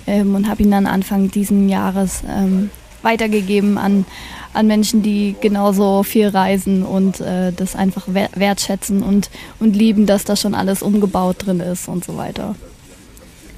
ähm, 0.07 0.35
und 0.35 0.49
habe 0.49 0.63
ihn 0.63 0.71
dann 0.71 0.87
Anfang 0.87 1.31
diesen 1.31 1.69
Jahres 1.69 2.23
ähm, 2.29 2.71
weitergegeben 3.03 3.78
an, 3.78 4.05
an 4.53 4.66
Menschen, 4.66 5.03
die 5.03 5.34
genauso 5.40 6.03
viel 6.03 6.28
reisen 6.28 6.82
und 6.84 7.20
äh, 7.20 7.53
das 7.53 7.76
einfach 7.76 8.05
wer- 8.09 8.30
wertschätzen 8.34 9.03
und, 9.03 9.30
und 9.61 9.76
lieben, 9.76 10.07
dass 10.07 10.24
da 10.24 10.36
schon 10.36 10.55
alles 10.55 10.82
umgebaut 10.82 11.36
drin 11.47 11.61
ist 11.61 11.88
und 11.88 12.05
so 12.05 12.16
weiter. 12.16 12.55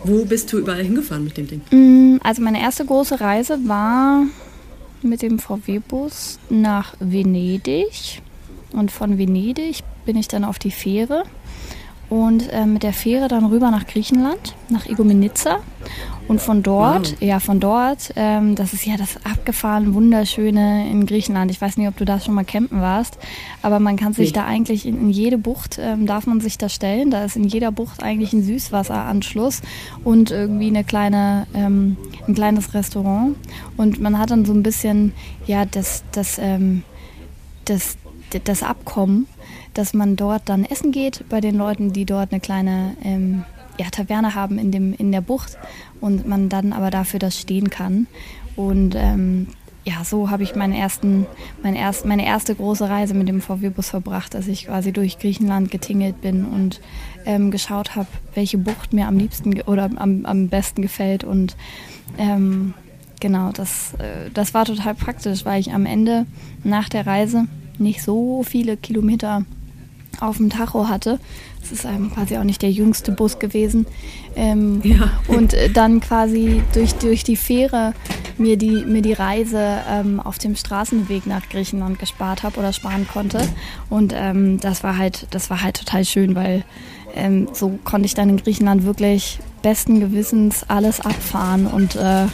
Wo 0.04 0.24
bist 0.24 0.52
du 0.52 0.58
überall 0.58 0.82
hingefahren 0.82 1.24
mit 1.24 1.36
dem 1.36 1.46
Ding? 1.48 1.60
Mm, 1.70 2.20
Also 2.22 2.42
meine 2.42 2.60
erste 2.60 2.84
große 2.84 3.20
Reise 3.20 3.58
war 3.66 4.22
mit 5.02 5.22
dem 5.22 5.38
VW-Bus 5.38 6.38
nach 6.50 6.94
Venedig. 7.00 8.22
Und 8.72 8.90
von 8.90 9.18
Venedig 9.18 9.78
bin 10.04 10.16
ich 10.16 10.28
dann 10.28 10.44
auf 10.44 10.58
die 10.58 10.70
Fähre 10.70 11.24
und 12.10 12.50
äh, 12.52 12.64
mit 12.66 12.82
der 12.82 12.92
Fähre 12.92 13.28
dann 13.28 13.44
rüber 13.46 13.70
nach 13.70 13.86
Griechenland, 13.86 14.54
nach 14.68 14.86
Igoumenitsa. 14.86 15.58
Und 16.26 16.42
von 16.42 16.62
dort, 16.62 17.16
ja, 17.22 17.40
von 17.40 17.58
dort, 17.58 18.12
ähm, 18.14 18.54
das 18.54 18.74
ist 18.74 18.84
ja 18.84 18.98
das 18.98 19.16
abgefahren 19.24 19.94
Wunderschöne 19.94 20.90
in 20.90 21.06
Griechenland. 21.06 21.50
Ich 21.50 21.58
weiß 21.58 21.78
nicht, 21.78 21.88
ob 21.88 21.96
du 21.96 22.04
da 22.04 22.20
schon 22.20 22.34
mal 22.34 22.44
campen 22.44 22.82
warst, 22.82 23.16
aber 23.62 23.80
man 23.80 23.96
kann 23.96 24.12
sich 24.12 24.28
Nee. 24.28 24.34
da 24.34 24.44
eigentlich 24.44 24.84
in, 24.84 25.00
in 25.00 25.10
jede 25.10 25.38
Bucht, 25.38 25.78
ähm, 25.80 26.04
darf 26.06 26.26
man 26.26 26.40
sich 26.40 26.58
da 26.58 26.68
stellen. 26.68 27.10
Da 27.10 27.24
ist 27.24 27.36
in 27.36 27.44
jeder 27.44 27.72
Bucht 27.72 28.02
eigentlich 28.02 28.34
ein 28.34 28.42
Süßwasseranschluss 28.42 29.62
und 30.04 30.30
irgendwie 30.30 30.66
eine 30.66 30.84
kleine, 30.84 31.46
ähm, 31.54 31.96
ein 32.26 32.34
kleines 32.34 32.74
Restaurant. 32.74 33.34
Und 33.78 33.98
man 33.98 34.18
hat 34.18 34.30
dann 34.30 34.44
so 34.44 34.52
ein 34.52 34.62
bisschen, 34.62 35.14
ja, 35.46 35.64
das, 35.64 36.04
das, 36.12 36.38
ähm, 36.38 36.82
das, 37.64 37.96
das 38.44 38.62
Abkommen, 38.62 39.26
dass 39.74 39.94
man 39.94 40.16
dort 40.16 40.48
dann 40.48 40.64
essen 40.64 40.92
geht 40.92 41.24
bei 41.28 41.40
den 41.40 41.56
Leuten, 41.56 41.92
die 41.92 42.04
dort 42.04 42.32
eine 42.32 42.40
kleine 42.40 42.96
ähm, 43.02 43.44
ja, 43.78 43.86
Taverne 43.90 44.34
haben 44.34 44.58
in, 44.58 44.70
dem, 44.70 44.92
in 44.94 45.12
der 45.12 45.20
Bucht 45.20 45.56
und 46.00 46.26
man 46.26 46.48
dann 46.48 46.72
aber 46.72 46.90
dafür 46.90 47.20
das 47.20 47.38
stehen 47.38 47.70
kann. 47.70 48.06
Und 48.56 48.94
ähm, 48.96 49.48
ja, 49.84 50.04
so 50.04 50.30
habe 50.30 50.42
ich 50.42 50.54
meinen 50.54 50.74
ersten, 50.74 51.26
mein 51.62 51.74
erst, 51.74 52.04
meine 52.04 52.26
erste 52.26 52.54
große 52.54 52.88
Reise 52.88 53.14
mit 53.14 53.28
dem 53.28 53.40
VW-Bus 53.40 53.88
verbracht, 53.88 54.34
dass 54.34 54.46
ich 54.46 54.66
quasi 54.66 54.92
durch 54.92 55.18
Griechenland 55.18 55.70
getingelt 55.70 56.20
bin 56.20 56.44
und 56.44 56.80
ähm, 57.24 57.50
geschaut 57.50 57.96
habe, 57.96 58.08
welche 58.34 58.58
Bucht 58.58 58.92
mir 58.92 59.06
am 59.06 59.16
liebsten 59.16 59.60
oder 59.62 59.88
am, 59.96 60.26
am 60.26 60.48
besten 60.48 60.82
gefällt. 60.82 61.24
Und 61.24 61.56
ähm, 62.18 62.74
genau, 63.20 63.50
das, 63.52 63.94
äh, 63.94 64.30
das 64.34 64.52
war 64.52 64.64
total 64.66 64.94
praktisch, 64.94 65.44
weil 65.44 65.60
ich 65.60 65.72
am 65.72 65.86
Ende 65.86 66.26
nach 66.64 66.88
der 66.88 67.06
Reise 67.06 67.46
nicht 67.78 68.02
so 68.02 68.42
viele 68.42 68.76
Kilometer 68.76 69.44
auf 70.20 70.36
dem 70.38 70.50
Tacho 70.50 70.88
hatte. 70.88 71.18
Es 71.62 71.72
ist 71.72 71.84
ähm, 71.84 72.12
quasi 72.12 72.36
auch 72.36 72.44
nicht 72.44 72.62
der 72.62 72.70
jüngste 72.70 73.12
Bus 73.12 73.38
gewesen. 73.38 73.86
Ähm, 74.36 74.80
Ja. 74.84 75.10
Und 75.26 75.54
äh, 75.54 75.70
dann 75.70 76.00
quasi 76.00 76.62
durch, 76.72 76.94
durch 76.94 77.24
die 77.24 77.36
Fähre 77.36 77.94
mir 78.38 78.56
die, 78.56 78.84
mir 78.84 79.02
die 79.02 79.12
Reise 79.12 79.78
ähm, 79.88 80.20
auf 80.20 80.38
dem 80.38 80.56
Straßenweg 80.56 81.26
nach 81.26 81.48
Griechenland 81.48 81.98
gespart 81.98 82.42
habe 82.42 82.58
oder 82.58 82.72
sparen 82.72 83.06
konnte. 83.06 83.40
Und 83.90 84.14
ähm, 84.16 84.60
das 84.60 84.82
war 84.82 84.96
halt, 84.96 85.26
das 85.30 85.50
war 85.50 85.62
halt 85.62 85.78
total 85.78 86.04
schön, 86.04 86.34
weil 86.34 86.64
ähm, 87.14 87.48
so 87.52 87.78
konnte 87.84 88.06
ich 88.06 88.14
dann 88.14 88.28
in 88.28 88.36
Griechenland 88.36 88.84
wirklich 88.84 89.38
besten 89.62 90.00
Gewissens 90.00 90.64
alles 90.68 91.00
abfahren 91.00 91.66
und 91.66 91.96
äh, 91.96 92.26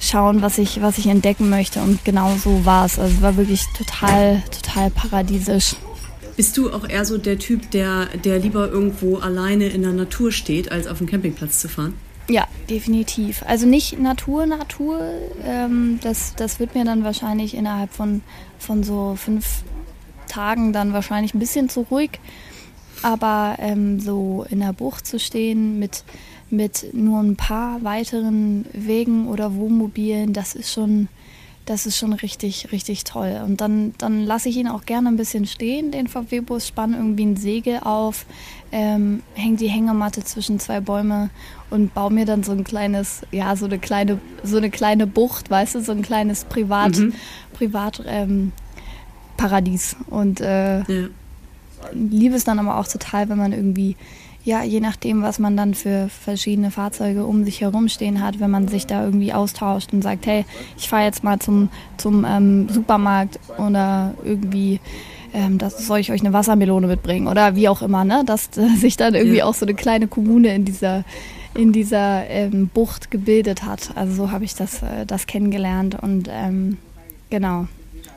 schauen, 0.00 0.42
was 0.42 0.58
ich, 0.58 0.82
was 0.82 0.98
ich 0.98 1.06
entdecken 1.06 1.50
möchte. 1.50 1.80
Und 1.80 2.04
genau 2.04 2.32
so 2.42 2.64
war 2.64 2.86
es. 2.86 2.98
Also 2.98 3.14
es 3.16 3.22
war 3.22 3.36
wirklich 3.36 3.64
total, 3.76 4.42
total 4.50 4.90
paradiesisch. 4.90 5.76
Bist 6.36 6.56
du 6.56 6.72
auch 6.72 6.88
eher 6.88 7.04
so 7.04 7.16
der 7.16 7.38
Typ, 7.38 7.70
der, 7.70 8.06
der 8.24 8.38
lieber 8.40 8.68
irgendwo 8.68 9.18
alleine 9.18 9.68
in 9.68 9.82
der 9.82 9.92
Natur 9.92 10.32
steht, 10.32 10.72
als 10.72 10.86
auf 10.86 10.98
dem 10.98 11.06
Campingplatz 11.06 11.60
zu 11.60 11.68
fahren? 11.68 11.94
Ja, 12.28 12.48
definitiv. 12.70 13.42
Also 13.46 13.66
nicht 13.66 13.98
Natur, 13.98 14.46
Natur. 14.46 15.00
Ähm, 15.44 16.00
das, 16.02 16.34
das 16.34 16.58
wird 16.58 16.74
mir 16.74 16.84
dann 16.84 17.04
wahrscheinlich 17.04 17.54
innerhalb 17.54 17.92
von, 17.92 18.22
von 18.58 18.82
so 18.82 19.14
fünf 19.16 19.62
Tagen 20.26 20.72
dann 20.72 20.92
wahrscheinlich 20.92 21.34
ein 21.34 21.38
bisschen 21.38 21.68
zu 21.68 21.82
ruhig. 21.82 22.18
Aber 23.02 23.56
ähm, 23.58 24.00
so 24.00 24.46
in 24.48 24.60
der 24.60 24.72
Bucht 24.72 25.06
zu 25.06 25.20
stehen 25.20 25.78
mit, 25.78 26.04
mit 26.50 26.94
nur 26.94 27.20
ein 27.20 27.36
paar 27.36 27.84
weiteren 27.84 28.64
Wegen 28.72 29.28
oder 29.28 29.54
Wohnmobilen, 29.54 30.32
das 30.32 30.54
ist 30.54 30.72
schon, 30.72 31.08
das 31.66 31.86
ist 31.86 31.96
schon 31.96 32.12
richtig, 32.12 32.72
richtig 32.72 33.04
toll. 33.04 33.40
Und 33.44 33.60
dann, 33.60 33.94
dann 33.98 34.24
lasse 34.24 34.48
ich 34.50 34.56
ihn 34.56 34.68
auch 34.68 34.84
gerne 34.84 35.08
ein 35.08 35.16
bisschen 35.16 35.46
stehen, 35.46 35.90
den 35.92 36.08
VW-Bus, 36.08 36.68
spanne 36.68 36.96
irgendwie 36.96 37.24
ein 37.24 37.36
Segel 37.36 37.78
auf, 37.82 38.26
ähm, 38.70 39.22
hänge 39.34 39.56
die 39.56 39.68
Hängematte 39.68 40.22
zwischen 40.24 40.58
zwei 40.60 40.80
Bäume 40.80 41.30
und 41.70 41.94
baue 41.94 42.12
mir 42.12 42.26
dann 42.26 42.42
so 42.42 42.52
ein 42.52 42.64
kleines, 42.64 43.22
ja, 43.32 43.56
so 43.56 43.64
eine 43.64 43.78
kleine, 43.78 44.18
so 44.42 44.58
eine 44.58 44.68
kleine 44.70 45.06
Bucht, 45.06 45.50
weißt 45.50 45.76
du, 45.76 45.80
so 45.80 45.92
ein 45.92 46.02
kleines 46.02 46.44
Privat, 46.44 47.00
Privat 47.54 48.02
ähm, 48.06 48.52
Paradies. 49.36 49.96
Und 50.08 50.40
äh, 50.40 50.80
Ja. 50.80 51.08
liebe 51.92 52.34
es 52.36 52.44
dann 52.44 52.58
aber 52.58 52.78
auch 52.78 52.86
total, 52.88 53.28
wenn 53.30 53.38
man 53.38 53.52
irgendwie, 53.52 53.96
ja, 54.44 54.62
je 54.62 54.80
nachdem, 54.80 55.22
was 55.22 55.38
man 55.38 55.56
dann 55.56 55.72
für 55.74 56.08
verschiedene 56.08 56.70
Fahrzeuge 56.70 57.24
um 57.24 57.44
sich 57.44 57.62
herum 57.62 57.88
stehen 57.88 58.22
hat, 58.22 58.40
wenn 58.40 58.50
man 58.50 58.68
sich 58.68 58.86
da 58.86 59.02
irgendwie 59.04 59.32
austauscht 59.32 59.92
und 59.92 60.02
sagt, 60.02 60.26
hey, 60.26 60.44
ich 60.76 60.88
fahre 60.88 61.04
jetzt 61.04 61.24
mal 61.24 61.38
zum, 61.38 61.70
zum 61.96 62.26
ähm, 62.28 62.68
Supermarkt 62.68 63.40
oder 63.58 64.14
irgendwie, 64.22 64.80
ähm, 65.32 65.56
das 65.56 65.86
soll 65.86 65.98
ich 66.00 66.12
euch 66.12 66.20
eine 66.20 66.34
Wassermelone 66.34 66.86
mitbringen 66.86 67.26
oder 67.26 67.56
wie 67.56 67.68
auch 67.68 67.80
immer, 67.80 68.04
ne? 68.04 68.22
Dass 68.26 68.48
äh, 68.58 68.68
sich 68.76 68.96
dann 68.98 69.14
irgendwie 69.14 69.38
Ja. 69.38 69.46
auch 69.46 69.54
so 69.54 69.64
eine 69.64 69.74
kleine 69.74 70.08
Kommune 70.08 70.54
in 70.54 70.64
dieser 70.64 71.04
in 71.56 71.72
dieser 71.72 72.26
ähm, 72.28 72.68
Bucht 72.74 73.12
gebildet 73.12 73.62
hat. 73.64 73.92
Also 73.94 74.12
so 74.14 74.30
habe 74.32 74.44
ich 74.44 74.56
das, 74.56 74.82
äh, 74.82 75.06
das 75.06 75.26
kennengelernt 75.28 75.96
und 76.02 76.28
ähm, 76.28 76.78
genau. 77.30 77.68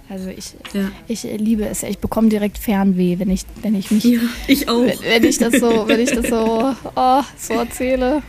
Also 0.09 0.29
ich, 0.29 0.53
Ja. 0.73 0.89
ich 1.07 1.23
liebe 1.23 1.65
es. 1.67 1.83
Ich 1.83 1.97
bekomme 1.97 2.29
direkt 2.29 2.57
Fernweh, 2.57 3.19
wenn 3.19 3.29
ich, 3.29 3.41
wenn 3.61 3.75
ich 3.75 3.91
mich, 3.91 4.03
ja, 4.05 4.19
ich 4.47 4.69
auch. 4.69 4.85
wenn, 4.85 4.99
wenn 5.01 5.23
ich 5.25 5.37
das 5.37 5.53
so, 5.59 5.83
wenn 5.87 5.99
ich 5.99 6.11
das 6.11 6.27
so, 6.27 6.73
oh, 6.95 7.21
so 7.37 7.53
erzähle. 7.55 8.21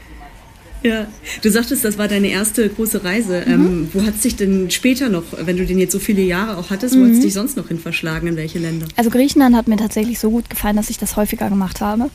Ja. 0.82 1.06
Du 1.42 1.50
sagtest, 1.50 1.84
das 1.84 1.98
war 1.98 2.06
deine 2.08 2.28
erste 2.28 2.68
große 2.68 3.02
Reise. 3.04 3.42
Ähm, 3.46 3.88
wo 3.92 4.02
hat 4.02 4.14
es 4.14 4.20
dich 4.22 4.36
denn 4.36 4.70
später 4.70 5.08
noch, 5.08 5.24
wenn 5.36 5.56
du 5.56 5.66
den 5.66 5.78
jetzt 5.78 5.92
so 5.92 5.98
viele 5.98 6.22
Jahre 6.22 6.56
auch 6.56 6.70
hattest, 6.70 6.96
wo 6.98 7.04
hat 7.04 7.12
es 7.12 7.20
dich 7.20 7.32
sonst 7.34 7.56
noch 7.56 7.68
hin 7.68 7.78
verschlagen? 7.80 8.28
In 8.28 8.36
welche 8.36 8.58
Länder? 8.60 8.86
Also 8.96 9.10
Griechenland 9.10 9.56
hat 9.56 9.66
mir 9.66 9.76
tatsächlich 9.76 10.18
so 10.20 10.30
gut 10.30 10.48
gefallen, 10.48 10.76
dass 10.76 10.88
ich 10.90 10.98
das 10.98 11.16
häufiger 11.16 11.48
gemacht 11.48 11.80
habe. 11.80 12.10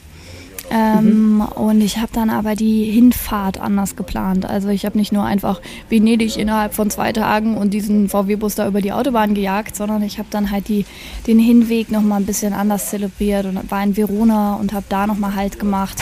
Ähm, 0.73 1.41
Und 1.55 1.81
ich 1.81 1.97
habe 1.97 2.11
dann 2.13 2.31
aber 2.31 2.55
die 2.55 2.85
Hinfahrt 2.85 3.59
anders 3.59 3.95
geplant. 3.95 4.45
Also 4.45 4.69
ich 4.69 4.85
habe 4.85 4.97
nicht 4.97 5.11
nur 5.11 5.23
einfach 5.23 5.61
Venedig 5.87 6.37
innerhalb 6.37 6.73
von 6.73 6.89
zwei 6.89 7.13
Tagen 7.13 7.57
und 7.57 7.75
diesen 7.75 8.09
VW-Bus 8.09 8.55
da 8.55 8.67
über 8.67 8.81
die 8.81 8.91
Autobahn 8.91 9.35
gejagt, 9.35 9.75
sondern 9.75 10.01
ich 10.01 10.17
habe 10.17 10.29
dann 10.31 10.49
halt 10.49 10.67
die, 10.69 10.85
den 11.27 11.37
Hinweg 11.37 11.91
nochmal 11.91 12.21
ein 12.21 12.25
bisschen 12.25 12.53
anders 12.53 12.89
zelebriert 12.89 13.45
und 13.45 13.69
war 13.69 13.83
in 13.83 13.95
Verona 13.95 14.55
und 14.55 14.73
habe 14.73 14.85
da 14.89 15.05
nochmal 15.05 15.35
Halt 15.35 15.59
gemacht 15.59 16.01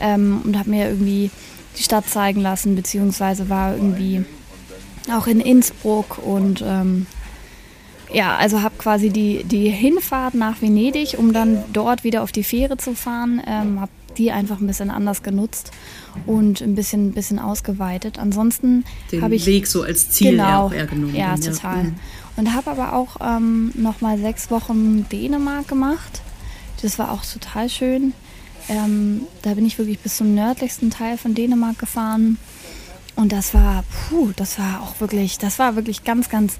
ähm, 0.00 0.42
und 0.44 0.58
habe 0.58 0.70
mir 0.70 0.88
irgendwie 0.88 1.30
die 1.76 1.82
Stadt 1.82 2.08
zeigen 2.08 2.40
lassen, 2.40 2.76
beziehungsweise 2.76 3.48
war 3.48 3.74
irgendwie 3.74 4.24
auch 5.12 5.26
in 5.26 5.40
Innsbruck 5.40 6.18
und 6.24 6.62
ähm, 6.66 7.06
ja, 8.12 8.36
also 8.36 8.62
habe 8.62 8.76
quasi 8.78 9.10
die, 9.10 9.42
die 9.44 9.68
Hinfahrt 9.68 10.34
nach 10.34 10.62
Venedig, 10.62 11.16
um 11.18 11.32
dann 11.32 11.64
dort 11.72 12.04
wieder 12.04 12.22
auf 12.22 12.30
die 12.30 12.44
Fähre 12.44 12.76
zu 12.76 12.94
fahren, 12.94 13.42
ähm, 13.46 13.80
habe 13.80 13.90
die 14.18 14.32
einfach 14.32 14.60
ein 14.60 14.66
bisschen 14.66 14.90
anders 14.90 15.22
genutzt 15.22 15.70
und 16.26 16.60
ein 16.60 16.74
bisschen, 16.74 17.12
bisschen 17.12 17.38
ausgeweitet. 17.38 18.18
Ansonsten 18.18 18.84
habe 19.20 19.34
ich 19.34 19.44
Den 19.44 19.54
Weg 19.54 19.66
so 19.66 19.82
als 19.82 20.10
Ziel 20.10 20.32
genau, 20.32 20.66
auch 20.66 20.72
eher 20.72 20.86
genommen. 20.86 21.14
Ja, 21.14 21.32
dann, 21.32 21.40
total. 21.40 21.84
Mhm. 21.84 21.94
Und 22.36 22.54
habe 22.54 22.70
aber 22.70 22.94
auch 22.94 23.16
ähm, 23.20 23.72
noch 23.74 24.00
mal 24.00 24.18
sechs 24.18 24.50
Wochen 24.50 25.06
Dänemark 25.10 25.68
gemacht. 25.68 26.22
Das 26.82 26.98
war 26.98 27.12
auch 27.12 27.24
total 27.24 27.68
schön. 27.68 28.12
Ähm, 28.68 29.22
da 29.42 29.54
bin 29.54 29.66
ich 29.66 29.78
wirklich 29.78 29.98
bis 30.00 30.16
zum 30.16 30.34
nördlichsten 30.34 30.90
Teil 30.90 31.18
von 31.18 31.34
Dänemark 31.34 31.78
gefahren. 31.78 32.38
Und 33.16 33.32
das 33.32 33.54
war, 33.54 33.84
puh, 34.08 34.32
das 34.36 34.58
war 34.58 34.82
auch 34.82 35.00
wirklich, 35.00 35.38
das 35.38 35.58
war 35.58 35.76
wirklich 35.76 36.04
ganz, 36.04 36.28
ganz, 36.28 36.58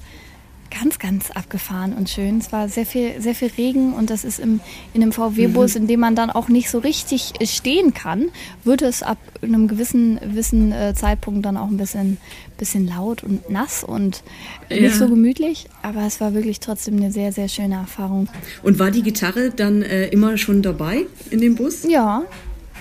ganz, 0.71 0.99
ganz 0.99 1.31
abgefahren 1.31 1.93
und 1.93 2.09
schön. 2.09 2.37
Es 2.39 2.51
war 2.51 2.67
sehr 2.67 2.85
viel, 2.85 3.21
sehr 3.21 3.33
viel 3.35 3.49
Regen 3.57 3.93
und 3.93 4.09
das 4.09 4.23
ist 4.25 4.39
im, 4.39 4.59
in 4.93 5.01
einem 5.01 5.11
VW-Bus, 5.11 5.75
in 5.75 5.87
dem 5.87 5.99
man 6.01 6.15
dann 6.15 6.29
auch 6.29 6.49
nicht 6.49 6.69
so 6.69 6.79
richtig 6.79 7.33
äh, 7.39 7.45
stehen 7.47 7.93
kann, 7.93 8.25
wird 8.63 8.81
es 8.81 9.01
ab 9.03 9.17
einem 9.41 9.67
gewissen, 9.67 10.19
gewissen 10.19 10.71
äh, 10.71 10.93
Zeitpunkt 10.93 11.45
dann 11.45 11.55
auch 11.55 11.67
ein 11.67 11.77
bisschen, 11.77 12.17
bisschen 12.57 12.87
laut 12.87 13.23
und 13.23 13.49
nass 13.49 13.83
und 13.83 14.23
Ja. 14.69 14.81
nicht 14.81 14.95
so 14.95 15.07
gemütlich. 15.07 15.67
Aber 15.81 16.01
es 16.05 16.19
war 16.19 16.33
wirklich 16.33 16.59
trotzdem 16.59 16.97
eine 16.97 17.11
sehr, 17.11 17.31
sehr 17.31 17.47
schöne 17.47 17.75
Erfahrung. 17.75 18.27
Und 18.63 18.77
war 18.79 18.91
die 18.91 19.01
Gitarre 19.03 19.51
dann 19.51 19.81
äh, 19.81 20.07
immer 20.07 20.37
schon 20.37 20.61
dabei 20.61 21.05
in 21.29 21.39
dem 21.41 21.55
Bus? 21.55 21.83
Ja, 21.87 22.23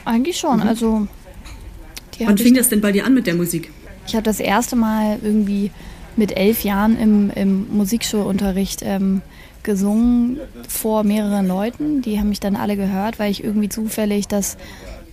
eigentlich 0.04 0.36
schon. 0.38 0.60
Also 0.62 1.06
die 2.18 2.26
Wann 2.26 2.38
fing 2.38 2.54
das 2.54 2.68
denn 2.68 2.80
bei 2.80 2.92
dir 2.92 3.04
an 3.06 3.14
mit 3.14 3.26
der 3.26 3.34
Musik? 3.34 3.70
ich 4.06 4.14
habe 4.14 4.22
das 4.22 4.38
erste 4.38 4.76
Mal 4.76 5.18
irgendwie 5.22 5.70
mit 6.16 6.36
elf 6.36 6.64
Jahren 6.64 6.98
im, 6.98 7.30
im 7.30 7.76
Musikschulunterricht 7.76 8.82
ähm, 8.82 9.22
gesungen 9.62 10.38
vor 10.68 11.04
mehreren 11.04 11.48
Leuten. 11.48 12.02
Die 12.02 12.18
haben 12.18 12.28
mich 12.28 12.40
dann 12.40 12.56
alle 12.56 12.76
gehört, 12.76 13.18
weil 13.18 13.30
ich 13.30 13.42
irgendwie 13.42 13.68
zufällig 13.68 14.28
das, 14.28 14.56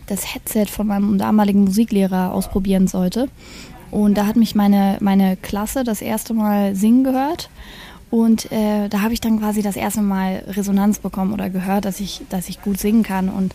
das 0.08 0.34
Headset 0.34 0.66
von 0.66 0.88
meinem 0.88 1.18
damaligen 1.18 1.64
Musiklehrer 1.64 2.34
ausprobieren 2.34 2.88
sollte. 2.88 3.30
Und 3.90 4.18
da 4.18 4.26
hat 4.26 4.36
mich 4.36 4.56
meine, 4.56 4.98
meine 5.02 5.36
Klasse 5.38 5.84
das 5.84 6.02
erste 6.02 6.34
Mal 6.34 6.76
singen 6.76 7.04
gehört. 7.04 7.50
Und 8.10 8.52
äh, 8.52 8.90
da 8.90 9.02
habe 9.02 9.14
ich 9.14 9.22
dann 9.22 9.40
quasi 9.40 9.62
das 9.62 9.78
erste 9.78 10.02
Mal 10.02 10.44
Resonanz 10.48 11.00
bekommen 11.00 11.34
oder 11.34 11.50
gehört, 11.50 11.86
dass 11.86 12.00
ich, 12.00 12.22
dass 12.30 12.50
ich 12.50 12.62
gut 12.62 12.78
singen 12.78 13.04
kann. 13.04 13.30
Und 13.30 13.54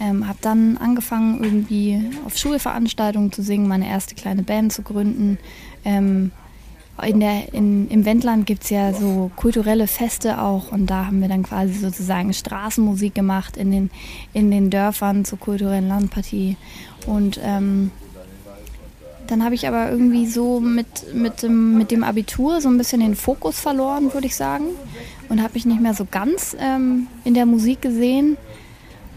ähm, 0.00 0.28
habe 0.28 0.38
dann 0.40 0.76
angefangen, 0.78 1.42
irgendwie 1.42 2.10
auf 2.24 2.36
Schulveranstaltungen 2.36 3.32
zu 3.32 3.42
singen, 3.42 3.66
meine 3.66 3.88
erste 3.88 4.14
kleine 4.14 4.42
Band 4.42 4.72
zu 4.72 4.82
gründen. 4.82 5.38
Ähm, 5.84 6.30
in 7.04 7.20
der, 7.20 7.52
in, 7.54 7.88
Im 7.88 8.04
Wendland 8.04 8.46
gibt 8.46 8.64
es 8.64 8.70
ja 8.70 8.92
so 8.92 9.30
kulturelle 9.36 9.86
Feste 9.86 10.40
auch 10.40 10.72
und 10.72 10.86
da 10.86 11.06
haben 11.06 11.20
wir 11.20 11.28
dann 11.28 11.44
quasi 11.44 11.74
sozusagen 11.74 12.32
Straßenmusik 12.32 13.14
gemacht 13.14 13.56
in 13.56 13.70
den, 13.70 13.90
in 14.32 14.50
den 14.50 14.70
Dörfern 14.70 15.24
zur 15.24 15.38
kulturellen 15.38 15.88
Landpartie. 15.88 16.56
Und 17.06 17.40
ähm, 17.42 17.90
dann 19.28 19.44
habe 19.44 19.54
ich 19.54 19.68
aber 19.68 19.90
irgendwie 19.90 20.26
so 20.26 20.58
mit, 20.58 21.14
mit, 21.14 21.42
dem, 21.42 21.76
mit 21.76 21.90
dem 21.90 22.02
Abitur 22.02 22.60
so 22.60 22.68
ein 22.68 22.78
bisschen 22.78 23.00
den 23.00 23.14
Fokus 23.14 23.60
verloren, 23.60 24.12
würde 24.12 24.26
ich 24.26 24.34
sagen. 24.34 24.64
Und 25.28 25.42
habe 25.42 25.54
mich 25.54 25.66
nicht 25.66 25.80
mehr 25.80 25.94
so 25.94 26.06
ganz 26.10 26.56
ähm, 26.58 27.06
in 27.24 27.34
der 27.34 27.46
Musik 27.46 27.82
gesehen. 27.82 28.38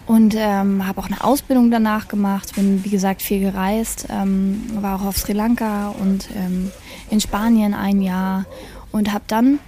Und 0.08 0.36
ähm, 0.38 0.86
habe 0.86 1.00
auch 1.00 1.06
eine 1.06 1.24
Ausbildung 1.24 1.72
danach 1.72 2.10
gemacht, 2.10 2.56
bin 2.56 2.84
wie 2.84 2.90
gesagt 2.90 3.22
viel 3.22 3.40
gereist, 3.40 4.08
ähm, 4.10 4.64
war 4.82 5.00
auch 5.00 5.06
auf 5.06 5.18
Sri 5.18 5.32
Lanka 5.32 5.90
und 5.90 6.28
ähm, 6.36 6.72
in 7.12 7.20
Spanien 7.20 7.76
ein 7.76 8.02
Jahr 8.02 8.46
und 8.92 9.14
habe 9.14 9.26
dann 9.28 9.60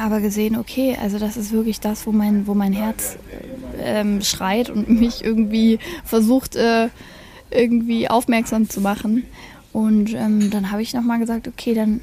aber 0.00 0.20
gesehen, 0.20 0.56
okay, 0.56 0.96
also 1.00 1.18
das 1.18 1.36
ist 1.36 1.52
wirklich 1.52 1.80
das, 1.80 2.06
wo 2.06 2.12
mein, 2.12 2.46
wo 2.46 2.54
mein 2.54 2.72
Herz 2.72 3.18
ähm, 3.78 4.22
schreit 4.22 4.70
und 4.70 4.88
mich 5.00 5.24
irgendwie 5.24 5.78
versucht, 6.04 6.56
äh, 6.56 6.88
irgendwie 7.50 8.08
aufmerksam 8.08 8.68
zu 8.70 8.80
machen. 8.80 9.24
Und 9.72 10.14
ähm, 10.14 10.50
dann 10.50 10.70
habe 10.70 10.82
ich 10.82 10.94
nochmal 10.94 11.18
gesagt, 11.18 11.48
okay, 11.48 11.74
dann, 11.74 12.00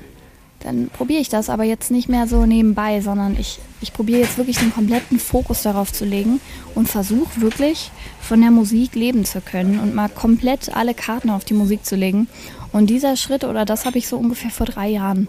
dann 0.60 0.90
probiere 0.90 1.22
ich 1.22 1.30
das, 1.30 1.50
aber 1.50 1.64
jetzt 1.64 1.90
nicht 1.90 2.10
mehr 2.10 2.28
so 2.28 2.46
nebenbei, 2.46 3.02
sondern 3.02 3.38
ich, 3.40 3.60
ich 3.82 3.94
probiere 3.94 4.22
jetzt 4.22 4.38
wirklich 4.38 4.58
den 4.58 4.74
kompletten 4.74 5.20
Fokus 5.20 5.62
darauf 5.62 5.94
zu 5.94 6.06
legen 6.06 6.42
und 6.76 6.90
versuche 6.90 7.42
wirklich 7.42 7.92
von 8.20 8.42
der 8.42 8.52
Musik 8.52 8.96
leben 8.96 9.26
zu 9.26 9.42
können 9.42 9.80
und 9.80 9.96
mal 9.96 10.10
komplett 10.10 10.76
alle 10.76 10.94
Karten 10.94 11.30
auf 11.30 11.46
die 11.46 11.54
Musik 11.54 11.86
zu 11.86 11.96
legen. 11.96 12.28
Und 12.74 12.90
dieser 12.90 13.16
Schritt 13.16 13.44
oder 13.44 13.66
das 13.66 13.86
habe 13.86 13.98
ich 13.98 14.08
so 14.08 14.18
ungefähr 14.18 14.52
vor 14.52 14.66
drei 14.66 14.90
Jahren 14.90 15.28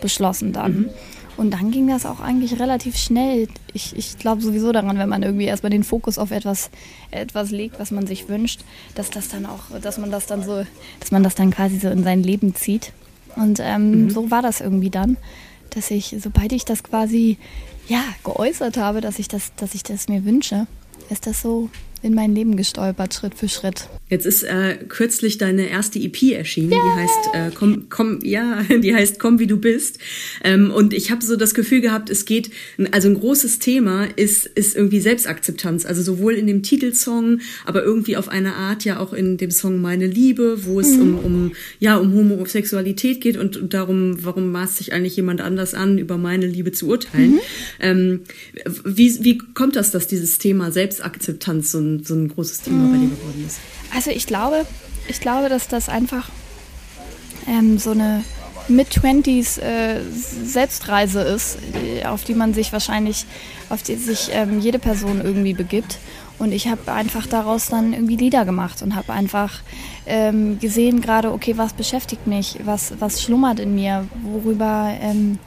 beschlossen 0.00 0.52
dann. 0.52 0.90
Und 1.36 1.52
dann 1.52 1.70
ging 1.70 1.86
das 1.86 2.04
auch 2.04 2.18
eigentlich 2.18 2.58
relativ 2.58 2.96
schnell. 2.96 3.46
Ich, 3.72 3.96
ich 3.96 4.18
glaube 4.18 4.42
sowieso 4.42 4.72
daran, 4.72 4.98
wenn 4.98 5.08
man 5.08 5.22
irgendwie 5.22 5.44
erstmal 5.44 5.70
den 5.70 5.84
Fokus 5.84 6.18
auf 6.18 6.32
etwas, 6.32 6.68
etwas 7.12 7.52
legt, 7.52 7.78
was 7.78 7.92
man 7.92 8.08
sich 8.08 8.28
wünscht, 8.28 8.62
dass 8.96 9.10
das 9.10 9.28
dann 9.28 9.46
auch, 9.46 9.60
dass 9.80 9.98
man 9.98 10.10
das 10.10 10.26
dann 10.26 10.42
so, 10.42 10.64
dass 10.98 11.12
man 11.12 11.22
das 11.22 11.36
dann 11.36 11.52
quasi 11.52 11.78
so 11.78 11.90
in 11.90 12.02
sein 12.02 12.24
Leben 12.24 12.56
zieht. 12.56 12.92
Und 13.38 13.60
ähm, 13.62 14.10
so 14.10 14.30
war 14.30 14.42
das 14.42 14.60
irgendwie 14.60 14.90
dann, 14.90 15.16
dass 15.70 15.90
ich, 15.90 16.16
sobald 16.18 16.52
ich 16.52 16.64
das 16.64 16.82
quasi 16.82 17.38
ja, 17.88 18.02
geäußert 18.24 18.76
habe, 18.76 19.00
dass 19.00 19.18
ich 19.18 19.28
das, 19.28 19.54
dass 19.56 19.74
ich 19.74 19.82
das 19.82 20.08
mir 20.08 20.24
wünsche, 20.24 20.66
ist 21.08 21.26
das 21.26 21.40
so 21.40 21.70
in 22.02 22.14
mein 22.14 22.34
Leben 22.34 22.56
gestolpert, 22.56 23.14
Schritt 23.14 23.34
für 23.34 23.48
Schritt. 23.48 23.88
Jetzt 24.08 24.24
ist 24.24 24.42
äh, 24.42 24.78
kürzlich 24.88 25.38
deine 25.38 25.68
erste 25.68 25.98
EP 25.98 26.32
erschienen, 26.32 26.70
die 26.70 27.00
heißt 27.00 27.28
äh, 27.34 27.50
komm, 27.54 27.86
komm, 27.90 28.20
ja, 28.22 28.62
die 28.82 28.94
heißt 28.94 29.18
Komm 29.18 29.38
wie 29.38 29.46
du 29.46 29.58
bist. 29.58 29.98
Ähm, 30.42 30.70
und 30.70 30.94
ich 30.94 31.10
habe 31.10 31.24
so 31.24 31.36
das 31.36 31.54
Gefühl 31.54 31.80
gehabt, 31.80 32.08
es 32.08 32.24
geht, 32.24 32.50
also 32.92 33.08
ein 33.08 33.14
großes 33.14 33.58
Thema 33.58 34.06
ist 34.16 34.46
ist 34.46 34.76
irgendwie 34.76 35.00
Selbstakzeptanz, 35.00 35.84
also 35.84 36.02
sowohl 36.02 36.34
in 36.34 36.46
dem 36.46 36.62
Titelsong, 36.62 37.40
aber 37.66 37.82
irgendwie 37.82 38.16
auf 38.16 38.28
eine 38.28 38.54
Art 38.54 38.84
ja 38.84 38.98
auch 38.98 39.12
in 39.12 39.36
dem 39.36 39.50
Song 39.50 39.80
Meine 39.80 40.06
Liebe, 40.06 40.64
wo 40.64 40.80
es 40.80 40.92
um, 40.92 41.18
um 41.18 41.52
ja 41.78 41.96
um 41.96 42.14
Homosexualität 42.14 43.20
geht 43.20 43.36
und, 43.36 43.56
und 43.56 43.74
darum, 43.74 44.24
warum 44.24 44.52
maßt 44.52 44.76
sich 44.78 44.92
eigentlich 44.92 45.16
jemand 45.16 45.40
anders 45.40 45.74
an, 45.74 45.98
über 45.98 46.16
meine 46.16 46.46
Liebe 46.46 46.72
zu 46.72 46.88
urteilen. 46.88 47.40
Ähm, 47.80 48.20
wie 48.84 49.24
wie 49.24 49.38
kommt 49.38 49.76
das, 49.76 49.90
dass 49.90 50.06
dieses 50.06 50.38
Thema 50.38 50.72
Selbstakzeptanz 50.72 51.72
so 51.72 51.78
ein, 51.78 51.87
so 52.04 52.14
ein 52.14 52.28
großes 52.28 52.62
Thema 52.62 52.86
bei 52.88 52.98
dir 52.98 53.08
geworden 53.08 53.44
ist? 53.46 53.58
Also 53.94 54.10
ich 54.10 54.26
glaube, 54.26 54.66
ich 55.08 55.20
glaube, 55.20 55.48
dass 55.48 55.68
das 55.68 55.88
einfach 55.88 56.28
ähm, 57.46 57.78
so 57.78 57.90
eine 57.90 58.22
Mid-20s 58.68 59.58
äh, 59.60 60.00
Selbstreise 60.44 61.22
ist, 61.22 61.58
die- 61.74 62.04
auf 62.04 62.24
die 62.24 62.34
man 62.34 62.52
sich 62.52 62.72
wahrscheinlich, 62.72 63.24
auf 63.70 63.82
die 63.82 63.96
sich 63.96 64.28
ähm, 64.32 64.60
jede 64.60 64.78
Person 64.78 65.20
irgendwie 65.24 65.54
begibt. 65.54 65.98
Und 66.38 66.52
ich 66.52 66.68
habe 66.68 66.92
einfach 66.92 67.26
daraus 67.26 67.66
dann 67.66 67.92
irgendwie 67.92 68.16
Lieder 68.16 68.44
gemacht 68.44 68.82
und 68.82 68.94
habe 68.94 69.12
einfach 69.12 69.60
ähm, 70.06 70.58
gesehen 70.60 71.00
gerade, 71.00 71.32
okay, 71.32 71.54
was 71.56 71.72
beschäftigt 71.72 72.26
mich, 72.28 72.58
was, 72.64 72.92
was 73.00 73.22
schlummert 73.22 73.58
in 73.58 73.74
mir, 73.74 74.06
worüber, 74.22 74.94
ähm, 75.00 75.38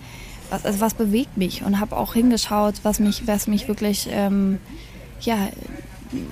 was, 0.50 0.66
also 0.66 0.82
was 0.82 0.94
bewegt 0.96 1.38
mich 1.38 1.64
und 1.64 1.80
habe 1.80 1.96
auch 1.96 2.14
hingeschaut, 2.14 2.76
was 2.84 3.00
mich, 3.00 3.26
was 3.26 3.48
mich 3.48 3.68
wirklich 3.70 4.10
ähm, 4.12 4.58
ja, 5.22 5.38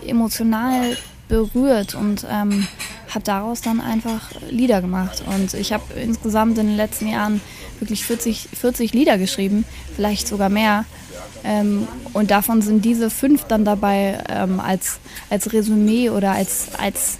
emotional 0.05 0.97
berührt 1.27 1.95
und 1.95 2.25
ähm, 2.30 2.67
habe 3.09 3.23
daraus 3.23 3.61
dann 3.61 3.82
einfach 3.82 4.32
Lieder 4.49 4.82
gemacht. 4.82 5.23
Und 5.25 5.53
ich 5.53 5.71
habe 5.73 5.84
insgesamt 5.93 6.57
in 6.57 6.67
den 6.67 6.77
letzten 6.77 7.07
Jahren 7.07 7.41
wirklich 7.80 8.03
40, 8.05 8.49
40 8.53 8.93
Lieder 8.93 9.17
geschrieben, 9.17 9.65
vielleicht 9.95 10.27
sogar 10.27 10.49
mehr. 10.49 10.86
Ähm, 11.43 11.88
und 12.13 12.32
davon 12.32 12.61
sind 12.61 12.84
diese 12.84 13.09
fünf 13.09 13.45
dann 13.45 13.63
dabei 13.63 14.21
ähm, 14.27 14.59
als, 14.59 14.99
als 15.30 15.53
Resümee 15.53 16.09
oder 16.09 16.32
als, 16.32 16.69
als 16.77 17.19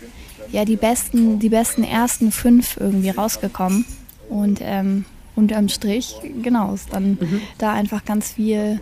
ja, 0.52 0.66
die, 0.66 0.76
besten, 0.76 1.40
die 1.40 1.50
besten 1.50 1.84
ersten 1.84 2.32
fünf 2.32 2.78
irgendwie 2.78 3.12
rausgekommen. 3.12 3.86
Und 4.30 4.60
ähm, 4.62 5.06
unterm 5.36 5.70
Strich, 5.70 6.16
genau, 6.44 6.74
ist 6.74 6.94
dann 6.94 7.18
da 7.58 7.74
einfach 7.74 8.04
ganz 8.06 8.32
viel, 8.34 8.82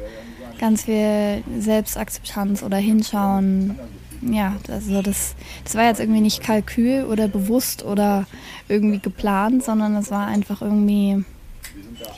ganz 0.59 0.83
viel 0.83 1.43
Selbstakzeptanz 1.59 2.63
oder 2.63 2.77
Hinschauen. 2.77 3.77
Ja, 4.21 4.55
also 4.69 5.01
das, 5.01 5.35
das 5.63 5.75
war 5.75 5.85
jetzt 5.85 5.99
irgendwie 5.99 6.21
nicht 6.21 6.41
Kalkül 6.41 7.05
oder 7.05 7.27
bewusst 7.27 7.83
oder 7.83 8.25
irgendwie 8.67 8.99
geplant, 8.99 9.63
sondern 9.63 9.95
es 9.95 10.09
war 10.09 10.25
einfach 10.27 10.61
irgendwie 10.61 11.23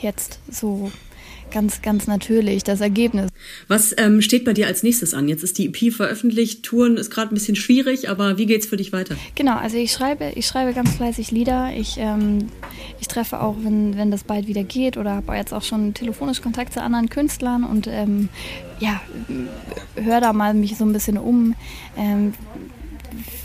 jetzt 0.00 0.38
so 0.50 0.90
ganz, 1.50 1.82
ganz 1.82 2.06
natürlich 2.06 2.64
das 2.64 2.80
Ergebnis. 2.80 3.30
Was 3.68 3.94
ähm, 3.98 4.22
steht 4.22 4.44
bei 4.44 4.52
dir 4.52 4.66
als 4.66 4.82
nächstes 4.82 5.14
an? 5.14 5.28
Jetzt 5.28 5.42
ist 5.42 5.58
die 5.58 5.66
EP 5.66 5.92
veröffentlicht, 5.92 6.62
Touren 6.62 6.96
ist 6.96 7.10
gerade 7.10 7.32
ein 7.32 7.34
bisschen 7.34 7.56
schwierig, 7.56 8.08
aber 8.08 8.38
wie 8.38 8.46
geht's 8.46 8.66
für 8.66 8.76
dich 8.76 8.92
weiter? 8.92 9.16
Genau, 9.34 9.56
also 9.56 9.76
ich 9.76 9.92
schreibe, 9.92 10.32
ich 10.34 10.46
schreibe 10.46 10.72
ganz 10.72 10.96
fleißig 10.96 11.30
Lieder. 11.30 11.72
Ich, 11.76 11.96
ähm, 11.98 12.48
ich 13.00 13.08
treffe 13.08 13.40
auch, 13.40 13.56
wenn, 13.62 13.96
wenn 13.96 14.10
das 14.10 14.24
bald 14.24 14.46
wieder 14.46 14.62
geht, 14.62 14.96
oder 14.96 15.12
habe 15.12 15.34
jetzt 15.34 15.52
auch 15.52 15.62
schon 15.62 15.94
telefonisch 15.94 16.40
Kontakt 16.42 16.72
zu 16.72 16.82
anderen 16.82 17.08
Künstlern 17.08 17.64
und 17.64 17.86
ähm, 17.86 18.28
ja, 18.78 19.00
höre 19.94 20.20
da 20.20 20.32
mal 20.32 20.54
mich 20.54 20.76
so 20.76 20.84
ein 20.84 20.92
bisschen 20.92 21.18
um. 21.18 21.54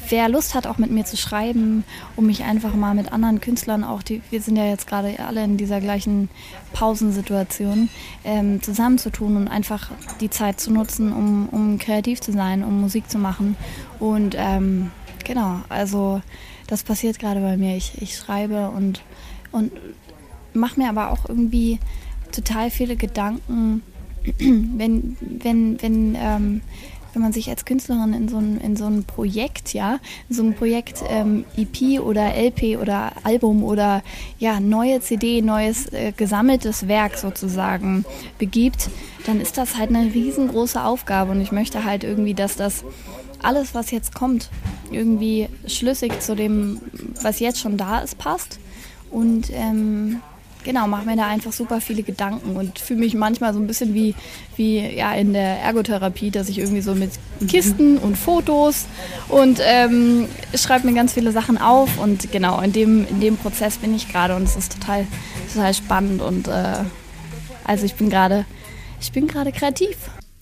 Wer 0.10 0.30
Lust 0.30 0.54
hat, 0.54 0.68
auch 0.68 0.78
mit 0.78 0.92
mir 0.92 1.06
zu 1.06 1.18
schreiben, 1.18 1.84
um 2.16 2.26
mich 2.28 2.44
einfach 2.44 2.74
mal 2.76 2.94
mit 2.94 3.12
anderen 3.12 3.42
Künstlern 3.42 3.84
auch, 3.84 4.04
die, 4.04 4.22
wir 4.30 4.42
sind 4.42 4.56
ja 4.56 4.66
jetzt 4.66 4.88
gerade 4.88 5.20
alle 5.20 5.44
in 5.44 5.58
dieser 5.58 5.82
gleichen 5.82 6.30
Pausensituation, 6.74 7.90
ähm, 8.24 8.62
zusammenzutun 8.62 9.38
und 9.38 9.48
einfach 9.48 9.92
die 10.20 10.30
Zeit 10.30 10.60
zu 10.60 10.72
nutzen, 10.72 11.12
um, 11.12 11.50
um 11.50 11.80
kreativ 11.80 12.22
zu 12.22 12.32
sein, 12.32 12.64
um 12.64 12.82
Musik 12.82 13.10
zu 13.10 13.18
machen. 13.18 13.56
Und 14.00 14.36
ähm, 14.38 14.92
genau, 15.24 15.62
also 15.70 16.22
das 16.68 16.84
passiert 16.84 17.20
gerade 17.20 17.42
bei 17.42 17.58
mir. 17.58 17.76
Ich, 17.76 18.02
ich 18.02 18.16
schreibe 18.16 18.70
und, 18.70 19.02
und 19.52 19.72
mache 20.54 20.80
mir 20.80 20.90
aber 20.90 21.12
auch 21.12 21.28
irgendwie 21.28 21.80
total 22.32 22.70
viele 22.70 22.96
Gedanken, 22.96 23.82
wenn, 24.40 25.18
wenn, 25.20 25.82
wenn, 25.82 26.16
ähm, 26.20 26.62
wenn 27.16 27.22
man 27.22 27.34
sich 27.34 27.50
als 27.50 27.66
Künstlerin 27.66 28.14
in 28.14 28.28
so 28.28 28.38
ein, 28.38 28.60
in 28.60 28.76
so 28.76 28.86
ein 28.86 29.06
Projekt, 29.06 29.74
ja, 29.74 30.00
in 30.30 30.36
so 30.36 30.44
ein 30.44 30.54
Projekt 30.54 31.02
ähm, 31.10 31.46
EP 31.56 32.02
oder 32.02 32.36
LP 32.36 32.78
oder 32.80 33.14
Album 33.24 33.64
oder 33.64 34.04
ja, 34.38 34.60
neue 34.60 35.00
CD, 35.00 35.42
neues 35.42 35.92
äh, 35.94 36.12
gesammeltes 36.16 36.88
Werk 36.88 37.18
sozusagen 37.18 38.06
begibt, 38.38 38.90
dann 39.26 39.40
ist 39.40 39.58
das 39.58 39.78
halt 39.78 39.90
eine 39.90 40.14
riesengroße 40.14 40.84
Aufgabe 40.84 41.32
und 41.32 41.42
ich 41.42 41.52
möchte 41.52 41.86
halt 41.86 42.04
irgendwie, 42.04 42.34
dass 42.34 42.58
das 42.58 42.84
alles, 43.42 43.74
was 43.74 43.92
jetzt 43.92 44.14
kommt, 44.14 44.50
irgendwie 44.92 45.48
schlüssig 45.68 46.20
zu 46.22 46.36
dem, 46.36 46.82
was 47.22 47.40
jetzt 47.40 47.60
schon 47.60 47.78
da 47.78 48.00
ist, 48.00 48.18
passt. 48.18 48.60
Und 49.10 49.50
ähm, 49.52 50.22
genau, 50.66 50.88
mache 50.88 51.06
mir 51.06 51.16
da 51.16 51.28
einfach 51.28 51.54
super 51.54 51.80
viele 51.80 52.04
Gedanken 52.04 52.58
und 52.58 52.80
fühle 52.80 53.00
mich 53.00 53.14
manchmal 53.14 53.54
so 53.54 53.60
ein 53.60 53.68
bisschen 53.68 53.94
wie, 53.94 54.16
wie 54.58 54.80
ja, 54.80 55.14
in 55.14 55.32
der 55.32 55.62
Ergotherapie, 55.62 56.32
dass 56.32 56.50
ich 56.50 56.58
irgendwie 56.58 56.82
so 56.82 56.94
mit 56.94 57.12
Kisten 57.48 57.98
und 57.98 58.18
Fotos 58.18 58.88
und 59.30 59.62
ähm, 59.64 60.28
schreibe 60.54 60.88
mir 60.88 60.94
ganz 60.94 61.14
viele 61.14 61.32
Sachen 61.32 61.58
auf 61.58 61.98
und 62.00 62.32
genau, 62.34 62.60
in 62.60 62.74
dem, 62.74 63.08
in 63.08 63.22
dem 63.22 63.38
Prozess 63.38 63.78
bin 63.78 63.96
ich 63.96 64.12
gerade 64.12 64.36
und 64.36 64.44
es 64.44 64.58
ist 64.58 64.74
total, 64.74 65.08
total 65.54 65.74
spannend 65.74 66.22
und 66.22 66.50
äh, 66.50 66.84
also 67.64 67.86
ich 67.86 67.96
bin 67.96 68.10
gerade, 68.10 68.46
ich 69.00 69.12
bin 69.14 69.28
gerade 69.28 69.54
kreativ. 69.54 69.96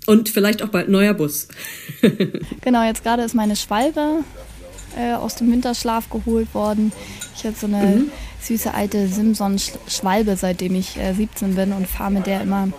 Und 0.05 0.29
vielleicht 0.29 0.63
auch 0.63 0.69
bald 0.69 0.89
neuer 0.89 1.13
Bus. 1.13 1.47
Genau, 2.61 2.83
jetzt 2.83 3.03
gerade 3.03 3.23
ist 3.23 3.35
meine 3.35 3.55
Schwalbe 3.55 4.23
äh, 4.97 5.13
aus 5.13 5.35
dem 5.35 5.51
Winterschlaf 5.51 6.09
geholt 6.09 6.53
worden. 6.53 6.93
Ich 7.35 7.45
habe 7.45 7.55
so 7.59 7.67
eine 7.67 8.05
süße 8.47 8.73
alte 8.73 9.07
Simson-Schwalbe, 9.07 10.35
seitdem 10.35 10.75
ich 10.75 10.97
äh, 10.97 11.13
17 11.13 11.55
bin 11.55 11.73
und 11.73 11.87
fahre 11.87 12.11
mit 12.11 12.25
der 12.25 12.41
immer 12.41 12.69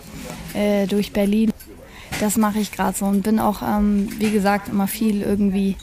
äh, 0.54 0.86
durch 0.86 1.12
Berlin. 1.12 1.50
Das 2.20 2.36
mache 2.36 2.58
ich 2.60 2.72
gerade 2.72 2.96
so 2.96 3.06
und 3.06 3.22
bin 3.22 3.38
auch, 3.38 3.62
ähm, 3.62 4.08
wie 4.18 4.30
gesagt, 4.30 4.68
immer 4.68 4.86
viel 4.86 5.22
irgendwie 5.22 5.76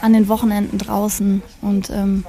an 0.00 0.12
den 0.12 0.28
Wochenenden 0.28 0.78
draußen 0.78 1.42
und 1.62 1.90
ähm, 1.90 2.24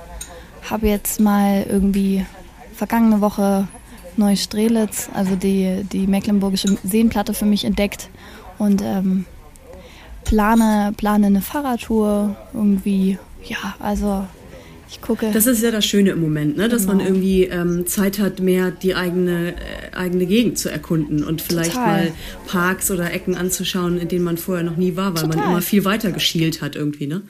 habe 0.70 0.88
jetzt 0.88 1.20
mal 1.20 1.66
irgendwie 1.68 2.26
vergangene 2.74 3.22
Woche 3.22 3.68
Neustrelitz, 4.16 5.10
also 5.14 5.36
die, 5.36 5.86
die 5.92 6.08
Mecklenburgische 6.08 6.78
Seenplatte 6.84 7.34
für 7.34 7.46
mich 7.46 7.66
entdeckt 7.66 8.10
und 8.58 8.82
ähm, 8.82 9.26
plane, 10.24 10.94
plane 10.98 11.28
eine 11.28 11.42
Fahrradtour 11.42 12.36
irgendwie. 12.54 13.18
Ja, 13.44 13.76
also 13.80 14.26
ich 14.90 15.02
gucke. 15.02 15.30
Das 15.34 15.46
ist 15.48 15.62
ja 15.62 15.72
das 15.72 15.86
Schöne 15.86 16.12
im 16.12 16.22
Moment, 16.22 16.58
ne? 16.58 16.70
dass 16.70 16.84
Genau. 16.84 16.96
man 16.96 17.06
irgendwie 17.06 17.44
ähm, 17.44 17.86
Zeit 17.88 18.20
hat, 18.20 18.40
mehr 18.40 18.72
die 18.72 18.96
eigene, 18.96 19.54
äh, 19.56 19.96
eigene 19.96 20.26
Gegend 20.26 20.58
zu 20.58 20.70
erkunden 20.70 21.24
und 21.24 21.42
vielleicht 21.42 21.72
Total. 21.74 22.06
mal 22.06 22.12
Parks 22.48 22.90
oder 22.92 23.12
Ecken 23.14 23.36
anzuschauen, 23.36 23.98
in 23.98 24.08
denen 24.08 24.24
man 24.24 24.38
vorher 24.38 24.64
noch 24.64 24.78
nie 24.78 24.96
war, 24.96 25.14
weil 25.16 25.24
man 25.24 25.32
Total. 25.32 25.50
immer 25.50 25.62
viel 25.62 25.84
weiter 25.86 26.12
geschielt 26.12 26.62
hat 26.62 26.76
irgendwie. 26.76 27.08
Ne? 27.08 27.22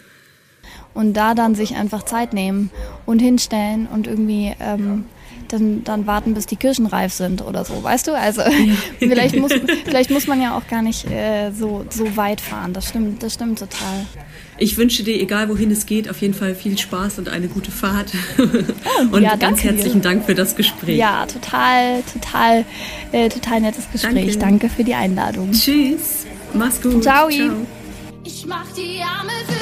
Und 0.97 1.13
da 1.13 1.35
dann 1.35 1.53
sich 1.53 1.75
einfach 1.75 2.03
Zeit 2.03 2.33
nehmen 2.33 2.71
und 3.05 3.19
hinstellen 3.19 3.87
und 3.93 4.07
irgendwie 4.07 4.55
ähm, 4.59 5.05
dann, 5.47 5.83
dann 5.83 6.07
warten, 6.07 6.33
bis 6.33 6.47
die 6.47 6.55
Kirschen 6.55 6.87
reif 6.87 7.13
sind 7.13 7.45
oder 7.45 7.63
so, 7.63 7.83
weißt 7.83 8.07
du? 8.07 8.17
Also 8.17 8.41
vielleicht, 8.99 9.35
muss, 9.37 9.53
vielleicht 9.85 10.09
muss 10.09 10.25
man 10.25 10.41
ja 10.41 10.57
auch 10.57 10.67
gar 10.67 10.81
nicht 10.81 11.05
äh, 11.05 11.51
so, 11.51 11.85
so 11.91 12.17
weit 12.17 12.41
fahren. 12.41 12.73
Das 12.73 12.89
stimmt, 12.89 13.21
das 13.21 13.35
stimmt 13.35 13.59
total. 13.59 14.07
Ich 14.57 14.75
wünsche 14.77 15.03
dir, 15.03 15.21
egal 15.21 15.49
wohin 15.49 15.69
es 15.69 15.85
geht, 15.85 16.09
auf 16.09 16.19
jeden 16.19 16.33
Fall 16.33 16.55
viel 16.55 16.75
Spaß 16.75 17.19
und 17.19 17.29
eine 17.29 17.47
gute 17.47 17.69
Fahrt. 17.69 18.11
und 19.11 19.21
ja, 19.21 19.35
ganz 19.35 19.39
danke 19.39 19.61
dir. 19.61 19.71
herzlichen 19.73 20.01
Dank 20.01 20.25
für 20.25 20.33
das 20.33 20.55
Gespräch. 20.55 20.97
Ja, 20.97 21.27
total, 21.27 22.01
total, 22.11 22.65
äh, 23.11 23.29
total 23.29 23.61
nettes 23.61 23.85
Gespräch. 23.91 24.39
Danke. 24.39 24.67
Danke 24.67 24.69
für 24.69 24.83
die 24.83 24.95
Einladung. 24.95 25.51
Tschüss. 25.51 26.25
Mach's 26.55 26.81
gut. 26.81 27.03
Ciao. 27.03 27.29
Ich 27.29 28.45
mach 28.47 28.65
die 28.73 28.99
Arme 28.99 29.31
für 29.47 29.56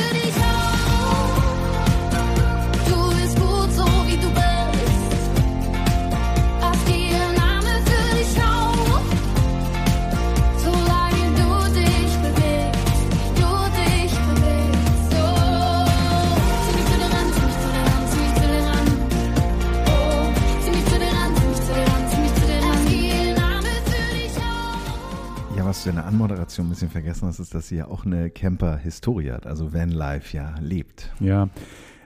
was 25.76 25.84
du 25.84 25.89
in 25.89 25.97
der 25.97 26.05
Anmoderation 26.05 26.67
ein 26.67 26.69
bisschen 26.69 26.89
vergessen 26.89 27.28
hast, 27.28 27.39
ist, 27.39 27.53
dass 27.53 27.67
sie 27.67 27.76
ja 27.76 27.88
auch 27.89 28.05
eine 28.05 28.30
Camper-Historie 28.30 29.32
hat, 29.34 29.45
also 29.45 29.73
Vanlife 29.73 30.38
ja 30.38 30.55
lebt. 30.61 31.11
Ja. 31.19 31.49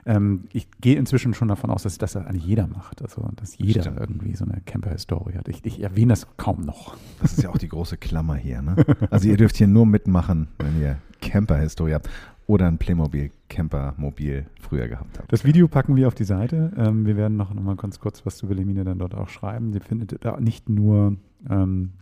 Ähm, 0.04 0.48
ich 0.52 0.66
gehe 0.80 0.96
inzwischen 0.96 1.34
schon 1.34 1.46
davon 1.46 1.70
aus, 1.70 1.84
dass 1.84 1.96
das 1.96 2.16
eigentlich 2.16 2.44
jeder 2.44 2.66
macht. 2.66 3.00
Also, 3.00 3.28
dass 3.36 3.56
jeder 3.58 3.82
Stimmt. 3.82 4.00
irgendwie 4.00 4.34
so 4.34 4.44
eine 4.44 4.60
Camper-Historie 4.66 5.34
hat. 5.38 5.46
Ich, 5.46 5.64
ich 5.64 5.80
erwähne 5.80 6.14
das 6.14 6.26
kaum 6.36 6.62
noch. 6.62 6.96
Das 7.22 7.34
ist 7.34 7.44
ja 7.44 7.50
auch 7.50 7.58
die 7.58 7.68
große 7.68 7.96
Klammer 7.96 8.34
hier. 8.34 8.60
Ne? 8.60 8.74
Also 9.08 9.28
ihr 9.28 9.36
dürft 9.36 9.56
hier 9.56 9.68
nur 9.68 9.86
mitmachen, 9.86 10.48
wenn 10.58 10.80
ihr 10.80 10.98
Camper-Historie 11.20 11.94
habt 11.94 12.10
oder 12.48 12.66
ein 12.66 12.78
Playmobil-Camper-Mobil 12.78 14.46
früher 14.60 14.88
gehabt 14.88 15.16
habt. 15.20 15.32
Das 15.32 15.44
Video 15.44 15.68
packen 15.68 15.94
wir 15.94 16.08
auf 16.08 16.16
die 16.16 16.24
Seite. 16.24 16.72
Ähm, 16.76 17.06
wir 17.06 17.16
werden 17.16 17.36
noch, 17.36 17.54
noch 17.54 17.62
mal 17.62 17.76
ganz 17.76 18.00
kurz 18.00 18.26
was 18.26 18.36
zu 18.36 18.48
Wilhelmine 18.48 18.82
dann 18.82 18.98
dort 18.98 19.14
auch 19.14 19.28
schreiben. 19.28 19.72
Ihr 19.72 19.80
findet 19.80 20.24
da 20.24 20.40
nicht 20.40 20.68
nur 20.68 21.14
ähm, 21.48 21.92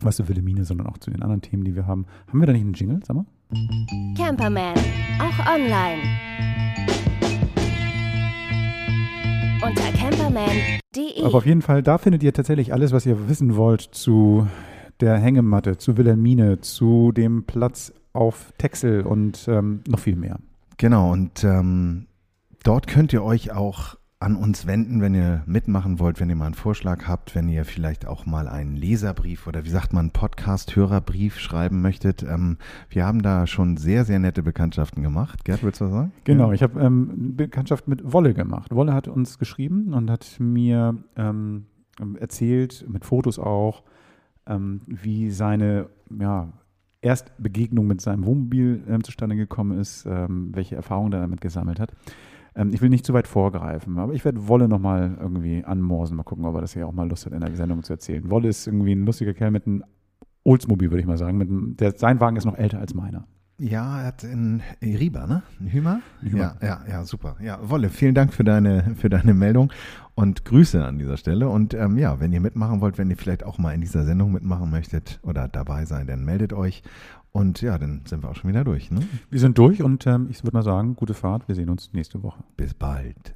was 0.00 0.16
zu 0.16 0.28
Wilhelmine, 0.28 0.64
sondern 0.64 0.86
auch 0.86 0.98
zu 0.98 1.10
den 1.10 1.22
anderen 1.22 1.42
Themen, 1.42 1.64
die 1.64 1.74
wir 1.74 1.86
haben. 1.86 2.06
Haben 2.28 2.40
wir 2.40 2.46
da 2.46 2.52
nicht 2.52 2.62
einen 2.62 2.74
Jingle, 2.74 3.00
sag 3.04 3.16
mal? 3.16 3.26
Camperman, 4.16 4.74
auch 5.18 5.54
online. 5.54 6.02
Unter 9.60 9.92
camperman.de. 9.92 11.24
Aber 11.24 11.38
auf 11.38 11.46
jeden 11.46 11.62
Fall, 11.62 11.82
da 11.82 11.98
findet 11.98 12.22
ihr 12.22 12.32
tatsächlich 12.32 12.72
alles, 12.72 12.92
was 12.92 13.06
ihr 13.06 13.28
wissen 13.28 13.56
wollt 13.56 13.82
zu 13.82 14.46
der 15.00 15.18
Hängematte, 15.18 15.78
zu 15.78 15.96
Wilhelmine, 15.96 16.60
zu 16.60 17.12
dem 17.12 17.44
Platz 17.44 17.92
auf 18.12 18.52
Texel 18.58 19.02
und 19.02 19.46
ähm, 19.48 19.82
noch 19.88 19.98
viel 19.98 20.16
mehr. 20.16 20.38
Genau, 20.76 21.12
und 21.12 21.44
ähm, 21.44 22.06
dort 22.62 22.86
könnt 22.86 23.12
ihr 23.12 23.22
euch 23.22 23.52
auch 23.52 23.96
an 24.20 24.34
uns 24.34 24.66
wenden, 24.66 25.00
wenn 25.00 25.14
ihr 25.14 25.42
mitmachen 25.46 26.00
wollt, 26.00 26.18
wenn 26.18 26.28
ihr 26.28 26.34
mal 26.34 26.46
einen 26.46 26.54
Vorschlag 26.54 27.06
habt, 27.06 27.36
wenn 27.36 27.48
ihr 27.48 27.64
vielleicht 27.64 28.06
auch 28.06 28.26
mal 28.26 28.48
einen 28.48 28.74
Leserbrief 28.74 29.46
oder 29.46 29.64
wie 29.64 29.70
sagt 29.70 29.92
man, 29.92 30.10
Podcast-Hörerbrief 30.10 31.38
schreiben 31.38 31.80
möchtet. 31.82 32.24
Ähm, 32.24 32.58
wir 32.88 33.06
haben 33.06 33.22
da 33.22 33.46
schon 33.46 33.76
sehr, 33.76 34.04
sehr 34.04 34.18
nette 34.18 34.42
Bekanntschaften 34.42 35.04
gemacht. 35.04 35.44
Gerd, 35.44 35.62
willst 35.62 35.80
du 35.80 35.84
was 35.84 35.92
sagen? 35.92 36.12
Genau, 36.24 36.50
ich 36.50 36.64
habe 36.64 36.80
ähm, 36.80 37.36
Bekanntschaft 37.36 37.86
mit 37.86 38.12
Wolle 38.12 38.34
gemacht. 38.34 38.74
Wolle 38.74 38.92
hat 38.92 39.06
uns 39.06 39.38
geschrieben 39.38 39.94
und 39.94 40.10
hat 40.10 40.36
mir 40.40 40.96
ähm, 41.14 41.66
erzählt, 42.18 42.86
mit 42.88 43.04
Fotos 43.04 43.38
auch, 43.38 43.84
ähm, 44.48 44.80
wie 44.86 45.30
seine 45.30 45.90
ja, 46.18 46.52
Erstbegegnung 47.02 47.86
mit 47.86 48.00
seinem 48.00 48.24
Wohnmobil 48.26 48.82
ähm, 48.88 49.04
zustande 49.04 49.36
gekommen 49.36 49.78
ist, 49.78 50.06
ähm, 50.06 50.50
welche 50.54 50.74
Erfahrungen 50.74 51.12
er 51.12 51.20
damit 51.20 51.40
gesammelt 51.40 51.78
hat. 51.78 51.92
Ähm, 52.58 52.74
ich 52.74 52.82
will 52.82 52.90
nicht 52.90 53.06
zu 53.06 53.14
weit 53.14 53.28
vorgreifen, 53.28 53.98
aber 53.98 54.12
ich 54.12 54.24
werde 54.24 54.48
Wolle 54.48 54.68
nochmal 54.68 55.16
irgendwie 55.20 55.64
anmorsen, 55.64 56.16
mal 56.16 56.24
gucken, 56.24 56.44
ob 56.44 56.56
er 56.56 56.60
das 56.60 56.74
hier 56.74 56.86
auch 56.86 56.92
mal 56.92 57.08
Lust 57.08 57.24
hat, 57.24 57.32
in 57.32 57.40
der 57.40 57.54
Sendung 57.54 57.84
zu 57.84 57.92
erzählen. 57.92 58.28
Wolle 58.28 58.48
ist 58.48 58.66
irgendwie 58.66 58.92
ein 58.92 59.06
lustiger 59.06 59.32
Kerl 59.32 59.52
mit 59.52 59.66
einem 59.66 59.84
Oldsmobil, 60.42 60.90
würde 60.90 61.00
ich 61.00 61.06
mal 61.06 61.16
sagen. 61.18 61.40
Einem, 61.40 61.76
der, 61.76 61.96
sein 61.96 62.20
Wagen 62.20 62.36
ist 62.36 62.44
noch 62.44 62.58
älter 62.58 62.80
als 62.80 62.94
meiner. 62.94 63.26
Ja, 63.60 64.00
er 64.00 64.06
hat 64.06 64.22
in 64.22 64.62
Riba, 64.80 65.26
ne? 65.26 65.42
In 65.58 65.72
Hümer? 65.72 66.00
Hümer. 66.20 66.56
Ja, 66.62 66.66
ja, 66.66 66.80
ja, 66.88 67.04
super. 67.04 67.36
Ja, 67.40 67.58
Wolle, 67.68 67.90
vielen 67.90 68.14
Dank 68.14 68.32
für 68.32 68.44
deine, 68.44 68.94
für 68.96 69.08
deine 69.08 69.34
Meldung 69.34 69.72
und 70.14 70.44
Grüße 70.44 70.84
an 70.84 70.98
dieser 70.98 71.16
Stelle. 71.16 71.48
Und 71.48 71.74
ähm, 71.74 71.98
ja, 71.98 72.20
wenn 72.20 72.32
ihr 72.32 72.40
mitmachen 72.40 72.80
wollt, 72.80 72.98
wenn 72.98 73.10
ihr 73.10 73.16
vielleicht 73.16 73.44
auch 73.44 73.58
mal 73.58 73.72
in 73.72 73.80
dieser 73.80 74.04
Sendung 74.04 74.32
mitmachen 74.32 74.70
möchtet 74.70 75.18
oder 75.22 75.48
dabei 75.48 75.86
sein, 75.86 76.06
dann 76.06 76.24
meldet 76.24 76.52
euch. 76.52 76.82
Und 77.38 77.60
ja, 77.62 77.78
dann 77.78 78.02
sind 78.04 78.22
wir 78.22 78.30
auch 78.30 78.36
schon 78.36 78.50
wieder 78.50 78.64
durch. 78.64 78.90
Ne? 78.90 79.00
Wir 79.30 79.38
sind 79.38 79.56
durch 79.58 79.82
und 79.82 80.06
ähm, 80.06 80.26
ich 80.30 80.42
würde 80.42 80.56
mal 80.56 80.62
sagen, 80.64 80.96
gute 80.96 81.14
Fahrt. 81.14 81.46
Wir 81.46 81.54
sehen 81.54 81.70
uns 81.70 81.90
nächste 81.92 82.22
Woche. 82.22 82.42
Bis 82.56 82.74
bald. 82.74 83.34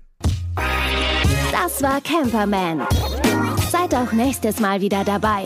Das 1.52 1.82
war 1.82 2.00
Camperman. 2.00 2.82
Seid 3.70 3.94
auch 3.94 4.12
nächstes 4.12 4.58
Mal 4.60 4.80
wieder 4.80 5.04
dabei. 5.04 5.44